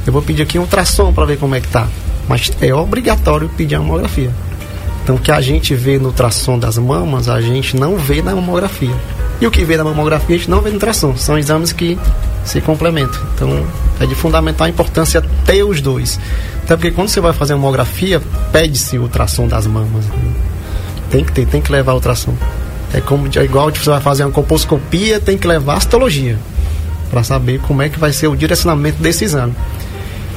eu 0.06 0.12
vou 0.12 0.20
pedir 0.20 0.42
aqui 0.42 0.58
um 0.58 0.62
ultrassom 0.62 1.12
para 1.12 1.24
ver 1.24 1.38
como 1.38 1.54
é 1.54 1.60
que 1.60 1.68
tá. 1.68 1.87
Mas 2.28 2.50
é 2.60 2.74
obrigatório 2.74 3.48
pedir 3.56 3.76
a 3.76 3.78
mamografia. 3.78 4.30
Então, 5.04 5.16
o 5.16 5.18
que 5.18 5.30
a 5.30 5.40
gente 5.42 5.74
vê 5.74 5.98
no 5.98 6.06
ultrassom 6.06 6.58
das 6.58 6.78
mamas, 6.78 7.28
a 7.28 7.38
gente 7.38 7.76
não 7.76 7.96
vê 7.98 8.22
na 8.22 8.34
mamografia. 8.34 8.94
E 9.38 9.46
o 9.46 9.50
que 9.50 9.62
vê 9.62 9.76
na 9.76 9.84
mamografia, 9.84 10.34
a 10.34 10.38
gente 10.38 10.50
não 10.50 10.62
vê 10.62 10.70
no 10.70 10.76
ultrassom. 10.76 11.14
São 11.14 11.38
exames 11.38 11.74
que 11.74 11.98
se 12.42 12.58
complementam. 12.62 13.20
Então, 13.34 13.66
é 14.00 14.06
de 14.06 14.14
fundamental 14.14 14.66
importância 14.66 15.22
ter 15.44 15.62
os 15.62 15.82
dois. 15.82 16.18
Até 16.62 16.74
porque 16.74 16.90
quando 16.90 17.08
você 17.08 17.20
vai 17.20 17.34
fazer 17.34 17.54
mamografia, 17.54 18.22
pede-se 18.50 18.96
o 18.96 19.02
ultrassom 19.02 19.46
das 19.46 19.66
mamas. 19.66 20.06
né? 20.06 20.32
Tem 21.10 21.22
que 21.22 21.32
ter, 21.32 21.46
tem 21.46 21.60
que 21.60 21.70
levar 21.70 21.92
ultrassom. 21.92 22.34
É 22.94 23.00
como 23.02 23.28
é 23.36 23.44
igual 23.44 23.70
tipo, 23.70 23.84
você 23.84 23.90
vai 23.90 24.00
fazer 24.00 24.24
uma 24.24 24.32
colposcopia, 24.32 25.20
tem 25.20 25.36
que 25.36 25.46
levar 25.46 25.76
astologia 25.76 26.38
para 27.10 27.22
saber 27.22 27.60
como 27.60 27.82
é 27.82 27.90
que 27.90 27.98
vai 27.98 28.12
ser 28.12 28.28
o 28.28 28.36
direcionamento 28.36 29.02
desse 29.02 29.24
exame. 29.24 29.54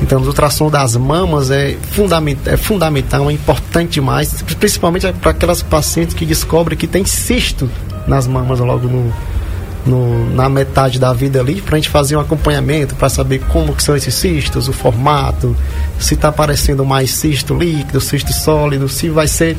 Então, 0.02 0.22
o 0.22 0.26
ultrassom 0.28 0.70
das 0.70 0.96
mamas 0.96 1.50
é, 1.50 1.76
fundament, 1.92 2.38
é 2.46 2.56
fundamental, 2.56 3.30
é 3.30 3.34
importante 3.34 3.94
demais, 3.94 4.44
principalmente 4.60 5.12
para 5.14 5.32
aquelas 5.32 5.62
pacientes 5.64 6.14
que 6.14 6.26
descobrem 6.26 6.78
que 6.78 6.86
tem 6.88 7.04
cisto 7.04 7.70
nas 8.08 8.28
mamas 8.28 8.60
logo 8.60 8.88
no, 8.88 9.12
no- 9.86 10.36
na 10.36 10.48
metade 10.50 11.00
da 11.00 11.12
vida 11.14 11.40
ali, 11.40 11.62
para 11.62 11.76
a 11.76 11.80
gente 11.80 11.90
fazer 11.90 12.16
um 12.16 12.20
acompanhamento, 12.20 12.94
para 12.96 13.10
saber 13.10 13.40
como 13.50 13.74
que 13.74 13.82
são 13.82 13.96
esses 13.96 14.14
cistos, 14.14 14.68
o 14.68 14.74
formato, 14.74 15.56
se 16.00 16.14
está 16.14 16.28
aparecendo 16.30 16.86
mais 16.86 17.10
cisto 17.12 17.56
líquido, 17.56 18.00
cisto 18.00 18.32
sólido, 18.32 18.88
se 18.88 19.10
vai 19.10 19.28
ser 19.28 19.58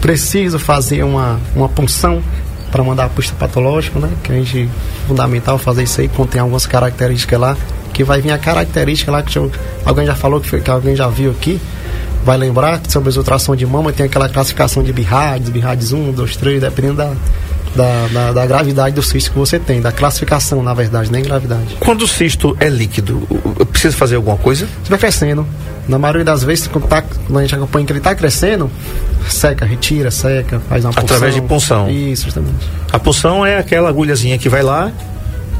preciso 0.00 0.58
fazer 0.58 1.02
uma, 1.04 1.38
uma 1.54 1.68
punção 1.68 2.22
para 2.70 2.82
mandar 2.84 3.08
para 3.08 3.22
o 3.24 3.32
patológico, 3.34 3.98
né? 3.98 4.10
Que 4.22 4.32
a 4.32 4.34
gente 4.36 4.68
fundamental 5.06 5.58
fazer 5.58 5.84
isso 5.84 6.00
aí, 6.00 6.08
contém 6.08 6.40
algumas 6.40 6.66
características 6.66 7.40
lá, 7.40 7.56
que 7.98 8.04
vai 8.04 8.20
vir 8.20 8.30
a 8.30 8.38
característica 8.38 9.10
lá 9.10 9.24
que 9.24 9.36
eu- 9.36 9.50
alguém 9.84 10.06
já 10.06 10.14
falou 10.14 10.40
que, 10.40 10.60
que 10.60 10.70
alguém 10.70 10.94
já 10.94 11.08
viu 11.08 11.32
aqui. 11.32 11.60
Vai 12.24 12.36
lembrar 12.38 12.78
que 12.78 12.92
sobre 12.92 13.08
as 13.08 13.16
ultrassom 13.16 13.56
de 13.56 13.66
mama 13.66 13.92
tem 13.92 14.06
aquela 14.06 14.28
classificação 14.28 14.84
de 14.84 14.92
BIRADS, 14.92 15.48
BIRADS 15.48 15.92
1, 15.92 16.12
2, 16.12 16.36
3, 16.36 16.60
dependendo 16.60 16.94
da, 16.94 17.12
da, 17.74 18.06
da, 18.12 18.32
da 18.34 18.46
gravidade 18.46 18.94
do 18.94 19.02
cisto 19.02 19.32
que 19.32 19.38
você 19.38 19.58
tem, 19.58 19.80
da 19.80 19.90
classificação, 19.90 20.62
na 20.62 20.72
verdade, 20.74 21.10
nem 21.10 21.24
gravidade. 21.24 21.76
Quando 21.80 22.02
o 22.02 22.06
cisto 22.08 22.56
é 22.60 22.68
líquido, 22.68 23.18
precisa 23.72 23.96
fazer 23.96 24.14
alguma 24.14 24.36
coisa? 24.36 24.68
Você 24.84 24.90
vai 24.90 24.98
crescendo. 25.00 25.44
Na 25.88 25.98
maioria 25.98 26.24
das 26.24 26.44
vezes, 26.44 26.68
quando, 26.68 26.86
tá, 26.86 27.02
quando 27.02 27.36
a 27.38 27.42
gente 27.42 27.54
acompanha 27.56 27.84
que 27.84 27.90
ele 27.92 27.98
está 27.98 28.14
crescendo, 28.14 28.70
seca, 29.28 29.64
retira, 29.66 30.10
seca, 30.12 30.60
faz 30.68 30.84
uma 30.84 30.92
punção. 30.92 31.04
Através 31.04 31.34
de 31.34 31.40
punção. 31.42 31.90
Isso, 31.90 32.26
justamente. 32.26 32.64
A 32.92 32.98
punção 33.00 33.44
é 33.44 33.58
aquela 33.58 33.88
agulhazinha 33.88 34.38
que 34.38 34.48
vai 34.48 34.62
lá, 34.62 34.92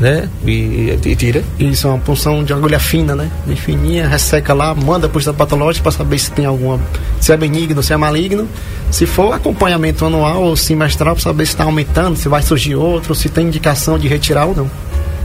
né? 0.00 0.28
E, 0.46 0.96
e 1.04 1.16
tira. 1.16 1.42
Isso, 1.58 1.87
é 1.87 1.90
uma 1.90 1.98
punção 1.98 2.44
de 2.44 2.52
agulha 2.52 2.78
fina, 2.78 3.14
né? 3.14 3.30
Bem 3.46 3.56
fininha, 3.56 4.08
resseca 4.08 4.54
lá, 4.54 4.74
manda 4.74 5.08
para 5.08 5.16
o 5.16 5.18
estado 5.18 5.37
patológico 5.37 5.82
para 5.82 5.92
saber 5.92 6.18
se 6.18 6.30
tem 6.30 6.46
alguma. 6.46 6.80
se 7.20 7.32
é 7.32 7.37
benigno, 7.37 7.82
se 7.82 7.92
é 7.92 7.96
maligno. 7.96 8.48
Se 8.90 9.06
for 9.06 9.32
acompanhamento 9.34 10.04
anual 10.04 10.42
ou 10.42 10.56
semestral, 10.56 11.14
para 11.14 11.22
saber 11.22 11.46
se 11.46 11.52
está 11.52 11.64
aumentando, 11.64 12.16
se 12.16 12.28
vai 12.28 12.42
surgir 12.42 12.74
outro, 12.74 13.14
se 13.14 13.28
tem 13.28 13.46
indicação 13.46 13.98
de 13.98 14.08
retirar 14.08 14.46
ou 14.46 14.54
não. 14.54 14.70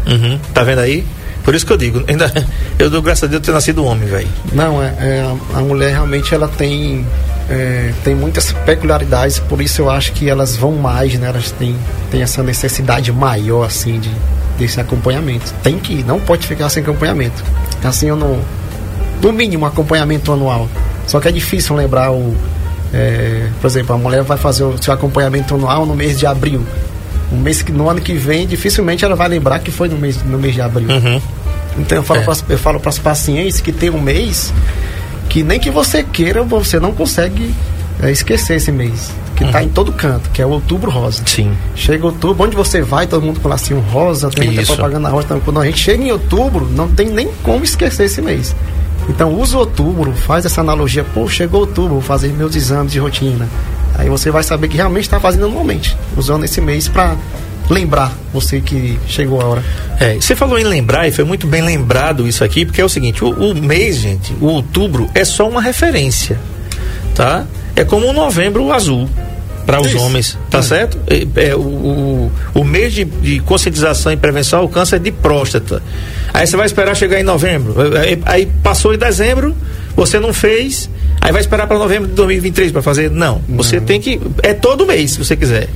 Uhum. 0.06 0.40
Tá 0.54 0.64
vendo 0.64 0.80
aí? 0.80 1.06
Por 1.44 1.54
isso 1.54 1.66
que 1.66 1.74
eu 1.74 1.78
digo, 1.78 2.04
ainda, 2.08 2.32
eu 2.80 2.90
dou 2.90 3.02
graças 3.02 3.24
a 3.24 3.28
Deus 3.28 3.42
ter 3.42 3.52
nascido 3.52 3.84
homem, 3.84 4.08
velho. 4.08 4.28
Não, 4.54 4.82
é, 4.82 4.88
é, 5.00 5.36
a, 5.54 5.60
mulher 5.60 5.92
realmente 5.92 6.34
ela 6.34 6.48
tem, 6.48 7.06
é, 7.50 7.92
tem 8.04 8.16
muitas 8.16 8.52
peculiaridades, 8.52 9.40
por 9.40 9.62
isso 9.62 9.82
eu 9.82 9.90
acho 9.90 10.14
que 10.14 10.30
elas 10.30 10.56
vão 10.56 10.74
mais, 10.74 11.14
né? 11.20 11.28
Elas 11.28 11.52
têm, 11.52 11.76
têm 12.10 12.22
essa 12.22 12.42
necessidade 12.42 13.12
maior, 13.12 13.66
assim, 13.66 14.00
de, 14.00 14.10
desse 14.58 14.80
acompanhamento. 14.80 15.54
Tem 15.62 15.78
que 15.78 16.04
não 16.04 16.20
pode 16.20 16.48
ficar 16.48 16.70
sem 16.70 16.82
acompanhamento. 16.82 17.44
Assim 17.84 18.08
eu 18.08 18.16
não. 18.16 18.40
No 19.22 19.32
mínimo, 19.32 19.66
acompanhamento 19.66 20.32
anual. 20.32 20.70
Só 21.08 21.20
que 21.20 21.28
é 21.28 21.32
difícil 21.32 21.76
lembrar 21.76 22.12
o. 22.12 22.36
é, 22.94 23.50
por 23.60 23.68
exemplo, 23.68 23.96
a 23.96 23.98
mulher 23.98 24.24
vai 24.24 24.38
fazer 24.38 24.64
o 24.64 24.82
seu 24.82 24.94
acompanhamento 24.94 25.56
anual 25.56 25.86
no 25.86 25.96
mês 25.96 26.18
de 26.18 26.26
abril. 26.26 26.66
Um 27.34 27.38
mês 27.40 27.62
que 27.62 27.72
no 27.72 27.90
ano 27.90 28.00
que 28.00 28.14
vem, 28.14 28.46
dificilmente 28.46 29.04
ela 29.04 29.16
vai 29.16 29.28
lembrar 29.28 29.60
que 29.60 29.72
foi 29.72 29.90
no 29.90 29.98
mês, 29.98 30.22
no 30.24 30.38
mês 30.38 30.54
de 30.54 30.62
abril. 30.62 30.88
Uhum. 30.90 31.22
Então 31.80 31.98
eu 31.98 32.04
falo 32.04 32.20
É. 32.20 32.24
pras- 32.24 32.46
eu 32.48 32.58
falo 32.58 32.80
para 32.80 32.90
as 32.90 33.00
pacientes 33.00 33.60
que 33.60 33.72
tem 33.72 33.90
um 33.90 34.00
mês 34.02 34.54
que 35.30 35.42
nem 35.44 35.60
que 35.60 35.72
você 35.72 36.04
queira, 36.04 36.44
você 36.44 36.80
não 36.80 36.92
consegue 36.94 37.54
é, 38.02 38.12
esquecer 38.12 38.56
esse 38.58 38.72
mês. 38.72 39.12
Que 39.36 39.44
está 39.46 39.64
em 39.64 39.70
todo 39.70 39.92
canto, 39.92 40.30
que 40.30 40.42
é 40.42 40.46
o 40.46 40.50
outubro 40.50 40.92
rosa. 40.92 41.24
Sim. 41.26 41.52
Chega 41.76 42.06
outubro, 42.06 42.44
onde 42.46 42.56
você 42.56 42.84
vai, 42.84 43.08
todo 43.08 43.24
mundo 43.26 43.40
com 43.40 43.50
lacinho 43.50 43.80
rosa, 43.92 44.30
tem 44.30 44.46
muita 44.46 44.62
Isso. 44.62 44.74
propaganda 44.76 45.10
rosa. 45.10 45.26
Então, 45.26 45.40
quando 45.40 45.60
a 45.60 45.66
gente 45.66 45.80
chega 45.80 46.04
em 46.04 46.12
outubro, 46.12 46.70
não 46.70 46.88
tem 46.88 47.10
nem 47.10 47.28
como 47.42 47.64
esquecer 47.64 48.04
esse 48.04 48.22
mês. 48.22 48.56
Então 49.10 49.34
usa 49.34 49.58
outubro, 49.58 50.14
faz 50.14 50.46
essa 50.46 50.62
analogia, 50.62 51.04
pô, 51.04 51.28
chegou 51.28 51.62
outubro, 51.62 51.94
vou 51.94 52.02
fazer 52.02 52.28
meus 52.30 52.56
exames 52.56 52.92
de 52.92 53.00
rotina. 53.00 53.48
Aí 53.96 54.10
você 54.10 54.32
vai 54.32 54.44
saber 54.44 54.68
que 54.68 54.76
realmente 54.76 55.04
está 55.04 55.20
fazendo 55.20 55.46
anualmente, 55.46 55.96
usando 56.18 56.44
esse 56.44 56.60
mês 56.60 56.88
para 56.88 57.16
lembrar 57.70 58.12
você 58.34 58.60
que 58.60 59.00
chegou 59.08 59.42
a 59.42 59.46
hora. 59.46 59.64
É, 60.00 60.16
você 60.16 60.36
falou 60.36 60.60
em 60.60 60.64
lembrar, 60.64 61.08
e 61.08 61.12
foi 61.12 61.24
muito 61.24 61.48
bem 61.48 61.62
lembrado 61.62 62.28
isso 62.28 62.44
aqui, 62.44 62.66
porque 62.66 62.82
é 62.82 62.86
o 62.86 62.90
seguinte, 62.90 63.24
o, 63.24 63.30
o 63.30 63.56
mês, 63.56 63.98
gente, 63.98 64.34
o 64.42 64.46
outubro 64.46 65.10
é 65.14 65.24
só 65.24 65.48
uma 65.48 65.62
referência, 65.62 66.40
tá? 67.16 67.46
É 67.76 67.84
como 67.84 68.08
o 68.08 68.14
novembro 68.14 68.72
azul 68.72 69.10
para 69.66 69.80
os 69.80 69.88
Isso. 69.88 69.98
homens, 69.98 70.38
tá 70.50 70.62
certo? 70.62 71.00
É, 71.08 71.48
é, 71.48 71.56
o, 71.56 71.62
o, 71.62 72.32
o 72.54 72.64
mês 72.64 72.94
de, 72.94 73.06
de 73.06 73.40
conscientização 73.40 74.12
e 74.12 74.18
prevenção 74.18 74.60
ao 74.60 74.68
câncer 74.68 75.00
de 75.00 75.12
próstata. 75.12 75.82
Aí 76.34 76.46
você 76.46 76.58
vai 76.58 76.66
esperar 76.66 76.96
chegar 76.96 77.20
em 77.20 77.24
novembro, 77.24 77.76
aí, 77.98 78.20
aí 78.26 78.52
passou 78.62 78.94
em 78.94 78.98
dezembro, 78.98 79.56
você 79.96 80.20
não 80.20 80.34
fez, 80.34 80.90
aí 81.24 81.32
vai 81.32 81.40
esperar 81.40 81.68
para 81.68 81.80
novembro 81.80 82.10
de 82.10 82.16
2023 82.16 82.74
para 82.74 82.82
fazer? 82.82 83.10
Não, 83.10 83.42
você 83.48 83.80
tem 83.80 84.02
que 84.02 84.20
é 84.42 84.54
todo 84.54 84.86
mês, 84.86 85.12
se 85.12 85.20
você 85.20 85.38
quiser, 85.38 85.70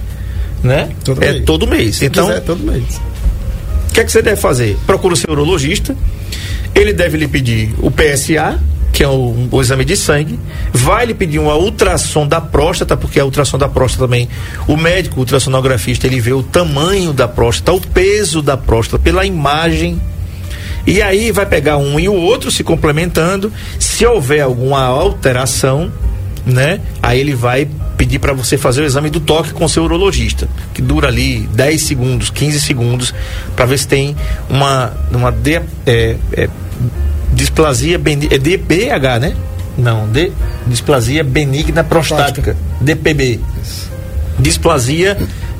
né? 0.62 0.90
Todo 1.06 1.24
é 1.24 1.32
mês. 1.32 1.46
todo 1.46 1.68
mês. 1.68 1.96
Se 1.96 2.06
então, 2.06 2.28
quiser, 2.28 2.42
todo 2.42 2.64
mês. 2.64 3.00
o 3.90 3.94
que 3.94 4.02
é 4.02 4.04
que 4.04 4.12
você 4.12 4.22
deve 4.22 4.36
fazer? 4.36 4.78
Procura 4.86 5.14
o 5.14 5.18
seu 5.18 5.32
urologista, 5.32 5.96
ele 6.76 6.92
deve 6.92 7.18
lhe 7.18 7.30
pedir 7.30 7.74
o 7.80 7.90
PSA, 7.90 8.60
que 8.92 9.04
é 9.04 9.08
o, 9.08 9.48
o 9.50 9.62
exame 9.62 9.86
de 9.86 9.96
sangue, 9.96 10.38
vai 10.74 11.06
lhe 11.06 11.14
pedir 11.14 11.40
uma 11.40 11.56
ultrassom 11.56 12.28
da 12.28 12.42
próstata, 12.42 12.98
porque 12.98 13.18
a 13.18 13.24
ultrassom 13.24 13.58
da 13.58 13.70
próstata 13.70 14.04
também, 14.04 14.28
o 14.68 14.76
médico 14.76 15.16
o 15.16 15.20
ultrassonografista, 15.20 16.08
ele 16.08 16.20
vê 16.20 16.34
o 16.34 16.44
tamanho 16.44 17.14
da 17.14 17.26
próstata, 17.28 17.72
o 17.72 17.80
peso 17.80 18.42
da 18.42 18.58
próstata, 18.58 19.02
pela 19.02 19.26
imagem. 19.26 20.02
E 20.88 21.02
aí 21.02 21.32
vai 21.32 21.46
pegar 21.46 21.78
um 21.78 22.00
e 22.00 22.08
o 22.08 22.14
outro 22.16 22.50
se 22.50 22.64
complementando. 22.64 23.52
Se 23.78 24.06
houver 24.06 24.42
alguma 24.42 24.82
alteração, 24.84 25.92
né? 26.46 26.80
Aí 27.04 27.20
ele 27.20 27.36
vai 27.36 27.68
pedir 27.98 28.20
para 28.20 28.32
você 28.32 28.58
fazer 28.58 28.82
o 28.82 28.86
exame 28.86 29.10
do 29.10 29.20
toque 29.20 29.52
com 29.52 29.66
o 29.66 29.70
seu 29.70 29.84
urologista, 29.84 30.48
que 30.74 30.82
dura 30.82 31.08
ali 31.10 31.40
10 31.54 31.82
segundos, 31.82 32.30
15 32.30 32.62
segundos, 32.62 33.14
para 33.56 33.66
ver 33.66 33.78
se 33.80 33.88
tem 33.88 34.16
uma, 34.50 34.94
uma 35.12 35.32
de- 35.32 35.62
é, 35.86 36.16
é, 36.32 36.48
displasia 37.34 37.98
benigna, 38.00 38.36
é 38.36 38.38
DBH, 38.38 39.20
né? 39.20 39.36
Não, 39.78 40.08
de, 40.08 40.32
displasia 40.66 41.24
benigna 41.24 41.84
prostática, 41.84 42.56
DPB. 42.80 43.40
Displasia 44.40 45.18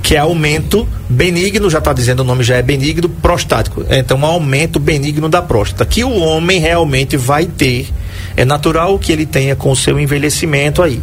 que 0.08 0.16
é 0.16 0.20
aumento 0.20 0.88
benigno, 1.10 1.70
já 1.70 1.80
está 1.80 1.92
dizendo 1.92 2.22
o 2.22 2.24
nome 2.24 2.42
já 2.42 2.56
é 2.56 2.62
benigno, 2.62 3.10
prostático. 3.10 3.86
Então, 3.90 4.18
um 4.18 4.26
aumento 4.26 4.80
benigno 4.80 5.28
da 5.28 5.42
próstata, 5.42 5.86
que 5.86 6.02
o 6.02 6.20
homem 6.20 6.62
realmente 6.62 7.18
vai 7.18 7.46
ter. 7.46 7.90
É 8.38 8.46
natural 8.46 8.98
que 9.00 9.12
ele 9.12 9.26
tenha 9.26 9.54
com 9.54 9.70
o 9.70 9.76
seu 9.76 10.00
envelhecimento 10.00 10.82
aí. 10.82 11.02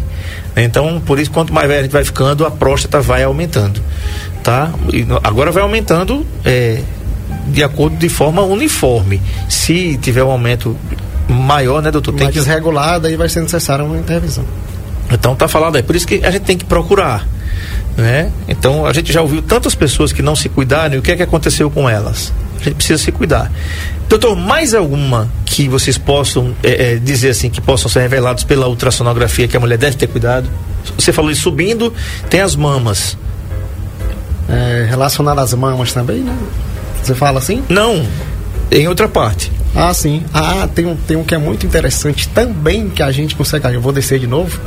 Então, 0.57 1.03
por 1.05 1.19
isso, 1.19 1.31
quanto 1.31 1.53
mais 1.53 1.69
velho 1.69 1.81
a 1.81 1.83
gente 1.83 1.93
vai 1.93 2.03
ficando, 2.03 2.47
a 2.47 2.51
próstata 2.51 2.99
vai 3.03 3.23
aumentando. 3.23 3.79
Tá? 4.43 4.73
E 4.91 5.07
agora 5.23 5.53
vai 5.53 5.63
aumentando 5.63 6.27
é, 6.43 6.81
de 7.49 7.63
acordo 7.63 7.97
de 7.97 8.09
forma 8.09 8.41
uniforme. 8.41 9.21
Se 9.51 9.99
tiver 9.99 10.25
um 10.25 10.31
aumento 10.31 10.75
maior, 11.29 11.83
né, 11.83 11.91
doutor? 11.91 12.13
Tem 12.13 12.25
Mais 12.25 12.33
que 12.33 12.41
desregulada 12.41 13.09
aí 13.09 13.17
vai 13.17 13.29
ser 13.29 13.43
necessária 13.43 13.85
uma 13.85 13.99
intervenção. 13.99 14.47
então 15.13 15.37
tá 15.37 15.47
falado 15.47 15.77
aí, 15.77 15.83
por 15.83 15.95
isso 15.95 16.07
que 16.07 16.25
a 16.25 16.31
gente 16.31 16.45
tem 16.45 16.57
que 16.57 16.65
procurar, 16.65 17.29
né? 17.97 18.31
Então 18.49 18.87
a 18.87 18.93
gente 18.93 19.13
já 19.13 19.23
ouviu 19.23 19.43
tantas 19.43 19.75
pessoas 19.75 20.13
que 20.13 20.23
não 20.23 20.35
se 20.35 20.49
cuidaram 20.49 20.95
e 20.95 20.99
o 20.99 21.03
que 21.03 21.13
é 21.13 21.17
que 21.17 21.23
aconteceu 21.23 21.71
com 21.71 21.89
elas? 21.89 22.33
A 22.61 22.65
gente 22.65 22.77
precisa 22.77 23.03
se 23.03 23.13
cuidar. 23.13 23.51
Doutor, 24.09 24.37
mais 24.37 24.75
alguma 24.75 25.29
que 25.45 25.69
vocês 25.69 25.99
possam 25.99 26.55
eh, 26.63 26.95
eh, 26.95 26.97
dizer 26.97 27.31
assim, 27.31 27.51
que 27.51 27.61
possam 27.61 27.91
ser 27.91 28.01
revelados 28.01 28.45
pela 28.45 28.69
ultrassonografia 28.69 29.49
que 29.49 29.57
a 29.57 29.61
mulher 29.61 29.79
deve 29.79 29.97
ter 29.97 30.07
cuidado? 30.07 30.49
Você 30.99 31.13
falou 31.13 31.31
isso 31.31 31.43
subindo, 31.43 31.93
tem 32.29 32.41
as 32.41 32.55
mamas. 32.55 33.17
É, 34.49 34.87
relacionado 34.89 35.39
às 35.39 35.55
mamas 35.55 35.93
também, 35.93 36.21
né? 36.21 36.37
Você 37.03 37.15
fala 37.15 37.39
assim? 37.39 37.63
Não, 37.69 38.07
em 38.71 38.87
outra 38.89 39.09
parte. 39.09 39.51
Ah, 39.75 39.93
sim. 39.93 40.23
Ah, 40.33 40.69
tem 40.73 40.87
um, 40.87 40.95
tem 40.95 41.17
um 41.17 41.25
que 41.25 41.35
é 41.35 41.39
muito 41.39 41.67
interessante 41.67 42.29
também 42.29 42.89
que 42.89 43.03
a 43.03 43.11
gente 43.11 43.35
consegue. 43.35 43.67
Eu 43.75 43.81
vou 43.81 43.93
descer 43.93 44.19
de 44.19 44.27
novo. 44.27 44.61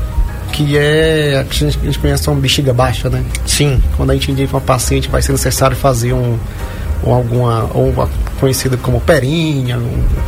Que 0.52 0.78
é. 0.78 1.38
A 1.40 1.54
gente, 1.54 1.80
a 1.82 1.86
gente 1.86 2.00
conhece 2.00 2.30
uma 2.30 2.40
bexiga 2.40 2.74
baixa, 2.74 3.10
né? 3.10 3.24
Sim. 3.46 3.82
Quando 3.96 4.12
a 4.12 4.14
gente 4.14 4.32
indica 4.32 4.54
uma 4.54 4.62
paciente, 4.62 5.10
vai 5.10 5.22
ser 5.22 5.32
necessário 5.32 5.76
fazer 5.76 6.14
um. 6.14 6.38
Ou 7.04 7.14
alguma. 7.14 7.70
Ou 7.74 8.10
conhecida 8.40 8.78
como 8.78 9.02
perinha, 9.02 9.80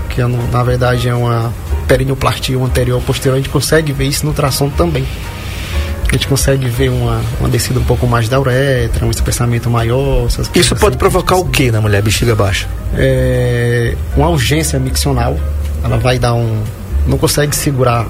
que 0.10 0.22
é, 0.22 0.28
na 0.28 0.64
verdade 0.64 1.08
é 1.08 1.14
uma 1.14 1.54
perinoplastia 1.88 2.58
anterior 2.58 2.98
ou 2.98 3.02
posterior. 3.02 3.36
A 3.36 3.38
gente 3.38 3.50
consegue 3.50 3.92
ver 3.92 4.06
isso 4.06 4.24
no 4.24 4.32
ultrassom 4.32 4.70
também. 4.70 5.06
A 6.08 6.12
gente 6.14 6.28
consegue 6.28 6.68
ver 6.68 6.90
uma, 6.90 7.22
uma 7.40 7.48
descida 7.48 7.80
um 7.80 7.84
pouco 7.84 8.08
mais 8.08 8.28
da 8.28 8.40
uretra, 8.40 9.06
um 9.06 9.12
espessamento 9.12 9.70
maior. 9.70 10.26
Isso 10.56 10.76
pode 10.76 10.88
assim. 10.88 10.98
provocar 10.98 11.36
o 11.36 11.46
que 11.46 11.70
na 11.70 11.80
mulher 11.80 12.02
bexiga 12.02 12.36
baixa? 12.36 12.68
é, 12.98 13.96
uma 14.16 14.30
urgência 14.30 14.80
miccional. 14.80 15.38
Ela 15.84 15.98
vai 15.98 16.20
dar 16.20 16.34
um. 16.34 16.64
Não 17.08 17.18
consegue 17.18 17.56
segurar 17.56 18.06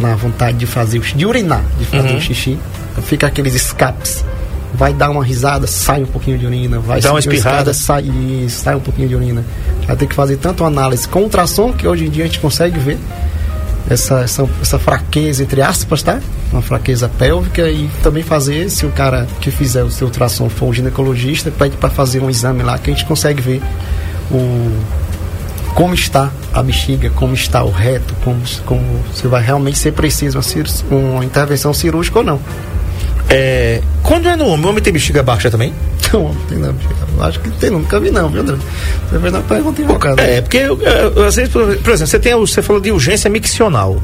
na 0.00 0.14
vontade 0.14 0.58
de 0.58 0.66
fazer, 0.66 0.98
o 0.98 1.02
xi- 1.02 1.16
de 1.16 1.24
urinar, 1.26 1.62
de 1.78 1.84
fazer 1.84 2.08
Uhum. 2.10 2.16
o 2.16 2.20
xixi. 2.20 2.58
Então 2.92 3.02
fica 3.04 3.26
aqueles 3.26 3.54
escapes. 3.54 4.24
Vai 4.74 4.92
dar 4.92 5.10
uma 5.10 5.24
risada, 5.24 5.66
sai 5.66 6.02
um 6.02 6.06
pouquinho 6.06 6.36
de 6.38 6.44
urina. 6.46 6.78
Vai 6.80 7.00
Dá 7.00 7.10
uma 7.12 7.18
espirrada. 7.20 7.70
escada, 7.70 7.74
sai, 7.74 8.04
sai 8.48 8.74
um 8.74 8.80
pouquinho 8.80 9.08
de 9.08 9.14
urina. 9.14 9.44
Vai 9.86 9.96
ter 9.96 10.06
que 10.06 10.14
fazer 10.14 10.36
tanto 10.36 10.64
análise 10.64 11.06
com 11.08 11.20
ultrassom, 11.22 11.72
que 11.72 11.86
hoje 11.86 12.04
em 12.06 12.10
dia 12.10 12.24
a 12.24 12.26
gente 12.26 12.40
consegue 12.40 12.78
ver 12.78 12.98
essa, 13.88 14.20
essa, 14.20 14.46
essa 14.60 14.78
fraqueza, 14.78 15.42
entre 15.44 15.62
aspas, 15.62 16.02
tá? 16.02 16.18
Uma 16.52 16.60
fraqueza 16.60 17.08
pélvica 17.08 17.68
e 17.70 17.88
também 18.02 18.22
fazer, 18.22 18.68
se 18.68 18.84
o 18.84 18.90
cara 18.90 19.26
que 19.40 19.50
fizer 19.50 19.82
o 19.84 19.90
seu 19.90 20.08
ultrassom 20.08 20.48
for 20.50 20.66
um 20.66 20.72
ginecologista, 20.74 21.50
pede 21.50 21.76
para 21.76 21.88
fazer 21.88 22.20
um 22.20 22.28
exame 22.28 22.62
lá 22.62 22.76
que 22.78 22.90
a 22.90 22.92
gente 22.92 23.06
consegue 23.06 23.40
ver 23.40 23.62
o 24.30 24.70
como 25.74 25.94
está 25.94 26.30
a 26.56 26.62
bexiga, 26.62 27.10
como 27.10 27.34
está 27.34 27.62
o 27.62 27.70
reto, 27.70 28.14
como, 28.24 28.40
como 28.64 28.82
se 29.14 29.26
vai 29.28 29.42
realmente 29.42 29.78
ser 29.78 29.92
preciso 29.92 30.40
uma, 30.90 30.96
uma 30.96 31.24
intervenção 31.24 31.74
cirúrgica 31.74 32.18
ou 32.18 32.24
não. 32.24 32.40
É, 33.28 33.82
quando 34.02 34.28
é 34.28 34.36
no 34.36 34.46
homem, 34.46 34.64
o 34.64 34.68
homem 34.70 34.82
tem 34.82 34.92
bexiga 34.92 35.22
baixa 35.22 35.50
também? 35.50 35.74
Não 36.12 36.32
tem 36.48 36.58
não, 36.58 36.72
acho 37.24 37.40
que 37.40 37.50
tem, 37.50 37.68
nunca 37.68 37.98
vi 37.98 38.12
não, 38.12 38.28
viu, 38.28 38.40
André? 38.40 38.56
Você 39.10 39.18
fez 39.18 39.34
uma 39.34 39.42
pergunta 39.42 39.82
invocada. 39.82 40.22
É, 40.22 40.40
porque 40.40 40.58
eu, 40.58 40.80
eu, 40.80 41.24
às 41.24 41.34
vezes, 41.34 41.52
por 41.52 41.68
exemplo, 41.68 42.06
você 42.06 42.18
tem 42.18 42.34
você 42.34 42.62
falou 42.62 42.80
de 42.80 42.92
urgência 42.92 43.28
miccional, 43.28 44.00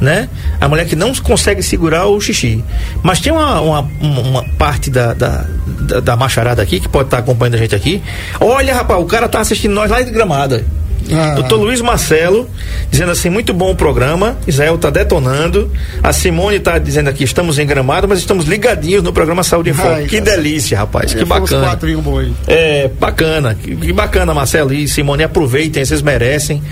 né? 0.00 0.28
A 0.60 0.68
mulher 0.68 0.84
que 0.84 0.96
não 0.96 1.14
consegue 1.14 1.62
segurar 1.62 2.06
o 2.06 2.20
xixi. 2.20 2.62
Mas 3.02 3.20
tem 3.20 3.32
uma, 3.32 3.60
uma, 3.60 3.88
uma 4.00 4.44
parte 4.58 4.90
da, 4.90 5.14
da, 5.14 5.46
da, 5.80 6.00
da 6.00 6.16
macharada 6.16 6.60
aqui, 6.60 6.80
que 6.80 6.88
pode 6.88 7.06
estar 7.06 7.18
acompanhando 7.18 7.54
a 7.54 7.58
gente 7.58 7.74
aqui. 7.74 8.02
Olha, 8.40 8.74
rapaz, 8.74 9.00
o 9.00 9.06
cara 9.06 9.28
tá 9.28 9.38
assistindo 9.38 9.72
nós 9.72 9.88
lá 9.88 10.02
de 10.02 10.10
gramada. 10.10 10.64
Ah. 11.12 11.34
Doutor 11.34 11.56
Luiz 11.60 11.80
Marcelo, 11.80 12.48
dizendo 12.90 13.12
assim, 13.12 13.28
muito 13.28 13.52
bom 13.52 13.70
o 13.70 13.76
programa. 13.76 14.36
Israel 14.46 14.78
tá 14.78 14.90
detonando. 14.90 15.70
A 16.02 16.12
Simone 16.12 16.58
tá 16.60 16.78
dizendo 16.78 17.08
aqui, 17.08 17.24
estamos 17.24 17.58
em 17.58 17.66
gramado, 17.66 18.08
mas 18.08 18.18
estamos 18.18 18.46
ligadinhos 18.46 19.02
no 19.02 19.12
programa 19.12 19.42
Saúde 19.42 19.70
em 19.70 19.74
Foco. 19.74 20.06
Que 20.06 20.20
cara. 20.20 20.36
delícia, 20.36 20.78
rapaz. 20.78 21.12
Que 21.12 21.24
fomos 21.26 21.50
bacana. 21.50 21.66
quatro 21.66 21.98
um 21.98 22.02
boi. 22.02 22.32
É, 22.46 22.88
bacana, 22.88 23.54
que, 23.54 23.74
que 23.76 23.92
bacana, 23.92 24.32
Marcelo 24.32 24.72
e 24.72 24.88
Simone, 24.88 25.24
aproveitem, 25.24 25.84
vocês 25.84 26.02
merecem, 26.02 26.62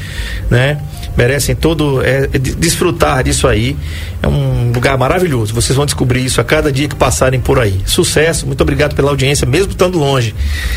né? 0.51 0.79
Merecem 1.17 1.55
todo, 1.55 2.03
é, 2.03 2.27
de- 2.27 2.55
desfrutar 2.55 3.23
disso 3.23 3.47
aí. 3.47 3.77
É 4.23 4.29
um 4.29 4.73
lugar 4.75 4.97
maravilhoso. 4.97 5.53
Vocês 5.55 5.77
vão 5.77 5.85
descobrir 5.85 6.25
isso 6.25 6.41
a 6.41 6.45
cada 6.45 6.73
dia 6.73 6.89
que 6.89 6.95
passarem 6.97 7.39
por 7.41 7.59
aí. 7.59 7.81
Sucesso, 7.85 8.47
muito 8.47 8.61
obrigado 8.63 8.95
pela 8.95 9.11
audiência, 9.11 9.47
mesmo 9.47 9.73
estando 9.73 9.99
longe. 9.99 10.35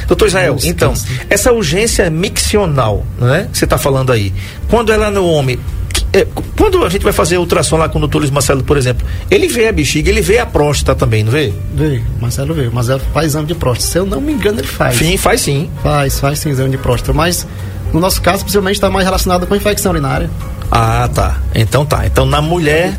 Doutor 0.07 0.27
Israel, 0.27 0.53
Nossa, 0.53 0.67
então, 0.67 0.93
essa 1.29 1.51
urgência 1.53 2.09
miccional, 2.09 3.05
né? 3.19 3.47
Que 3.51 3.57
você 3.57 3.63
está 3.65 3.77
falando 3.77 4.11
aí, 4.11 4.33
quando 4.67 4.91
ela 4.91 5.07
é 5.07 5.09
no 5.09 5.25
homem. 5.27 5.57
é, 6.11 6.25
quando 6.57 6.83
a 6.85 6.89
gente 6.89 7.03
vai 7.03 7.13
fazer 7.13 7.37
ultrassom 7.37 7.77
lá 7.77 7.87
com 7.89 7.97
o 7.97 8.01
doutor 8.01 8.19
Luiz 8.19 8.31
Marcelo, 8.31 8.63
por 8.63 8.77
exemplo, 8.77 9.05
ele 9.31 9.47
vê 9.47 9.67
a 9.67 9.71
bexiga, 9.71 10.09
ele 10.09 10.21
vê 10.21 10.39
a 10.39 10.45
próstata 10.45 10.95
também, 10.97 11.23
não 11.23 11.31
vê? 11.31 11.53
Veio, 11.73 12.03
Marcelo 12.19 12.53
veio. 12.53 12.71
Marcelo 12.73 13.01
faz 13.13 13.27
exame 13.27 13.47
de 13.47 13.55
próstata. 13.55 13.91
Se 13.91 13.97
eu 13.99 14.05
não 14.05 14.19
me 14.21 14.33
engano, 14.33 14.59
ele 14.59 14.67
faz. 14.67 14.97
Sim, 14.97 15.15
faz 15.17 15.41
sim. 15.41 15.69
Faz, 15.81 16.19
faz 16.19 16.39
sim 16.39 16.49
exame 16.49 16.71
de 16.71 16.77
próstata. 16.77 17.13
Mas 17.13 17.45
no 17.95 18.01
nosso 18.01 18.21
caso, 18.21 18.43
possivelmente 18.43 18.75
está 18.75 18.89
mais 18.89 19.05
relacionado 19.05 19.47
com 19.47 19.55
infecção 19.55 19.93
urinária. 19.93 20.29
Ah, 20.69 21.09
tá. 21.13 21.37
Então 21.53 21.85
tá. 21.85 22.05
Então 22.05 22.25
na 22.25 22.41
mulher, 22.41 22.97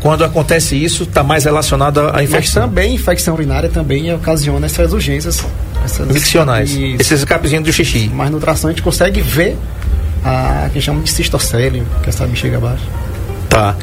quando 0.00 0.24
acontece 0.24 0.82
isso, 0.82 1.04
tá 1.04 1.22
mais 1.22 1.44
relacionado 1.44 2.00
à 2.00 2.12
Mas 2.14 2.24
infecção. 2.30 2.62
também 2.62 2.94
infecção 2.94 3.34
urinária 3.34 3.68
também 3.68 4.12
ocasiona 4.14 4.64
essas 4.64 4.94
urgências. 4.94 5.44
Essas, 5.84 6.08
Miccionais. 6.08 6.74
Esses 6.74 7.20
escapezinhos 7.20 7.64
do 7.64 7.72
xixi. 7.72 8.10
Mas 8.14 8.30
no 8.30 8.36
ultrassom 8.36 8.68
a 8.68 8.70
gente 8.70 8.82
consegue 8.82 9.20
ver 9.20 9.58
a 10.24 10.70
que 10.72 10.80
chama 10.80 11.02
de 11.02 11.10
cistocélio, 11.10 11.86
que 12.02 12.06
é 12.06 12.08
essa 12.08 12.26
bexiga 12.26 12.58
baixa. 12.58 12.84
Tá. 13.50 13.74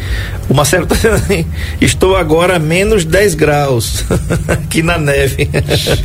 O 0.48 0.54
Marcelo 0.54 0.86
tá 0.86 0.96
dizendo 0.96 1.16
assim, 1.16 1.46
estou 1.82 2.16
agora 2.16 2.56
a 2.56 2.60
menos 2.60 3.04
10 3.04 3.36
graus 3.36 4.06
aqui 4.48 4.82
na 4.82 4.98
neve. 4.98 5.50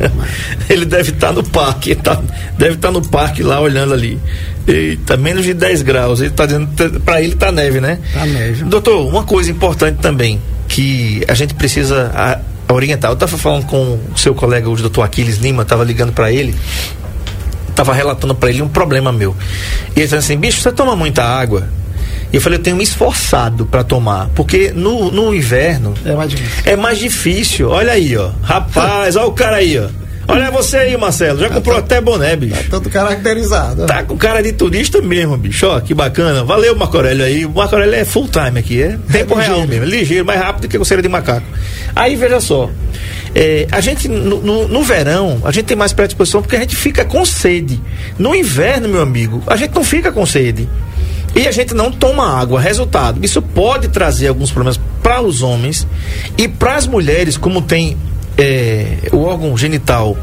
ele 0.69 0.85
deve 0.85 1.13
estar 1.13 1.33
no 1.33 1.45
parque, 1.45 1.95
tá, 1.95 2.21
deve 2.59 2.75
estar 2.75 2.91
no 2.91 3.01
parque 3.01 3.41
lá 3.43 3.61
olhando 3.61 3.95
ali. 3.95 4.19
Eita, 4.67 5.17
menos 5.17 5.45
de 5.45 5.55
10 5.55 5.83
graus. 5.83 6.21
Ele 6.21 6.31
tá 6.31 6.45
dizendo, 6.45 6.69
para 7.05 7.23
ele 7.23 7.37
tá 7.37 7.53
neve, 7.53 7.81
né? 7.81 8.01
Tá 8.13 8.27
neve. 8.27 8.65
Doutor, 8.65 9.07
uma 9.07 9.23
coisa 9.23 9.49
importante 9.51 9.99
também 10.01 10.41
que 10.67 11.23
a 11.29 11.35
gente 11.35 11.55
precisa 11.55 12.11
a- 12.13 12.41
orientar. 12.73 13.13
Eu 13.13 13.15
estava 13.15 13.39
falando 13.39 13.67
com 13.67 13.77
o 14.13 14.19
seu 14.19 14.35
colega, 14.35 14.69
o 14.69 14.75
doutor 14.77 15.03
Aquiles 15.03 15.37
Lima, 15.39 15.63
estava 15.63 15.85
ligando 15.85 16.13
para 16.13 16.33
ele, 16.33 16.53
estava 17.69 17.95
relatando 17.95 18.35
para 18.35 18.51
ele 18.51 18.61
um 18.63 18.69
problema 18.69 19.13
meu. 19.13 19.37
E 19.95 20.01
ele 20.01 20.03
disse 20.03 20.17
assim: 20.17 20.37
bicho, 20.37 20.61
você 20.61 20.73
toma 20.73 20.97
muita 20.97 21.23
água? 21.23 21.69
E 22.33 22.37
eu 22.37 22.41
falei: 22.41 22.59
eu 22.59 22.63
tenho 22.63 22.77
me 22.77 22.83
esforçado 22.85 23.67
para 23.67 23.85
tomar, 23.85 24.31
porque 24.35 24.73
no, 24.75 25.11
no 25.11 25.35
inverno 25.35 25.95
É 26.05 26.15
mais 26.15 26.31
difícil. 26.31 26.63
é 26.73 26.77
mais 26.77 26.99
difícil. 26.99 27.69
Olha 27.71 27.93
aí, 27.93 28.17
ó. 28.17 28.31
Rapaz, 28.43 29.17
olha 29.17 29.27
o 29.27 29.33
cara 29.33 29.57
aí, 29.57 29.79
ó. 29.79 29.89
Olha 30.29 30.51
você 30.53 30.77
aí, 30.79 30.97
Marcelo. 30.97 31.41
Já 31.41 31.51
comprou 31.51 31.77
até 31.77 32.01
boné, 32.01 32.37
bicho. 32.37 32.55
Todo 32.71 32.89
caracterizado. 32.89 33.87
Tá 33.87 34.05
com 34.05 34.17
cara 34.17 34.41
de 34.41 34.53
turista 34.53 35.03
mesmo, 35.03 35.37
bicho. 35.37 35.67
Ó, 35.67 35.81
que 35.81 35.93
bacana. 35.93 36.45
Valeu, 36.45 36.77
Marco 36.77 36.97
Aurélio 36.97 37.25
aí. 37.25 37.45
O 37.45 37.51
Marco 37.51 37.75
Aurélio 37.75 37.97
é 37.97 38.05
full 38.05 38.29
time 38.29 38.59
aqui, 38.61 38.81
é 38.81 38.97
tempo 39.11 39.35
real 39.35 39.61
ligeiro. 39.63 39.69
mesmo. 39.69 39.85
é 39.85 39.89
Ligeiro, 39.99 40.25
mais 40.25 40.41
rápido 40.41 40.69
que 40.69 40.79
coceira 40.79 41.03
de 41.03 41.09
macaco. 41.09 41.47
Aí, 41.95 42.15
veja 42.15 42.41
só. 42.41 42.71
é, 43.35 43.67
a 43.73 43.81
gente, 43.81 44.07
no, 44.09 44.41
no- 44.41 44.69
no 44.69 44.83
verão, 44.85 45.41
a 45.45 45.51
gente 45.51 45.65
tem 45.67 45.77
mais 45.77 45.93
predisposição 45.93 46.41
porque 46.41 46.55
a 46.57 46.61
gente 46.61 46.77
fica 46.77 47.05
com 47.05 47.25
sede. 47.25 47.81
No 48.17 48.33
inverno, 48.35 48.89
meu 48.89 49.03
amigo, 49.03 49.43
a 49.47 49.57
gente 49.57 49.75
não 49.75 49.83
fica 49.85 50.13
com 50.13 50.25
sede. 50.25 50.69
E 51.35 51.47
a 51.49 51.53
gente 51.53 51.73
não 51.75 51.91
toma 51.91 52.39
água. 52.39 52.61
Resultado, 52.61 53.19
isso 53.25 53.41
pode 53.41 53.89
trazer 53.89 54.29
alguns 54.29 54.51
problemas 54.51 54.79
para 55.03 55.21
os 55.23 55.43
homens 55.43 55.87
e 56.37 56.47
para 56.47 56.77
as 56.77 56.87
mulheres, 56.87 57.37
como 57.37 57.63
tem 57.63 57.97
é, 58.39 59.09
o 59.13 59.23
órgão 59.25 59.57
genital 59.57 60.17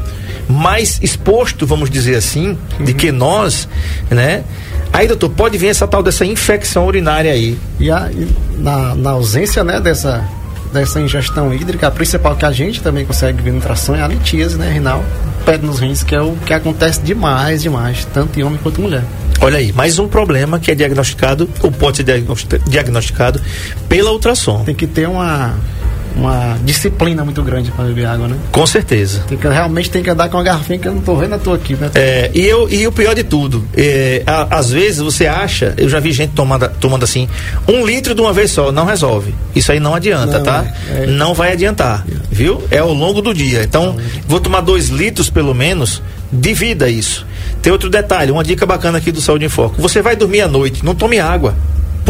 mais 0.48 0.98
exposto, 1.02 1.66
vamos 1.66 1.88
dizer 1.90 2.16
assim, 2.16 2.56
de 2.80 2.92
que 2.94 3.12
nós, 3.12 3.68
né? 4.10 4.42
Aí, 4.92 5.06
doutor, 5.06 5.30
pode 5.30 5.56
vir 5.56 5.68
essa 5.68 5.86
tal 5.86 6.02
dessa 6.02 6.24
infecção 6.24 6.86
urinária 6.86 7.30
aí. 7.32 7.56
E, 7.78 7.88
a- 7.90 8.10
e 8.12 8.26
na, 8.58 8.94
na 8.96 9.10
ausência 9.10 9.62
né, 9.62 9.80
dessa, 9.80 10.24
dessa 10.72 11.00
ingestão 11.00 11.52
hídrica, 11.52 11.86
a 11.88 11.90
principal 11.90 12.36
que 12.36 12.44
a 12.44 12.52
gente 12.52 12.82
também 12.82 13.04
consegue 13.04 13.42
ver 13.42 13.50
no 13.50 13.56
ultrassom 13.56 13.94
é 13.94 14.02
a 14.02 14.08
litíase 14.08 14.56
né, 14.56 14.70
renal, 14.70 15.04
pé 15.44 15.58
nos 15.58 15.78
rins, 15.80 16.02
que 16.02 16.14
é 16.14 16.20
o 16.20 16.36
que 16.46 16.52
acontece 16.52 17.00
demais, 17.00 17.62
demais, 17.62 18.06
tanto 18.12 18.38
em 18.38 18.42
homem 18.42 18.58
quanto 18.62 18.80
em 18.80 18.84
mulher. 18.84 19.04
Olha 19.40 19.58
aí, 19.58 19.72
mais 19.72 19.98
um 19.98 20.06
problema 20.06 20.58
que 20.60 20.70
é 20.70 20.74
diagnosticado, 20.74 21.48
ou 21.62 21.72
pode 21.72 21.98
ser 21.98 22.02
diagnosti- 22.04 22.58
diagnosticado 22.68 23.40
pela 23.88 24.12
ultrassom. 24.12 24.64
Tem 24.64 24.74
que 24.74 24.86
ter 24.86 25.08
uma, 25.08 25.54
uma 26.16 26.58
disciplina 26.64 27.24
muito 27.24 27.42
grande 27.42 27.70
para 27.70 27.84
beber 27.84 28.06
água, 28.06 28.28
né? 28.28 28.36
Com 28.52 28.66
certeza. 28.66 29.22
Tem 29.28 29.38
que, 29.38 29.46
realmente 29.48 29.90
tem 29.90 30.02
que 30.02 30.10
andar 30.10 30.28
com 30.28 30.36
uma 30.36 30.42
garrafinha 30.42 30.78
que 30.78 30.88
eu 30.88 30.92
não 30.94 31.00
tô 31.00 31.14
vendo 31.16 31.34
a 31.34 31.38
tua 31.38 31.56
aqui, 31.56 31.74
né? 31.74 31.90
É, 31.94 32.30
e, 32.34 32.44
eu, 32.46 32.68
e 32.68 32.86
o 32.86 32.92
pior 32.92 33.14
de 33.14 33.22
tudo, 33.24 33.64
é, 33.76 34.22
a- 34.26 34.58
às 34.58 34.70
vezes 34.70 34.98
você 34.98 35.26
acha, 35.26 35.74
eu 35.76 35.88
já 35.88 36.00
vi 36.00 36.12
gente 36.12 36.32
tomando, 36.34 36.68
tomando 36.80 37.04
assim, 37.04 37.28
um 37.68 37.84
litro 37.86 38.14
de 38.14 38.20
uma 38.20 38.32
vez 38.32 38.50
só, 38.50 38.70
não 38.72 38.84
resolve. 38.84 39.34
Isso 39.54 39.70
aí 39.72 39.80
não 39.80 39.94
adianta, 39.94 40.38
Não, 40.38 40.44
tá? 40.44 40.64
é, 40.90 41.04
é. 41.04 41.06
Não 41.06 41.32
vai 41.34 41.52
adiantar, 41.52 42.04
viu? 42.30 42.62
É 42.70 42.78
ao 42.78 42.92
longo 42.92 43.20
do 43.22 43.32
dia. 43.32 43.62
Então, 43.62 43.96
vou 44.26 44.40
tomar 44.40 44.60
dois 44.60 44.88
litros 44.88 45.30
pelo 45.30 45.54
menos, 45.54 46.02
divida 46.32 46.88
isso. 46.88 47.26
Tem 47.62 47.72
outro 47.72 47.90
detalhe, 47.90 48.30
uma 48.32 48.42
dica 48.44 48.64
bacana 48.64 48.98
aqui 48.98 49.12
do 49.12 49.20
Saúde 49.20 49.44
em 49.44 49.48
Foco. 49.48 49.80
Você 49.80 50.00
vai 50.02 50.16
dormir 50.16 50.40
à 50.40 50.48
noite, 50.48 50.84
não 50.84 50.94
tome 50.94 51.18
água. 51.20 51.54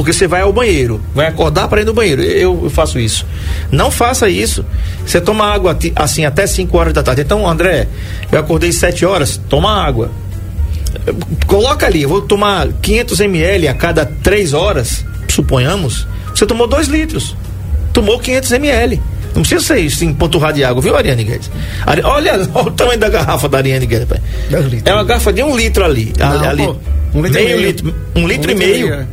Porque 0.00 0.14
você 0.14 0.26
vai 0.26 0.40
ao 0.40 0.50
banheiro, 0.52 0.98
vai 1.14 1.26
acordar 1.26 1.68
para 1.68 1.82
ir 1.82 1.84
no 1.84 1.92
banheiro. 1.92 2.22
Eu, 2.22 2.58
eu 2.64 2.70
faço 2.70 2.98
isso. 2.98 3.26
Não 3.70 3.90
faça 3.90 4.30
isso. 4.30 4.64
Você 5.04 5.20
toma 5.20 5.44
água 5.44 5.76
assim 5.94 6.24
até 6.24 6.46
5 6.46 6.74
horas 6.78 6.94
da 6.94 7.02
tarde. 7.02 7.20
Então, 7.20 7.46
André, 7.46 7.86
eu 8.32 8.38
acordei 8.38 8.72
7 8.72 9.04
horas, 9.04 9.38
toma 9.48 9.70
água. 9.70 10.10
Coloca 11.46 11.84
ali, 11.86 12.02
eu 12.02 12.08
vou 12.08 12.22
tomar 12.22 12.68
500 12.80 13.20
ml 13.20 13.68
a 13.68 13.74
cada 13.74 14.06
3 14.06 14.54
horas, 14.54 15.04
suponhamos. 15.28 16.06
Você 16.34 16.46
tomou 16.46 16.66
2 16.66 16.88
litros. 16.88 17.36
Tomou 17.92 18.18
500 18.18 18.52
ml. 18.52 19.00
Não 19.34 19.42
precisa 19.42 19.60
ser 19.60 19.78
isso, 19.80 20.04
empanturrar 20.04 20.52
de 20.52 20.64
água, 20.64 20.80
viu, 20.82 20.96
Ariane 20.96 21.24
Guedes? 21.24 21.50
Ari- 21.86 22.02
Olha, 22.04 22.34
olha 22.34 22.48
o 22.66 22.70
tamanho 22.70 22.98
da 22.98 23.08
garrafa 23.08 23.48
da 23.48 23.58
Ariane 23.58 23.86
Guedes. 23.86 24.08
pai. 24.08 24.18
É 24.84 24.94
uma 24.94 25.04
garrafa 25.04 25.32
de 25.32 25.42
um 25.42 25.54
litro 25.56 25.84
ali. 25.84 26.12
Não, 26.18 26.48
ali 26.48 26.64
pô, 26.64 26.76
um 27.14 27.22
litro 27.22 27.38
e 27.40 27.44
meio 27.44 27.56
meio. 27.56 27.66
litro. 27.68 27.94
Um 28.16 28.26
litro 28.26 28.50
e 28.50 28.54
meio. 28.54 28.94
é. 28.94 29.06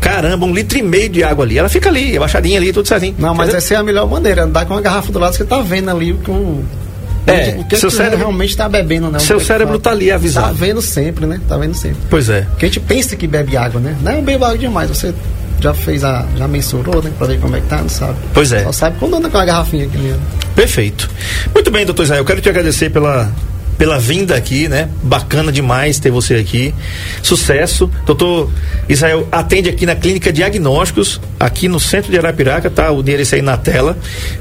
Caramba, 0.00 0.46
um 0.46 0.52
litro 0.54 0.78
e 0.78 0.82
meio 0.82 1.08
de 1.08 1.22
água 1.24 1.44
ali. 1.44 1.58
Ela 1.58 1.68
fica 1.68 1.88
ali, 1.88 2.16
abaixadinha 2.16 2.58
ali, 2.58 2.72
tudo 2.72 2.86
certinho. 2.86 3.14
Não, 3.18 3.34
mas 3.34 3.52
essa 3.52 3.74
é 3.74 3.76
a 3.76 3.82
melhor 3.82 4.08
maneira, 4.08 4.44
andar 4.44 4.64
com 4.66 4.74
uma 4.74 4.80
garrafa 4.80 5.10
do 5.10 5.18
lado, 5.18 5.34
você 5.34 5.44
tá 5.44 5.60
vendo 5.60 5.90
ali 5.90 6.12
com. 6.24 6.62
É, 7.26 7.56
o 7.58 7.64
que 7.64 7.76
seu 7.76 7.90
que 7.90 7.96
cérebro- 7.96 8.18
realmente 8.18 8.56
tá 8.56 8.68
bebendo, 8.68 9.10
né? 9.10 9.18
seu 9.18 9.40
cérebro 9.40 9.72
fala. 9.74 9.80
tá 9.80 9.90
ali 9.90 10.12
avisado. 10.12 10.46
Tá 10.46 10.52
vendo 10.52 10.80
sempre, 10.80 11.26
né? 11.26 11.40
Tá 11.48 11.56
vendo 11.56 11.74
sempre. 11.74 11.98
Pois 12.08 12.28
é. 12.28 12.42
Porque 12.42 12.66
a 12.66 12.68
gente 12.68 12.78
pensa 12.78 13.16
que 13.16 13.26
bebe 13.26 13.56
água, 13.56 13.80
né? 13.80 13.96
Não, 14.00 14.12
eu 14.12 14.22
bebo 14.22 14.44
água 14.44 14.56
demais. 14.56 14.88
Você 14.90 15.12
já 15.58 15.74
fez 15.74 16.04
a. 16.04 16.24
já 16.36 16.46
mensurou, 16.46 17.02
né? 17.02 17.10
Pra 17.18 17.26
ver 17.26 17.40
como 17.40 17.56
é 17.56 17.60
que 17.60 17.66
tá, 17.66 17.78
não 17.78 17.88
sabe. 17.88 18.14
Pois 18.32 18.52
é. 18.52 18.62
Só 18.62 18.70
sabe 18.70 18.96
quando 19.00 19.16
anda 19.16 19.28
com 19.28 19.38
a 19.38 19.44
garrafinha 19.44 19.86
aqui 19.86 19.98
mesmo. 19.98 20.20
Perfeito. 20.54 21.10
Muito 21.52 21.68
bem, 21.72 21.84
doutor 21.84 22.04
Israel, 22.04 22.24
quero 22.24 22.40
te 22.40 22.48
agradecer 22.48 22.90
pela, 22.90 23.28
pela 23.78 23.98
vinda 23.98 24.34
aqui, 24.34 24.68
né? 24.68 24.88
Bacana 25.02 25.52
demais 25.52 25.98
ter 25.98 26.10
você 26.10 26.34
aqui. 26.34 26.74
Sucesso. 27.22 27.90
Doutor 28.04 28.50
Israel 28.88 29.28
atende 29.30 29.68
aqui 29.68 29.86
na 29.86 29.94
Clínica 29.94 30.32
Diagnósticos, 30.32 31.20
aqui 31.38 31.68
no 31.68 31.78
centro 31.78 32.10
de 32.10 32.18
Arapiraca, 32.18 32.70
tá? 32.70 32.90
O 32.90 33.00
endereço 33.00 33.34
aí 33.34 33.42
na 33.42 33.56
tela, 33.56 33.96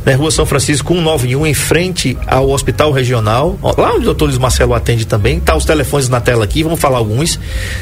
né? 0.05 0.13
Rua 0.13 0.31
São 0.31 0.45
Francisco 0.45 0.93
191, 0.93 1.45
em 1.45 1.53
frente 1.53 2.17
ao 2.25 2.49
Hospital 2.49 2.91
Regional. 2.91 3.57
Ó, 3.61 3.73
lá 3.77 3.91
onde 3.91 4.01
o 4.01 4.05
doutor 4.05 4.25
Luiz 4.25 4.37
Marcelo 4.37 4.73
atende 4.73 5.05
também. 5.05 5.39
Tá 5.39 5.55
os 5.55 5.65
telefones 5.65 6.09
na 6.09 6.21
tela 6.21 6.43
aqui, 6.43 6.63
vamos 6.63 6.79
falar 6.79 6.97
alguns. 6.97 7.39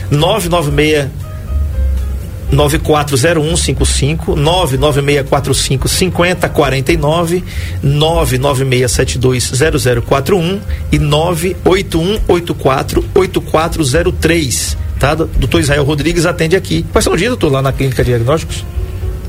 996 0.10 1.08
940155 2.54 4.36
99645 4.36 5.88
5049 5.88 7.43
996720041 7.84 10.60
e 10.91 10.99
98184 10.99 13.06
8403 13.14 14.84
tá? 15.04 15.16
Doutor 15.16 15.60
Israel 15.60 15.84
Rodrigues 15.84 16.26
atende 16.26 16.56
aqui. 16.56 16.86
Quais 16.91 17.04
são 17.04 17.14
os 17.14 17.20
dias, 17.20 17.32
doutor, 17.32 17.51
lá 17.51 17.62
na 17.62 17.74
Clínica 17.74 18.06
Diagnósticos? 18.06 18.64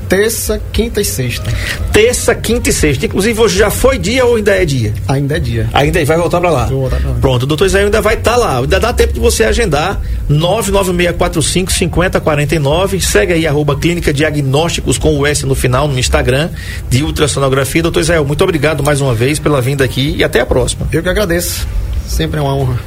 Terça, 0.07 0.61
quinta 0.71 1.01
e 1.01 1.05
sexta. 1.05 1.51
Terça, 1.91 2.35
quinta 2.35 2.69
e 2.69 2.73
sexta. 2.73 3.05
Inclusive, 3.05 3.39
hoje 3.41 3.57
já 3.57 3.69
foi 3.69 3.97
dia 3.97 4.25
ou 4.25 4.35
ainda 4.35 4.51
é 4.51 4.65
dia? 4.65 4.93
Ainda 5.07 5.37
é 5.37 5.39
dia. 5.39 5.69
Ainda 5.73 6.05
vai 6.05 6.17
voltar 6.17 6.39
pra 6.39 6.49
lá. 6.49 6.65
Vou 6.65 6.81
voltar 6.81 6.97
pra 6.97 7.09
lá. 7.09 7.17
Pronto, 7.19 7.43
o 7.43 7.45
doutor 7.45 7.65
Israel 7.65 7.85
ainda 7.85 8.01
vai 8.01 8.15
estar 8.15 8.35
lá. 8.35 8.59
Ainda 8.59 8.79
dá 8.79 8.93
tempo 8.93 9.13
de 9.13 9.19
você 9.19 9.43
agendar. 9.43 9.99
99645 10.29 11.71
5049. 11.71 13.01
Segue 13.01 13.33
aí, 13.33 13.47
arroba 13.47 13.75
Clínica 13.75 14.13
Diagnósticos 14.13 14.97
com 14.97 15.17
o 15.17 15.25
S 15.25 15.45
no 15.45 15.55
final 15.55 15.87
no 15.87 15.97
Instagram 15.97 16.49
de 16.89 17.03
ultrassonografia. 17.03 17.81
Doutor 17.81 18.01
Israel, 18.01 18.25
muito 18.25 18.43
obrigado 18.43 18.83
mais 18.83 19.01
uma 19.01 19.13
vez 19.13 19.39
pela 19.39 19.61
vinda 19.61 19.83
aqui 19.83 20.15
e 20.17 20.23
até 20.23 20.41
a 20.41 20.45
próxima. 20.45 20.87
Eu 20.91 21.01
que 21.01 21.09
agradeço. 21.09 21.67
Sempre 22.07 22.39
é 22.39 22.41
uma 22.43 22.55
honra. 22.55 22.79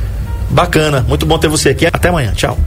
Bacana, 0.50 1.04
muito 1.08 1.26
bom 1.26 1.38
ter 1.38 1.48
você 1.48 1.70
aqui. 1.70 1.86
Até 1.86 2.08
amanhã. 2.08 2.32
Tchau. 2.34 2.58